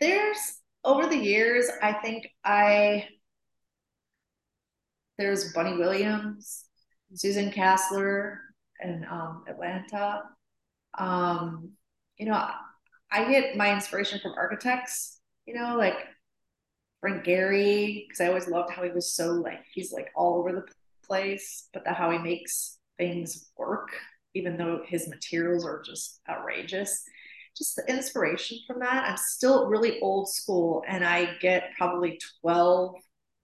there's 0.00 0.58
over 0.84 1.06
the 1.06 1.16
years, 1.16 1.68
I 1.82 1.92
think 1.92 2.28
I 2.44 3.06
there's 5.18 5.52
Bunny 5.52 5.76
Williams, 5.76 6.64
Susan 7.14 7.50
Kasler, 7.50 8.38
and 8.80 9.04
um, 9.04 9.44
Atlanta. 9.46 10.22
Um, 10.98 11.72
you 12.16 12.26
know, 12.26 12.44
I 13.10 13.30
get 13.30 13.56
my 13.56 13.72
inspiration 13.72 14.18
from 14.20 14.32
architects. 14.36 15.20
You 15.52 15.58
know, 15.60 15.76
like 15.76 15.98
Frank 17.02 17.24
Gehry, 17.24 18.06
because 18.08 18.22
I 18.22 18.28
always 18.28 18.48
loved 18.48 18.72
how 18.72 18.84
he 18.84 18.90
was 18.90 19.14
so 19.14 19.32
like 19.32 19.60
he's 19.74 19.92
like 19.92 20.08
all 20.16 20.38
over 20.38 20.50
the 20.50 20.64
place, 21.06 21.68
but 21.74 21.84
the 21.84 21.92
how 21.92 22.10
he 22.10 22.16
makes 22.16 22.78
things 22.96 23.50
work, 23.58 23.90
even 24.34 24.56
though 24.56 24.80
his 24.86 25.08
materials 25.08 25.66
are 25.66 25.82
just 25.82 26.20
outrageous. 26.26 27.04
Just 27.54 27.76
the 27.76 27.84
inspiration 27.86 28.60
from 28.66 28.80
that. 28.80 29.04
I'm 29.04 29.18
still 29.18 29.68
really 29.68 30.00
old 30.00 30.30
school 30.30 30.84
and 30.88 31.04
I 31.04 31.36
get 31.42 31.72
probably 31.76 32.18
12 32.40 32.94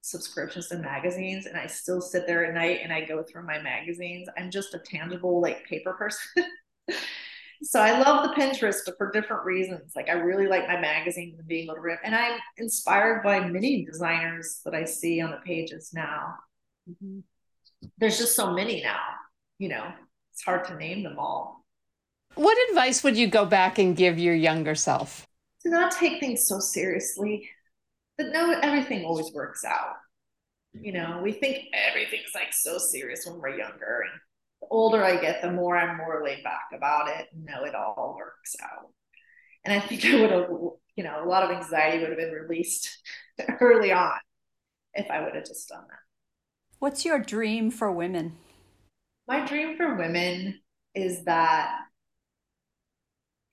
subscriptions 0.00 0.68
to 0.68 0.78
magazines 0.78 1.44
and 1.44 1.58
I 1.58 1.66
still 1.66 2.00
sit 2.00 2.26
there 2.26 2.46
at 2.46 2.54
night 2.54 2.80
and 2.82 2.90
I 2.90 3.04
go 3.04 3.22
through 3.22 3.46
my 3.46 3.60
magazines. 3.60 4.30
I'm 4.38 4.50
just 4.50 4.72
a 4.72 4.78
tangible 4.78 5.42
like 5.42 5.66
paper 5.66 5.92
person. 5.92 6.46
so 7.62 7.80
I 7.80 7.98
love 7.98 8.28
the 8.28 8.40
Pinterest, 8.40 8.78
but 8.86 8.96
for 8.96 9.10
different 9.10 9.44
reasons. 9.44 9.92
Like 9.94 10.08
I 10.08 10.12
really 10.12 10.46
like 10.46 10.66
my 10.66 10.80
magazines 10.80 11.38
and 11.38 11.48
being 11.48 11.64
able 11.64 11.74
to 11.74 11.80
rip, 11.80 12.00
and 12.04 12.14
I'm 12.14 12.38
inspired 12.56 13.22
by 13.22 13.40
many 13.40 13.84
designers 13.84 14.60
that 14.64 14.74
I 14.74 14.84
see 14.84 15.20
on 15.20 15.30
the 15.30 15.38
pages 15.38 15.90
now. 15.92 16.34
Mm-hmm. 16.88 17.20
There's 17.98 18.18
just 18.18 18.34
so 18.34 18.52
many 18.52 18.82
now 18.82 19.00
you 19.58 19.68
know, 19.68 19.92
it's 20.32 20.42
hard 20.42 20.64
to 20.66 20.76
name 20.76 21.02
them 21.02 21.18
all. 21.18 21.64
What 22.34 22.56
advice 22.70 23.02
would 23.02 23.16
you 23.16 23.26
go 23.26 23.44
back 23.44 23.78
and 23.78 23.96
give 23.96 24.18
your 24.18 24.34
younger 24.34 24.74
self? 24.74 25.26
To 25.62 25.70
not 25.70 25.92
take 25.92 26.20
things 26.20 26.46
so 26.46 26.60
seriously, 26.60 27.50
but 28.16 28.28
no, 28.28 28.58
everything 28.62 29.04
always 29.04 29.32
works 29.32 29.64
out. 29.64 29.96
You 30.72 30.92
know, 30.92 31.20
we 31.22 31.32
think 31.32 31.64
everything's 31.72 32.34
like 32.34 32.52
so 32.52 32.78
serious 32.78 33.26
when 33.26 33.40
we're 33.40 33.58
younger. 33.58 34.04
And 34.10 34.20
the 34.60 34.68
older 34.70 35.04
I 35.04 35.20
get, 35.20 35.42
the 35.42 35.52
more 35.52 35.76
I'm 35.76 35.96
more 35.96 36.22
laid 36.24 36.44
back 36.44 36.68
about 36.74 37.08
it. 37.08 37.28
No, 37.34 37.64
it 37.64 37.74
all 37.74 38.16
works 38.18 38.56
out. 38.62 38.90
And 39.64 39.72
I 39.72 39.84
think 39.84 40.04
I 40.06 40.20
would 40.20 40.30
have, 40.30 40.48
you 40.96 41.04
know, 41.04 41.22
a 41.22 41.28
lot 41.28 41.42
of 41.42 41.50
anxiety 41.50 42.00
would 42.00 42.10
have 42.10 42.18
been 42.18 42.32
released 42.32 42.98
early 43.60 43.92
on 43.92 44.18
if 44.94 45.10
I 45.10 45.22
would 45.22 45.34
have 45.34 45.46
just 45.46 45.68
done 45.68 45.84
that. 45.88 45.98
What's 46.78 47.04
your 47.04 47.18
dream 47.18 47.70
for 47.70 47.90
women? 47.90 48.36
my 49.28 49.44
dream 49.44 49.76
for 49.76 49.94
women 49.94 50.58
is 50.94 51.24
that 51.24 51.70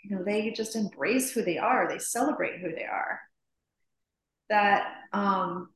you 0.01 0.15
know 0.15 0.23
they 0.23 0.51
just 0.51 0.75
embrace 0.75 1.31
who 1.31 1.43
they 1.43 1.57
are 1.57 1.87
they 1.87 1.99
celebrate 1.99 2.59
who 2.61 2.71
they 2.71 2.85
are 2.85 3.19
that 4.49 4.87
um 5.11 5.69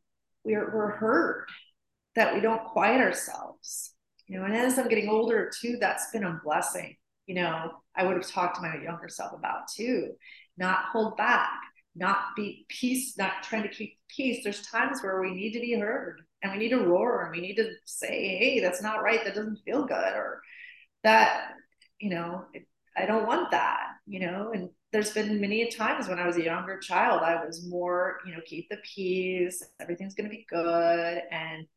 we're, 0.45 0.73
we're 0.73 0.91
heard 0.91 1.45
that 2.15 2.33
we 2.33 2.39
don't 2.39 2.63
quiet 2.63 3.01
ourselves 3.01 3.93
you 4.29 4.39
know 4.39 4.45
and 4.45 4.55
as 4.55 4.77
i'm 4.79 4.87
getting 4.87 5.09
older 5.09 5.51
too 5.59 5.77
that's 5.81 6.11
been 6.11 6.23
a 6.23 6.39
blessing. 6.43 6.95
You 7.27 7.35
know 7.35 7.71
i 7.95 8.05
would 8.05 8.15
have 8.15 8.27
talked 8.27 8.55
to 8.55 8.61
my 8.61 8.81
younger 8.81 9.09
self 9.09 9.33
about 9.33 9.67
too 9.75 10.11
not 10.57 10.85
hold 10.91 11.17
back 11.17 11.51
not 11.95 12.35
be 12.35 12.65
peace 12.69 13.17
not 13.17 13.43
trying 13.43 13.63
to 13.63 13.69
keep 13.69 13.97
peace. 14.07 14.43
There's 14.43 14.61
times 14.65 15.01
where 15.01 15.21
we 15.21 15.33
need 15.33 15.53
to 15.53 15.59
be 15.59 15.73
heard 15.73 16.21
and 16.41 16.51
we 16.51 16.59
need 16.59 16.69
to 16.69 16.79
roar 16.79 17.23
and 17.23 17.31
we 17.31 17.41
need 17.41 17.55
to 17.55 17.69
say 17.85 18.37
hey 18.37 18.59
that's 18.59 18.81
not 18.81 19.03
right. 19.03 19.23
That 19.23 19.35
doesn't 19.35 19.59
feel 19.65 19.85
good 19.85 20.13
or 20.13 20.41
that 21.03 21.51
you 21.99 22.09
know 22.09 22.45
i 22.97 23.05
don't 23.05 23.27
want 23.27 23.51
that 23.51 23.87
you 24.07 24.19
know? 24.19 24.51
And 24.53 24.69
there's 24.91 25.11
been 25.11 25.39
many 25.39 25.69
times 25.69 26.07
when 26.07 26.19
i 26.19 26.25
was 26.25 26.37
a 26.37 26.43
younger 26.43 26.79
child 26.79 27.21
i 27.21 27.43
was 27.45 27.67
more 27.67 28.17
you 28.25 28.33
know 28.33 28.39
keep 28.45 28.67
the 28.69 28.77
peace 28.77 29.63
everything's 29.79 30.15
going 30.15 30.29
to 30.29 30.35
be 30.35 30.45
good 30.49 31.21
and 31.31 31.67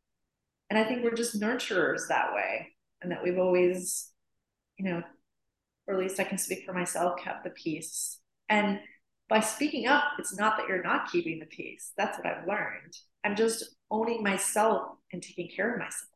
and 0.73 0.79
i 0.79 0.85
think 0.85 1.05
we're 1.05 1.15
just 1.15 1.39
nurturers 1.39 2.09
that 2.09 2.33
way 2.35 2.69
and 3.03 3.13
that 3.13 3.23
we've 3.23 3.39
always 3.39 4.11
you 4.79 4.85
know 4.87 5.03
or 5.87 5.95
at 5.95 6.01
least 6.01 6.19
i 6.19 6.25
can 6.25 6.39
speak 6.39 6.65
for 6.65 6.73
myself 6.73 7.21
kept 7.23 7.45
the 7.45 7.51
peace 7.51 8.19
and 8.49 8.81
by 9.29 9.41
speaking 9.41 9.87
up 9.87 10.05
it's 10.19 10.35
not 10.35 10.57
that 10.57 10.67
you're 10.67 10.83
not 10.83 11.13
keeping 11.13 11.39
the 11.39 11.47
peace 11.47 11.93
that's 11.99 12.17
what 12.17 12.27
i've 12.27 12.49
learned 12.49 12.97
i'm 13.23 13.37
just 13.37 13.77
owning 13.93 14.23
myself 14.23 14.97
and 15.13 15.23
taking 15.23 15.49
care 15.55 15.75
of 15.75 15.79
myself. 15.79 16.09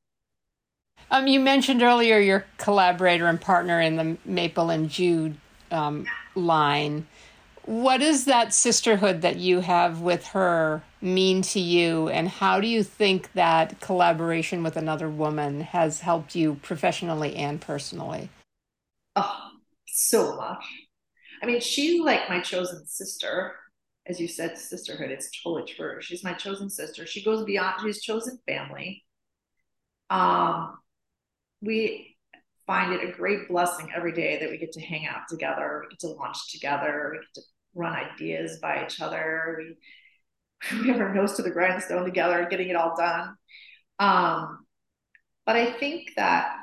Um, 1.11 1.29
you 1.29 1.39
mentioned 1.39 1.83
earlier 1.83 2.19
your 2.19 2.45
collaborator 2.57 3.29
and 3.29 3.41
partner 3.41 3.81
in 3.81 3.97
the 3.97 4.17
Maple 4.25 4.71
and 4.71 4.91
Jude 4.91 5.37
um, 5.71 6.07
line. 6.35 7.07
What 7.67 7.99
does 7.99 8.25
that 8.25 8.55
sisterhood 8.55 9.23
that 9.23 9.37
you 9.37 9.61
have 9.61 10.01
with 10.01 10.29
her 10.29 10.83
mean 11.01 11.43
to 11.43 11.61
you, 11.61 12.09
and 12.09 12.29
how 12.29 12.61
do 12.61 12.67
you 12.67 12.83
think 12.83 13.33
that 13.33 13.81
collaboration 13.81 14.63
with 14.63 14.77
another 14.77 15.09
woman 15.09 15.61
has 15.61 16.01
helped 16.01 16.35
you 16.35 16.55
professionally 16.63 17.37
and 17.37 17.61
personally? 17.61 18.31
Oh, 19.15 19.51
so 19.87 20.37
much. 20.37 20.65
I 21.43 21.47
mean, 21.47 21.61
she's 21.61 22.01
like 22.01 22.29
my 22.29 22.41
chosen 22.41 22.87
sister 22.87 23.57
as 24.07 24.21
you 24.21 24.29
said, 24.29 24.57
sisterhood. 24.57 25.11
It's 25.11 25.31
totally 25.43 25.65
true. 25.71 26.01
She's 26.01 26.23
my 26.23 26.33
chosen 26.33 26.71
sister. 26.71 27.07
She 27.07 27.25
goes 27.25 27.45
beyond. 27.45 27.83
She's 27.83 28.01
chosen 28.01 28.39
family. 28.47 29.05
Um, 30.11 30.79
we 31.61 32.17
find 32.67 32.93
it 32.93 33.09
a 33.09 33.13
great 33.13 33.49
blessing 33.49 33.91
every 33.95 34.13
day 34.13 34.39
that 34.39 34.51
we 34.51 34.59
get 34.59 34.73
to 34.73 34.81
hang 34.81 35.07
out 35.07 35.23
together. 35.29 35.83
We 35.83 35.91
get 35.91 36.01
to 36.01 36.09
lunch 36.09 36.53
together. 36.53 37.11
We 37.13 37.19
get 37.19 37.35
to 37.35 37.43
run 37.77 37.95
ideas 37.95 38.59
by 38.61 38.85
each 38.85 39.01
other. 39.01 39.57
We 39.59 39.77
we 40.83 40.89
have 40.89 41.01
our 41.01 41.15
nose 41.15 41.35
to 41.35 41.43
the 41.43 41.51
grindstone 41.51 42.05
together, 42.05 42.47
getting 42.51 42.69
it 42.69 42.77
all 42.77 42.97
done. 42.97 43.37
Um, 43.99 44.67
but 45.45 45.57
I 45.57 45.73
think 45.73 46.11
that 46.17 46.57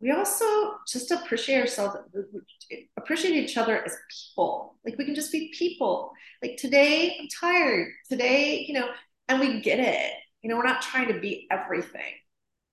we 0.00 0.12
also 0.12 0.44
just 0.86 1.10
appreciate 1.10 1.60
ourselves 1.60 1.96
appreciate 2.96 3.34
each 3.34 3.56
other 3.56 3.84
as 3.84 3.96
people 4.10 4.76
like 4.84 4.96
we 4.98 5.04
can 5.04 5.14
just 5.14 5.32
be 5.32 5.52
people 5.56 6.12
like 6.42 6.56
today 6.56 7.16
i'm 7.20 7.26
tired 7.40 7.88
today 8.08 8.64
you 8.68 8.74
know 8.74 8.88
and 9.28 9.40
we 9.40 9.60
get 9.60 9.80
it 9.80 10.12
you 10.42 10.48
know 10.48 10.56
we're 10.56 10.62
not 10.62 10.82
trying 10.82 11.12
to 11.12 11.18
be 11.18 11.46
everything 11.50 12.14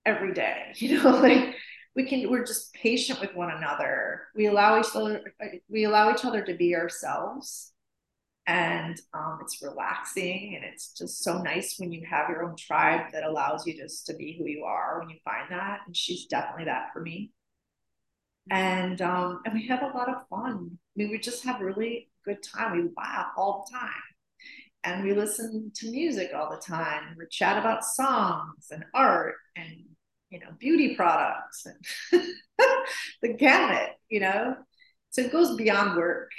every 0.05 0.33
day 0.33 0.71
you 0.75 1.01
know 1.01 1.09
like 1.09 1.55
we 1.95 2.03
can 2.05 2.29
we're 2.29 2.43
just 2.43 2.73
patient 2.73 3.21
with 3.21 3.33
one 3.35 3.51
another. 3.51 4.23
We 4.35 4.47
allow 4.47 4.79
each 4.79 4.93
other 4.93 5.23
we 5.69 5.85
allow 5.85 6.11
each 6.13 6.25
other 6.25 6.41
to 6.43 6.53
be 6.53 6.75
ourselves. 6.75 7.71
And 8.47 8.99
um, 9.11 9.39
it's 9.41 9.63
relaxing 9.63 10.53
and 10.55 10.63
it's 10.63 10.93
just 10.93 11.23
so 11.23 11.41
nice 11.41 11.77
when 11.79 11.91
you 11.91 12.05
have 12.07 12.29
your 12.29 12.43
own 12.43 12.55
tribe 12.55 13.11
that 13.11 13.23
allows 13.23 13.65
you 13.65 13.75
just 13.75 14.05
to 14.05 14.13
be 14.13 14.35
who 14.37 14.45
you 14.45 14.65
are 14.65 14.99
when 14.99 15.09
you 15.09 15.15
find 15.25 15.49
that. 15.49 15.79
And 15.87 15.97
she's 15.97 16.25
definitely 16.25 16.65
that 16.65 16.89
for 16.93 17.01
me. 17.01 17.31
And 18.51 19.01
um, 19.01 19.41
and 19.45 19.55
we 19.55 19.67
have 19.67 19.81
a 19.81 19.97
lot 19.97 20.09
of 20.09 20.27
fun. 20.29 20.69
I 20.71 20.93
mean, 20.95 21.09
we 21.09 21.17
just 21.17 21.43
have 21.45 21.59
really 21.61 22.09
good 22.23 22.43
time. 22.43 22.73
We 22.73 22.89
laugh 22.95 23.27
all 23.35 23.65
the 23.65 23.77
time. 23.77 23.89
And 24.83 25.03
we 25.03 25.13
listen 25.15 25.71
to 25.77 25.89
music 25.89 26.29
all 26.35 26.51
the 26.51 26.61
time. 26.61 27.15
We 27.17 27.25
chat 27.31 27.57
about 27.57 27.83
songs 27.83 28.67
and 28.69 28.85
art 28.93 29.33
and 29.55 29.94
you 30.29 30.39
know 30.39 30.47
beauty 30.59 30.95
products 30.95 31.65
and 31.65 32.23
the 33.21 33.33
gamut 33.33 33.89
you 34.09 34.19
know 34.19 34.55
so 35.09 35.21
it 35.21 35.31
goes 35.31 35.55
beyond 35.55 35.95
work 35.95 36.31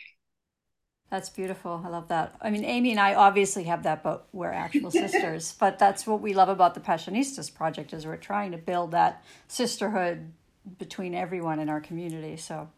That's 1.08 1.30
beautiful. 1.30 1.80
I 1.84 1.88
love 1.88 2.08
that. 2.08 2.34
I 2.42 2.50
mean, 2.50 2.64
Amy 2.64 2.90
and 2.90 2.98
I 2.98 3.14
obviously 3.14 3.64
have 3.64 3.84
that, 3.84 4.02
but 4.02 4.26
we're 4.32 4.50
actual 4.50 4.90
sisters. 5.04 5.54
But 5.58 5.78
that's 5.78 6.04
what 6.04 6.20
we 6.20 6.34
love 6.34 6.48
about 6.48 6.74
the 6.74 6.80
Passionistas 6.80 7.54
project 7.54 7.92
is 7.92 8.04
we're 8.04 8.16
trying 8.16 8.50
to 8.50 8.58
build 8.58 8.90
that 8.90 9.22
sisterhood 9.46 10.32
between 10.78 11.14
everyone 11.14 11.60
in 11.60 11.68
our 11.68 11.80
community. 11.80 12.36
So 12.36 12.68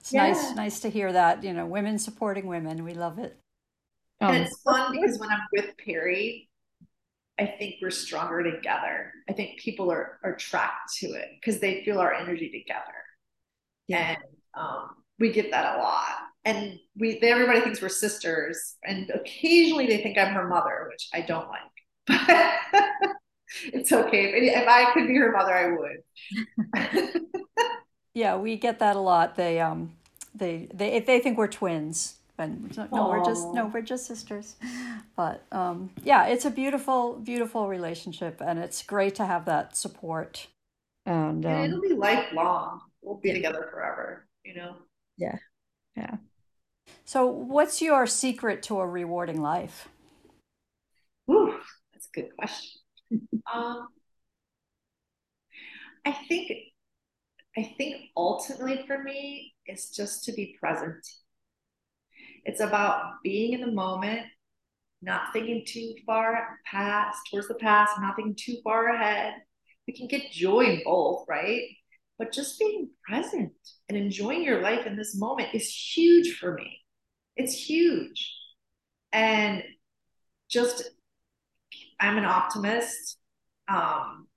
it's 0.00 0.12
yeah. 0.12 0.28
nice, 0.28 0.54
nice 0.54 0.80
to 0.80 0.88
hear 0.88 1.12
that. 1.12 1.44
You 1.44 1.52
know, 1.52 1.66
women 1.66 1.98
supporting 1.98 2.46
women. 2.46 2.84
We 2.84 2.94
love 2.94 3.18
it. 3.18 3.36
Um, 4.20 4.34
and 4.34 4.44
it's 4.44 4.60
fun 4.62 4.92
because 4.92 5.18
when 5.18 5.30
I'm 5.30 5.46
with 5.52 5.76
Perry, 5.76 6.48
I 7.38 7.46
think 7.46 7.76
we're 7.82 7.90
stronger 7.90 8.42
together. 8.42 9.12
I 9.28 9.32
think 9.32 9.58
people 9.58 9.90
are, 9.90 10.18
are 10.22 10.34
attracted 10.34 11.06
to 11.06 11.14
it 11.14 11.30
because 11.40 11.60
they 11.60 11.84
feel 11.84 11.98
our 11.98 12.14
energy 12.14 12.48
together. 12.48 12.94
Yeah. 13.88 14.10
And 14.10 14.18
um, 14.54 14.90
we 15.18 15.32
get 15.32 15.50
that 15.50 15.76
a 15.76 15.78
lot. 15.78 16.12
And 16.44 16.78
we 16.96 17.18
they, 17.18 17.32
everybody 17.32 17.60
thinks 17.60 17.82
we're 17.82 17.88
sisters. 17.88 18.76
And 18.84 19.10
occasionally 19.10 19.86
they 19.86 20.02
think 20.02 20.16
I'm 20.16 20.34
her 20.34 20.46
mother, 20.46 20.88
which 20.90 21.08
I 21.12 21.22
don't 21.22 21.48
like. 21.48 21.60
But 22.06 22.80
it's 23.72 23.92
okay. 23.92 24.26
If, 24.26 24.62
if 24.62 24.68
I 24.68 24.92
could 24.92 25.08
be 25.08 25.16
her 25.16 25.32
mother, 25.32 25.54
I 25.54 25.72
would. 25.76 27.22
yeah, 28.14 28.36
we 28.36 28.56
get 28.56 28.78
that 28.78 28.94
a 28.94 29.00
lot. 29.00 29.36
They 29.36 29.60
um 29.60 29.96
they 30.34 30.68
they 30.72 31.00
they 31.00 31.18
think 31.18 31.38
we're 31.38 31.48
twins 31.48 32.18
and 32.38 32.76
no, 32.76 32.86
Aww. 32.86 33.10
we're 33.10 33.24
just 33.24 33.48
no, 33.54 33.66
we're 33.66 33.82
just 33.82 34.06
sisters. 34.06 34.56
But 35.16 35.44
um, 35.52 35.90
yeah, 36.02 36.26
it's 36.26 36.44
a 36.44 36.50
beautiful, 36.50 37.14
beautiful 37.14 37.68
relationship, 37.68 38.40
and 38.40 38.58
it's 38.58 38.82
great 38.82 39.14
to 39.16 39.24
have 39.24 39.44
that 39.44 39.76
support. 39.76 40.48
And, 41.06 41.44
um, 41.46 41.64
it'll 41.64 41.80
be 41.80 41.90
lifelong. 41.90 42.80
We'll 43.02 43.18
be 43.18 43.32
together 43.32 43.68
forever. 43.70 44.26
You 44.44 44.54
know. 44.54 44.76
Yeah, 45.16 45.38
yeah. 45.96 46.16
So, 47.04 47.26
what's 47.26 47.80
your 47.80 48.06
secret 48.06 48.62
to 48.64 48.80
a 48.80 48.86
rewarding 48.86 49.40
life? 49.40 49.88
Ooh, 51.30 51.54
that's 51.92 52.08
a 52.14 52.20
good 52.20 52.36
question. 52.36 52.80
um, 53.54 53.88
I 56.04 56.12
think, 56.28 56.50
I 57.56 57.74
think 57.78 58.10
ultimately 58.16 58.84
for 58.86 59.02
me, 59.02 59.54
it's 59.66 59.90
just 59.90 60.24
to 60.24 60.32
be 60.32 60.56
present 60.60 61.06
it's 62.44 62.60
about 62.60 63.22
being 63.22 63.52
in 63.52 63.60
the 63.60 63.72
moment, 63.72 64.20
not 65.02 65.32
thinking 65.32 65.64
too 65.66 65.94
far 66.06 66.58
past, 66.66 67.18
towards 67.30 67.48
the 67.48 67.54
past, 67.54 67.92
not 68.00 68.16
thinking 68.16 68.36
too 68.38 68.58
far 68.62 68.88
ahead. 68.88 69.34
We 69.86 69.94
can 69.94 70.08
get 70.08 70.30
joy 70.30 70.60
in 70.60 70.82
both, 70.84 71.24
right? 71.28 71.62
But 72.18 72.32
just 72.32 72.58
being 72.58 72.90
present 73.06 73.52
and 73.88 73.98
enjoying 73.98 74.44
your 74.44 74.62
life 74.62 74.86
in 74.86 74.96
this 74.96 75.16
moment 75.16 75.54
is 75.54 75.68
huge 75.68 76.36
for 76.36 76.54
me. 76.54 76.78
It's 77.36 77.54
huge. 77.54 78.32
And 79.12 79.62
just, 80.48 80.90
I'm 82.00 82.18
an 82.18 82.24
optimist. 82.24 83.18
Um, 83.68 84.28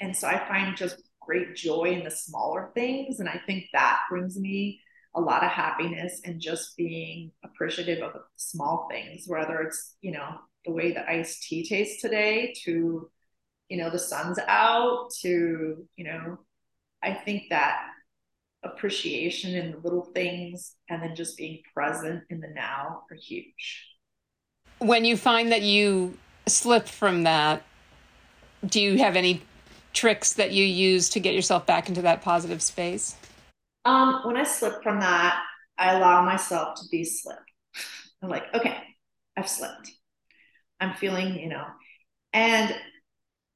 and 0.00 0.16
so 0.16 0.28
I 0.28 0.46
find 0.46 0.76
just 0.76 1.02
great 1.20 1.56
joy 1.56 1.84
in 1.86 2.04
the 2.04 2.10
smaller 2.10 2.70
things. 2.74 3.20
And 3.20 3.28
I 3.28 3.40
think 3.46 3.66
that 3.72 4.00
brings 4.10 4.38
me 4.38 4.80
a 5.16 5.20
lot 5.20 5.42
of 5.42 5.50
happiness 5.50 6.20
and 6.24 6.40
just 6.40 6.76
being 6.76 7.32
appreciative 7.42 8.02
of 8.02 8.12
small 8.36 8.86
things, 8.90 9.24
whether 9.26 9.60
it's, 9.60 9.96
you 10.02 10.12
know, 10.12 10.36
the 10.66 10.72
way 10.72 10.92
the 10.92 11.08
iced 11.08 11.42
tea 11.42 11.66
tastes 11.66 12.02
today 12.02 12.54
to, 12.64 13.10
you 13.68 13.76
know, 13.78 13.88
the 13.88 13.98
sun's 13.98 14.38
out 14.46 15.08
to, 15.22 15.86
you 15.96 16.04
know, 16.04 16.38
I 17.02 17.14
think 17.14 17.44
that 17.50 17.78
appreciation 18.62 19.54
in 19.54 19.72
the 19.72 19.78
little 19.78 20.10
things 20.14 20.74
and 20.90 21.02
then 21.02 21.14
just 21.14 21.38
being 21.38 21.62
present 21.72 22.24
in 22.28 22.40
the 22.40 22.48
now 22.48 23.04
are 23.10 23.16
huge. 23.16 23.86
When 24.78 25.04
you 25.04 25.16
find 25.16 25.50
that 25.50 25.62
you 25.62 26.18
slip 26.46 26.86
from 26.88 27.22
that, 27.22 27.62
do 28.66 28.80
you 28.80 28.98
have 28.98 29.16
any 29.16 29.42
tricks 29.94 30.34
that 30.34 30.52
you 30.52 30.64
use 30.64 31.08
to 31.10 31.20
get 31.20 31.34
yourself 31.34 31.64
back 31.64 31.88
into 31.88 32.02
that 32.02 32.20
positive 32.20 32.60
space? 32.60 33.16
Um, 33.86 34.22
when 34.24 34.36
I 34.36 34.42
slip 34.42 34.82
from 34.82 34.98
that, 34.98 35.40
I 35.78 35.94
allow 35.94 36.24
myself 36.24 36.74
to 36.80 36.88
be 36.90 37.04
slip. 37.04 37.38
I'm 38.20 38.28
like, 38.28 38.52
okay, 38.52 38.76
I've 39.36 39.48
slipped. 39.48 39.92
I'm 40.80 40.94
feeling, 40.94 41.38
you 41.38 41.48
know, 41.48 41.64
and 42.32 42.74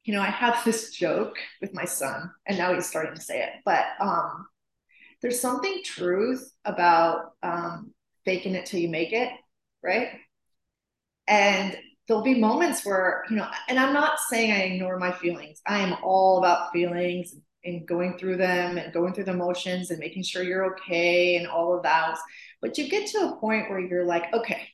you 0.05 0.15
know, 0.15 0.23
I 0.23 0.27
have 0.31 0.63
this 0.65 0.93
joke 0.93 1.37
with 1.61 1.75
my 1.75 1.85
son, 1.85 2.31
and 2.47 2.57
now 2.57 2.73
he's 2.73 2.87
starting 2.87 3.17
to 3.17 3.21
say 3.21 3.43
it, 3.43 3.51
but 3.65 3.85
um, 4.01 4.47
there's 5.21 5.41
something 5.41 5.83
truth 5.85 6.49
about 6.65 7.33
um, 7.43 7.93
faking 8.25 8.55
it 8.55 8.67
till 8.67 8.79
you 8.79 8.89
make 8.89 9.13
it, 9.13 9.31
right? 9.83 10.11
And 11.27 11.77
there'll 12.07 12.23
be 12.23 12.39
moments 12.39 12.87
where, 12.87 13.25
you 13.31 13.37
know, 13.37 13.49
and 13.69 13.81
I'm 13.81 13.93
not 13.93 14.21
saying 14.29 14.53
I 14.53 14.63
ignore 14.63 14.97
my 14.97 15.11
feelings. 15.11 15.61
I 15.67 15.81
am 15.81 15.97
all 16.05 16.39
about 16.39 16.73
feelings 16.73 17.33
and 17.33 17.43
going 17.87 18.19
through 18.19 18.37
them 18.37 18.79
and 18.79 18.93
going 18.93 19.13
through 19.13 19.25
the 19.25 19.35
motions 19.35 19.91
and 19.91 19.99
making 19.99 20.23
sure 20.23 20.43
you're 20.43 20.75
okay 20.75 21.37
and 21.37 21.47
all 21.47 21.77
of 21.77 21.83
that. 21.83 22.19
But 22.61 22.79
you 22.79 22.89
get 22.89 23.09
to 23.11 23.19
a 23.19 23.37
point 23.37 23.71
where 23.71 23.81
you're 23.81 24.05
like, 24.05 24.33
okay, 24.33 24.69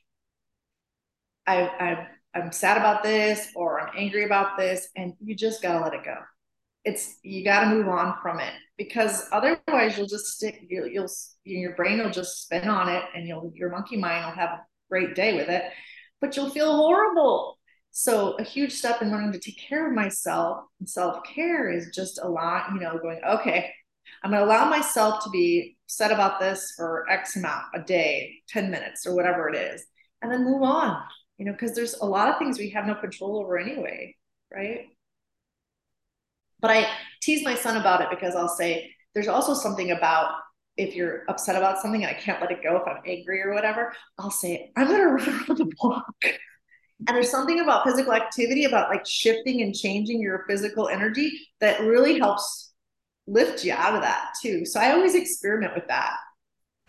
I, 1.47 1.62
I 1.62 2.09
I'm 2.34 2.53
sad 2.53 2.76
about 2.76 3.03
this 3.03 3.49
or 3.55 3.80
I'm 3.80 3.95
angry 3.97 4.24
about 4.24 4.59
this, 4.59 4.89
and 4.97 5.14
you 5.20 5.34
just 5.34 5.62
gotta 5.62 5.82
let 5.82 5.95
it 5.95 6.05
go. 6.05 6.16
It's 6.84 7.16
you 7.22 7.45
gotta 7.45 7.68
move 7.68 7.89
on 7.89 8.14
from 8.22 8.41
it 8.41 8.53
because 8.76 9.28
otherwise 9.32 9.97
you'll 9.97 10.07
just 10.07 10.26
stick. 10.26 10.61
You'll, 10.68 10.87
you'll 10.87 11.11
your 11.45 11.74
brain 11.74 11.99
will 11.99 12.11
just 12.11 12.43
spin 12.43 12.68
on 12.68 12.89
it, 12.89 13.03
and 13.14 13.26
you'll 13.26 13.53
your 13.55 13.70
monkey 13.70 13.97
mind 13.97 14.24
will 14.24 14.32
have 14.32 14.51
a 14.51 14.61
great 14.91 15.14
day 15.14 15.34
with 15.34 15.49
it, 15.49 15.64
but 16.20 16.37
you'll 16.37 16.51
feel 16.51 16.76
horrible 16.76 17.59
so 17.99 18.33
a 18.39 18.43
huge 18.43 18.75
step 18.75 19.01
in 19.01 19.11
learning 19.11 19.33
to 19.33 19.39
take 19.39 19.59
care 19.59 19.89
of 19.89 19.95
myself 19.95 20.65
and 20.81 20.87
self-care 20.87 21.73
is 21.73 21.89
just 21.95 22.21
a 22.23 22.29
lot, 22.29 22.67
you 22.75 22.79
know, 22.79 22.99
going, 22.99 23.19
okay, 23.27 23.73
I'm 24.23 24.31
going 24.31 24.43
to 24.43 24.47
allow 24.47 24.69
myself 24.69 25.25
to 25.25 25.31
be 25.31 25.79
set 25.87 26.13
about 26.13 26.39
this 26.39 26.75
for 26.77 27.09
X 27.09 27.37
amount 27.37 27.63
a 27.75 27.81
day, 27.81 28.35
10 28.51 28.71
minutes 28.71 29.07
or 29.07 29.15
whatever 29.15 29.49
it 29.49 29.57
is, 29.57 29.83
and 30.21 30.31
then 30.31 30.45
move 30.45 30.63
on, 30.63 31.03
you 31.39 31.47
know, 31.47 31.53
because 31.53 31.75
there's 31.75 31.95
a 31.95 32.05
lot 32.05 32.29
of 32.29 32.37
things 32.37 32.59
we 32.59 32.69
have 32.69 32.87
no 32.87 32.97
control 32.97 33.39
over 33.39 33.57
anyway, 33.57 34.15
right? 34.53 34.89
But 36.61 36.73
I 36.73 36.91
tease 37.23 37.43
my 37.47 37.55
son 37.55 37.79
about 37.79 38.03
it 38.03 38.11
because 38.11 38.37
I'll 38.37 38.47
say, 38.47 38.91
there's 39.15 39.29
also 39.29 39.55
something 39.55 39.93
about 39.93 40.33
if 40.77 40.95
you're 40.95 41.23
upset 41.31 41.57
about 41.57 41.81
something 41.81 42.05
and 42.05 42.15
I 42.15 42.21
can't 42.21 42.43
let 42.43 42.51
it 42.51 42.63
go 42.63 42.77
if 42.77 42.87
I'm 42.87 43.01
angry 43.07 43.41
or 43.41 43.55
whatever, 43.55 43.95
I'll 44.19 44.31
say, 44.31 44.71
I'm 44.77 44.87
going 44.87 45.01
to 45.01 45.07
run 45.07 45.29
around 45.29 45.57
the 45.57 45.73
block. 45.81 46.15
And 47.07 47.15
there's 47.15 47.31
something 47.31 47.61
about 47.61 47.85
physical 47.85 48.15
activity, 48.15 48.65
about 48.65 48.89
like 48.89 49.07
shifting 49.07 49.63
and 49.63 49.75
changing 49.75 50.21
your 50.21 50.45
physical 50.49 50.89
energy 50.89 51.39
that 51.61 51.81
really 51.81 52.19
helps 52.19 52.73
lift 53.27 53.65
you 53.65 53.73
out 53.73 53.95
of 53.95 54.03
that 54.03 54.31
too. 54.41 54.65
So 54.65 54.81
I 54.81 54.93
always 54.93 55.15
experiment 55.15 55.75
with 55.75 55.87
that. 55.89 56.17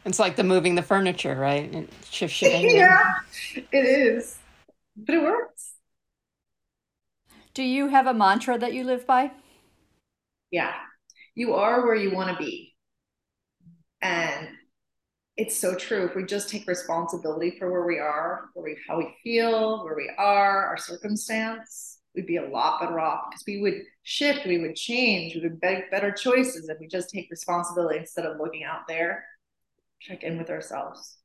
It's 0.05 0.19
like 0.19 0.37
the 0.37 0.43
moving 0.43 0.75
the 0.75 0.81
furniture, 0.81 1.35
right? 1.35 1.89
shift 2.09 2.33
shifting. 2.33 2.69
yeah, 2.75 3.15
it 3.53 3.85
is. 3.85 4.37
But 4.95 5.15
it 5.15 5.21
works. 5.21 5.73
Do 7.53 7.63
you 7.63 7.87
have 7.87 8.07
a 8.07 8.13
mantra 8.13 8.57
that 8.57 8.73
you 8.73 8.83
live 8.83 9.05
by? 9.05 9.31
Yeah. 10.51 10.73
You 11.35 11.55
are 11.55 11.85
where 11.85 11.95
you 11.95 12.11
want 12.11 12.37
to 12.37 12.43
be. 12.43 12.75
And 14.01 14.47
it's 15.37 15.55
so 15.55 15.75
true. 15.75 16.05
If 16.05 16.15
we 16.15 16.23
just 16.23 16.49
take 16.49 16.67
responsibility 16.67 17.55
for 17.57 17.71
where 17.71 17.85
we 17.85 17.99
are, 17.99 18.49
where 18.53 18.65
we, 18.65 18.77
how 18.87 18.97
we 18.97 19.15
feel, 19.23 19.83
where 19.85 19.95
we 19.95 20.09
are, 20.17 20.65
our 20.65 20.77
circumstance, 20.77 21.99
we'd 22.15 22.25
be 22.25 22.37
a 22.37 22.49
lot 22.49 22.81
better 22.81 22.99
off 22.99 23.25
because 23.29 23.43
we 23.45 23.61
would 23.61 23.75
shift, 24.01 24.47
we 24.47 24.57
would 24.57 24.75
change, 24.75 25.35
we 25.35 25.41
would 25.41 25.59
make 25.61 25.91
better 25.91 26.11
choices 26.11 26.67
if 26.67 26.79
we 26.79 26.87
just 26.87 27.11
take 27.11 27.29
responsibility 27.29 27.99
instead 27.99 28.25
of 28.25 28.39
looking 28.39 28.63
out 28.63 28.81
there, 28.87 29.23
check 30.01 30.23
in 30.23 30.39
with 30.39 30.49
ourselves. 30.49 31.17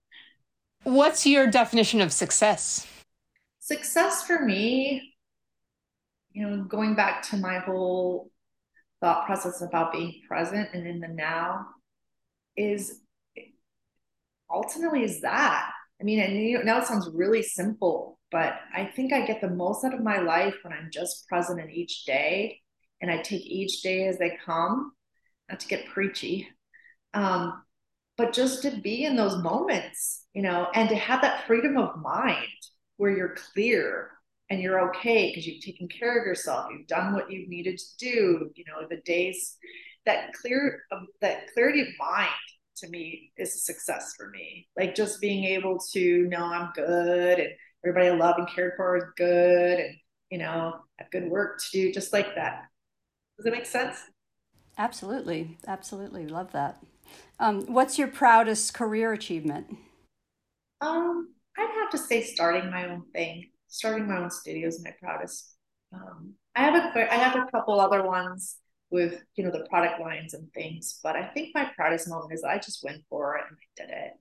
What's 0.85 1.27
your 1.27 1.47
definition 1.47 2.03
of 2.03 2.13
success? 2.13 2.87
Success 3.61 4.25
for 4.25 4.45
me, 4.45 5.15
you 6.33 6.47
know, 6.47 6.65
going 6.65 6.95
back 6.95 7.23
to 7.31 7.39
my 7.39 7.61
whole 7.61 8.31
thought 9.01 9.25
process 9.25 9.63
about 9.63 9.93
being 9.93 10.21
present 10.29 10.69
and 10.75 10.87
in 10.87 11.01
the 11.01 11.09
now 11.09 11.67
is 12.57 13.01
ultimately 14.53 15.05
is 15.05 15.21
that. 15.23 15.71
I 16.01 16.05
mean, 16.05 16.21
and 16.21 16.65
now 16.65 16.79
it 16.79 16.87
sounds 16.87 17.09
really 17.15 17.43
simple, 17.43 18.19
but 18.31 18.55
I 18.75 18.87
think 18.87 19.13
I 19.13 19.25
get 19.25 19.41
the 19.41 19.51
most 19.51 19.85
out 19.85 19.95
of 19.95 20.03
my 20.03 20.19
life 20.19 20.55
when 20.63 20.73
I'm 20.73 20.91
just 20.93 21.29
present 21.29 21.61
in 21.61 21.71
each 21.71 22.05
day 22.05 22.59
and 23.01 23.11
I 23.11 23.23
take 23.23 23.43
each 23.43 23.83
day 23.83 24.07
as 24.09 24.19
they 24.19 24.37
come, 24.45 24.93
not 25.49 25.61
to 25.61 25.69
get 25.69 25.87
preachy, 25.87 26.49
um, 27.15 27.63
but 28.17 28.33
just 28.33 28.63
to 28.63 28.71
be 28.71 29.05
in 29.05 29.17
those 29.17 29.37
moments, 29.43 30.27
you 30.35 30.43
know, 30.43 30.69
and 30.75 30.89
to 30.89 30.97
have 30.97 31.23
that 31.23 31.47
freedom 31.47 31.77
of 31.77 32.01
mind 32.01 32.47
where 32.97 33.17
you're 33.17 33.37
clear 33.53 34.11
and 34.51 34.61
you're 34.61 34.89
okay 34.91 35.31
because 35.31 35.47
you've 35.47 35.65
taken 35.65 35.89
care 35.89 36.19
of 36.19 36.27
yourself, 36.27 36.67
you've 36.71 36.87
done 36.87 37.15
what 37.15 37.31
you've 37.31 37.49
needed 37.49 37.79
to 37.79 37.85
do, 37.99 38.51
you 38.55 38.65
know, 38.67 38.87
the 38.89 39.01
days 39.05 39.57
that 40.05 40.33
clear, 40.35 40.83
that 41.21 41.53
clarity 41.55 41.81
of 41.83 41.89
mind 41.99 42.29
to 42.77 42.89
me 42.89 43.33
is 43.37 43.55
a 43.55 43.59
success 43.59 44.15
for 44.17 44.31
me. 44.31 44.69
Like 44.77 44.95
just 44.95 45.21
being 45.21 45.45
able 45.45 45.79
to 45.93 46.27
know 46.29 46.45
I'm 46.45 46.71
good 46.75 47.39
and 47.39 47.51
everybody 47.85 48.09
I 48.09 48.17
love 48.17 48.37
and 48.39 48.49
cared 48.49 48.75
for 48.77 48.97
is 48.97 49.05
good 49.17 49.81
and 49.81 49.95
you 50.31 50.39
know 50.39 50.75
have 50.99 51.11
good 51.11 51.31
work 51.31 51.59
to 51.59 51.67
do, 51.73 51.93
just 51.93 52.13
like 52.13 52.35
that. 52.35 52.63
Does 53.37 53.45
that 53.45 53.53
make 53.53 53.67
sense? 53.67 53.99
Absolutely, 54.79 55.59
absolutely, 55.67 56.27
love 56.27 56.53
that. 56.53 56.83
Um, 57.39 57.67
what's 57.67 57.99
your 57.99 58.09
proudest 58.09 58.73
career 58.75 59.13
achievement? 59.13 59.77
Um, 60.81 61.35
I'd 61.57 61.71
have 61.81 61.91
to 61.91 61.99
say 61.99 62.23
starting 62.23 62.71
my 62.71 62.89
own 62.89 63.05
thing, 63.13 63.51
starting 63.69 64.09
my 64.09 64.19
own 64.19 64.31
studio 64.31 64.69
is 64.69 64.83
my 64.83 64.95
proudest. 65.01 65.55
Um, 65.93 66.35
I 66.55 66.63
have 66.63 66.75
a 66.75 67.13
I 67.13 67.17
have 67.17 67.37
a 67.37 67.51
couple 67.51 67.81
other 67.81 68.03
ones 68.03 68.57
with 68.93 69.23
you 69.35 69.45
know 69.45 69.51
the 69.51 69.67
product 69.69 70.01
lines 70.01 70.35
and 70.35 70.53
things, 70.53 71.01
but 71.03 71.17
I 71.17 71.27
think 71.29 71.55
my 71.55 71.71
proudest 71.75 72.09
moment 72.09 72.33
is 72.33 72.45
I 72.45 72.59
just 72.59 72.85
went 72.85 73.03
for 73.09 73.37
it 73.37 73.45
and 73.49 73.57
I 73.59 73.83
did 73.83 73.97
it. 73.97 74.13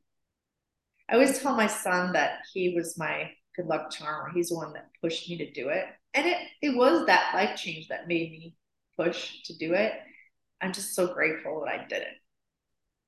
I 1.09 1.13
always 1.15 1.39
tell 1.39 1.55
my 1.55 1.67
son 1.67 2.13
that 2.13 2.39
he 2.53 2.73
was 2.73 2.97
my 2.97 3.29
good 3.55 3.67
luck 3.67 3.91
charm, 3.91 4.31
he's 4.33 4.49
the 4.49 4.55
one 4.55 4.73
that 4.73 4.89
pushed 5.01 5.29
me 5.29 5.37
to 5.37 5.51
do 5.51 5.69
it, 5.69 5.85
and 6.13 6.25
it 6.25 6.37
it 6.61 6.75
was 6.75 7.05
that 7.05 7.33
life 7.33 7.57
change 7.57 7.89
that 7.89 8.07
made 8.07 8.31
me 8.31 8.55
push 8.97 9.41
to 9.43 9.57
do 9.57 9.73
it. 9.73 9.93
I'm 10.61 10.73
just 10.73 10.95
so 10.95 11.13
grateful 11.13 11.61
that 11.61 11.73
I 11.73 11.85
did 11.87 12.03
it. 12.03 12.21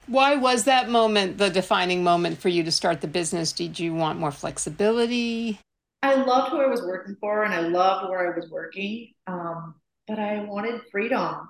Why 0.08 0.36
was 0.36 0.66
that 0.66 0.90
moment 0.90 1.38
the 1.38 1.50
defining 1.50 2.04
moment 2.04 2.40
for 2.40 2.50
you 2.50 2.64
to 2.64 2.72
start 2.72 3.00
the 3.00 3.08
business? 3.08 3.54
Did 3.54 3.80
you 3.80 3.94
want 3.94 4.20
more 4.20 4.32
flexibility? 4.32 5.60
I 6.02 6.16
loved 6.16 6.52
who 6.52 6.60
I 6.60 6.68
was 6.68 6.82
working 6.82 7.16
for 7.22 7.44
and 7.44 7.54
I 7.54 7.62
loved 7.62 8.10
where 8.10 8.34
I 8.34 8.38
was 8.38 8.50
working. 8.50 9.14
Um, 9.28 9.76
but 10.08 10.20
I 10.20 10.44
wanted 10.44 10.82
freedom. 10.92 11.48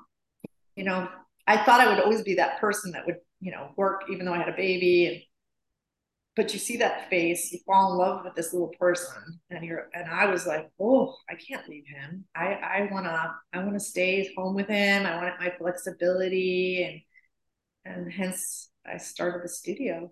You 0.76 0.86
know, 0.86 1.08
I 1.48 1.64
thought 1.64 1.82
I 1.82 1.88
would 1.88 2.04
always 2.04 2.22
be 2.22 2.36
that 2.36 2.60
person 2.60 2.92
that 2.92 3.06
would, 3.06 3.18
you 3.40 3.52
know, 3.52 3.70
work 3.76 4.04
even 4.10 4.26
though 4.26 4.34
I 4.34 4.40
had 4.40 4.50
a 4.50 4.56
baby 4.56 5.08
and 5.08 5.22
but 6.36 6.52
you 6.52 6.58
see 6.58 6.78
that 6.78 7.12
face, 7.12 7.52
you 7.52 7.60
fall 7.64 7.92
in 7.92 8.00
love 8.00 8.24
with 8.24 8.34
this 8.34 8.54
little 8.54 8.74
person 8.80 9.40
and 9.52 9.64
you're 9.64 9.90
and 9.94 10.10
I 10.10 10.26
was 10.26 10.48
like, 10.48 10.68
oh, 10.80 11.16
I 11.30 11.36
can't 11.36 11.68
leave 11.70 11.86
him. 11.88 12.26
I 12.36 12.54
I 12.54 12.90
wanna 12.92 13.36
I 13.54 13.64
wanna 13.64 13.80
stay 13.80 14.34
home 14.36 14.56
with 14.56 14.68
him. 14.68 15.06
I 15.06 15.16
wanted 15.16 15.34
my 15.40 15.54
flexibility 15.58 17.06
and 17.86 17.96
and 17.96 18.12
hence 18.12 18.70
I 18.86 18.98
started 18.98 19.44
the 19.44 19.50
studio. 19.50 20.12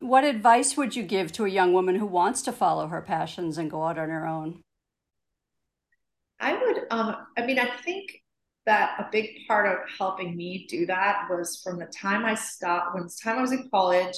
What 0.00 0.24
advice 0.24 0.76
would 0.76 0.94
you 0.94 1.02
give 1.02 1.32
to 1.32 1.44
a 1.44 1.50
young 1.50 1.72
woman 1.72 1.96
who 1.96 2.06
wants 2.06 2.40
to 2.42 2.52
follow 2.52 2.86
her 2.86 3.02
passions 3.02 3.58
and 3.58 3.70
go 3.70 3.82
out 3.84 3.98
on 3.98 4.08
her 4.08 4.26
own? 4.26 4.62
I 6.40 6.54
would, 6.54 6.86
um, 6.90 7.16
I 7.36 7.46
mean, 7.46 7.58
I 7.58 7.76
think 7.84 8.22
that 8.66 8.98
a 9.00 9.08
big 9.10 9.46
part 9.46 9.66
of 9.66 9.78
helping 9.96 10.36
me 10.36 10.66
do 10.68 10.86
that 10.86 11.26
was 11.30 11.60
from 11.62 11.78
the 11.78 11.86
time 11.86 12.24
I 12.24 12.34
stopped, 12.34 12.94
when 12.94 13.04
the 13.04 13.18
time 13.22 13.38
I 13.38 13.42
was 13.42 13.52
in 13.52 13.68
college, 13.70 14.16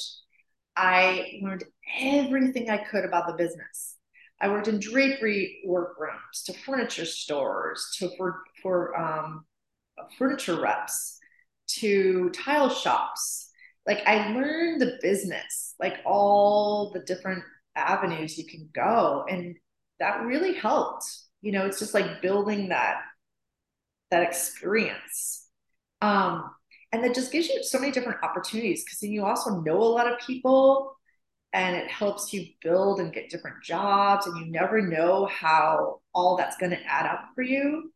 I 0.76 1.40
learned 1.42 1.64
everything 2.00 2.68
I 2.68 2.78
could 2.78 3.04
about 3.04 3.26
the 3.26 3.34
business. 3.34 3.96
I 4.40 4.48
worked 4.48 4.68
in 4.68 4.80
drapery 4.80 5.62
workrooms, 5.66 6.42
to 6.46 6.52
furniture 6.52 7.04
stores, 7.04 7.94
to 7.98 8.10
for 8.16 8.42
for 8.62 8.98
um, 8.98 9.44
furniture 10.18 10.60
reps, 10.60 11.18
to 11.78 12.30
tile 12.30 12.70
shops. 12.70 13.50
Like 13.86 14.02
I 14.06 14.32
learned 14.32 14.80
the 14.80 14.98
business, 15.02 15.74
like 15.78 15.96
all 16.06 16.90
the 16.92 17.00
different 17.00 17.42
avenues 17.76 18.38
you 18.38 18.46
can 18.46 18.68
go. 18.74 19.24
And 19.28 19.56
that 19.98 20.22
really 20.22 20.54
helped. 20.54 21.04
You 21.42 21.52
know, 21.52 21.66
it's 21.66 21.78
just 21.78 21.94
like 21.94 22.22
building 22.22 22.68
that 22.68 23.00
that 24.10 24.22
experience. 24.22 25.46
Um, 26.00 26.50
and 26.92 27.04
that 27.04 27.14
just 27.14 27.30
gives 27.30 27.48
you 27.48 27.62
so 27.62 27.78
many 27.78 27.92
different 27.92 28.22
opportunities 28.24 28.84
because 28.84 28.98
then 28.98 29.12
you 29.12 29.24
also 29.24 29.60
know 29.60 29.80
a 29.80 29.84
lot 29.84 30.10
of 30.10 30.18
people 30.18 30.96
and 31.52 31.76
it 31.76 31.88
helps 31.88 32.32
you 32.32 32.46
build 32.62 33.00
and 33.00 33.12
get 33.12 33.30
different 33.30 33.62
jobs 33.62 34.26
and 34.26 34.36
you 34.38 34.50
never 34.50 34.82
know 34.82 35.26
how 35.26 36.00
all 36.14 36.36
that's 36.36 36.56
going 36.56 36.70
to 36.70 36.82
add 36.86 37.06
up 37.06 37.28
for 37.34 37.42
you 37.42 37.92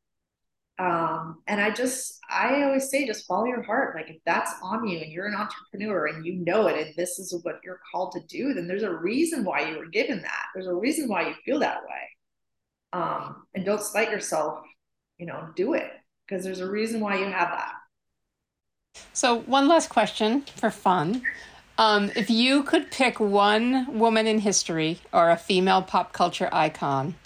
um, 0.79 1.41
and 1.47 1.61
I 1.61 1.71
just, 1.71 2.19
I 2.29 2.63
always 2.65 2.91
say, 2.91 3.07
just 3.07 3.27
follow 3.27 3.45
your 3.45 3.63
heart. 3.63 3.95
Like 3.95 4.11
if 4.11 4.17
that's 4.27 4.53
on 4.63 4.87
you 4.89 4.99
and 4.99 5.13
you're 5.13 5.27
an 5.27 5.37
entrepreneur 5.37 6.07
and 6.07 6.27
you 6.27 6.35
know 6.45 6.67
it, 6.67 6.87
and 6.87 6.97
this 6.97 7.19
is 7.19 7.39
what 7.43 7.61
you're 7.65 7.81
called 7.93 8.13
to 8.13 8.21
do, 8.27 8.55
then 8.55 8.67
there's 8.67 8.83
a 8.83 8.93
reason 8.93 9.45
why 9.45 9.69
you 9.69 9.79
were 9.79 9.87
given 9.87 10.21
that. 10.23 10.47
There's 10.53 10.67
a 10.67 10.75
reason 10.75 11.09
why 11.09 11.29
you 11.29 11.35
feel 11.45 11.61
that 11.61 11.83
way. 11.83 12.09
Um, 12.95 13.47
and 13.55 13.65
don't 13.65 13.83
spite 13.83 14.11
yourself, 14.11 14.61
you 15.19 15.27
know, 15.27 15.49
do 15.57 15.75
it 15.75 15.91
because 16.27 16.45
there's 16.45 16.61
a 16.61 16.71
reason 16.71 17.01
why 17.01 17.19
you 17.19 17.25
have 17.25 17.51
that. 17.51 17.73
So 19.13 19.41
one 19.41 19.67
last 19.67 19.89
question 19.89 20.43
for 20.43 20.71
fun. 20.71 21.23
Um, 21.77 22.13
if 22.15 22.31
you 22.31 22.63
could 22.63 22.93
pick 22.93 23.19
one 23.19 23.99
woman 23.99 24.29
in 24.29 24.39
history 24.39 25.01
or 25.13 25.31
a 25.31 25.37
female 25.37 25.83
pop 25.83 26.13
culture 26.13 26.49
icon 26.53 27.17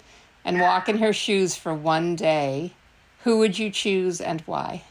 and 0.43 0.59
walk 0.59 0.89
in 0.89 0.97
her 0.97 1.13
shoes 1.13 1.55
for 1.55 1.71
one 1.71 2.15
day, 2.15 2.73
who 3.23 3.37
would 3.37 3.59
you 3.59 3.69
choose 3.69 4.19
and 4.19 4.41
why? 4.41 4.81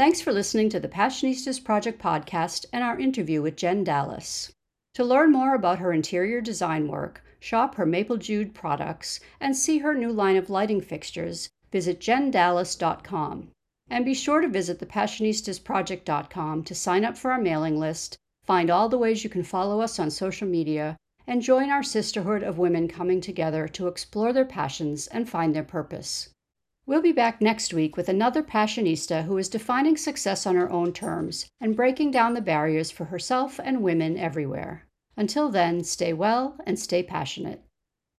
Thanks 0.00 0.22
for 0.22 0.32
listening 0.32 0.70
to 0.70 0.80
the 0.80 0.88
Passionistas 0.88 1.62
Project 1.62 2.00
podcast 2.00 2.64
and 2.72 2.82
our 2.82 2.98
interview 2.98 3.42
with 3.42 3.54
Jen 3.54 3.84
Dallas. 3.84 4.50
To 4.94 5.04
learn 5.04 5.30
more 5.30 5.54
about 5.54 5.78
her 5.78 5.92
interior 5.92 6.40
design 6.40 6.88
work, 6.88 7.22
shop 7.38 7.74
her 7.74 7.84
Maple 7.84 8.16
Jude 8.16 8.54
products, 8.54 9.20
and 9.40 9.54
see 9.54 9.80
her 9.80 9.92
new 9.92 10.10
line 10.10 10.36
of 10.36 10.48
lighting 10.48 10.80
fixtures, 10.80 11.50
visit 11.70 12.00
jendallas.com. 12.00 13.50
And 13.90 14.06
be 14.06 14.14
sure 14.14 14.40
to 14.40 14.48
visit 14.48 14.78
thepassionistasproject.com 14.78 16.64
to 16.64 16.74
sign 16.74 17.04
up 17.04 17.18
for 17.18 17.32
our 17.32 17.38
mailing 17.38 17.78
list, 17.78 18.16
find 18.42 18.70
all 18.70 18.88
the 18.88 18.96
ways 18.96 19.22
you 19.22 19.28
can 19.28 19.44
follow 19.44 19.82
us 19.82 19.98
on 19.98 20.10
social 20.10 20.48
media, 20.48 20.96
and 21.26 21.42
join 21.42 21.68
our 21.68 21.82
sisterhood 21.82 22.42
of 22.42 22.56
women 22.56 22.88
coming 22.88 23.20
together 23.20 23.68
to 23.68 23.86
explore 23.86 24.32
their 24.32 24.46
passions 24.46 25.08
and 25.08 25.28
find 25.28 25.54
their 25.54 25.62
purpose. 25.62 26.30
We'll 26.86 27.02
be 27.02 27.12
back 27.12 27.40
next 27.40 27.72
week 27.72 27.96
with 27.96 28.08
another 28.08 28.42
Passionista 28.42 29.24
who 29.24 29.38
is 29.38 29.48
defining 29.48 29.96
success 29.96 30.46
on 30.46 30.56
her 30.56 30.70
own 30.70 30.92
terms 30.92 31.48
and 31.60 31.76
breaking 31.76 32.10
down 32.10 32.34
the 32.34 32.40
barriers 32.40 32.90
for 32.90 33.04
herself 33.04 33.60
and 33.62 33.82
women 33.82 34.16
everywhere. 34.16 34.88
Until 35.16 35.50
then, 35.50 35.84
stay 35.84 36.12
well 36.12 36.56
and 36.66 36.78
stay 36.78 37.02
passionate. 37.02 37.62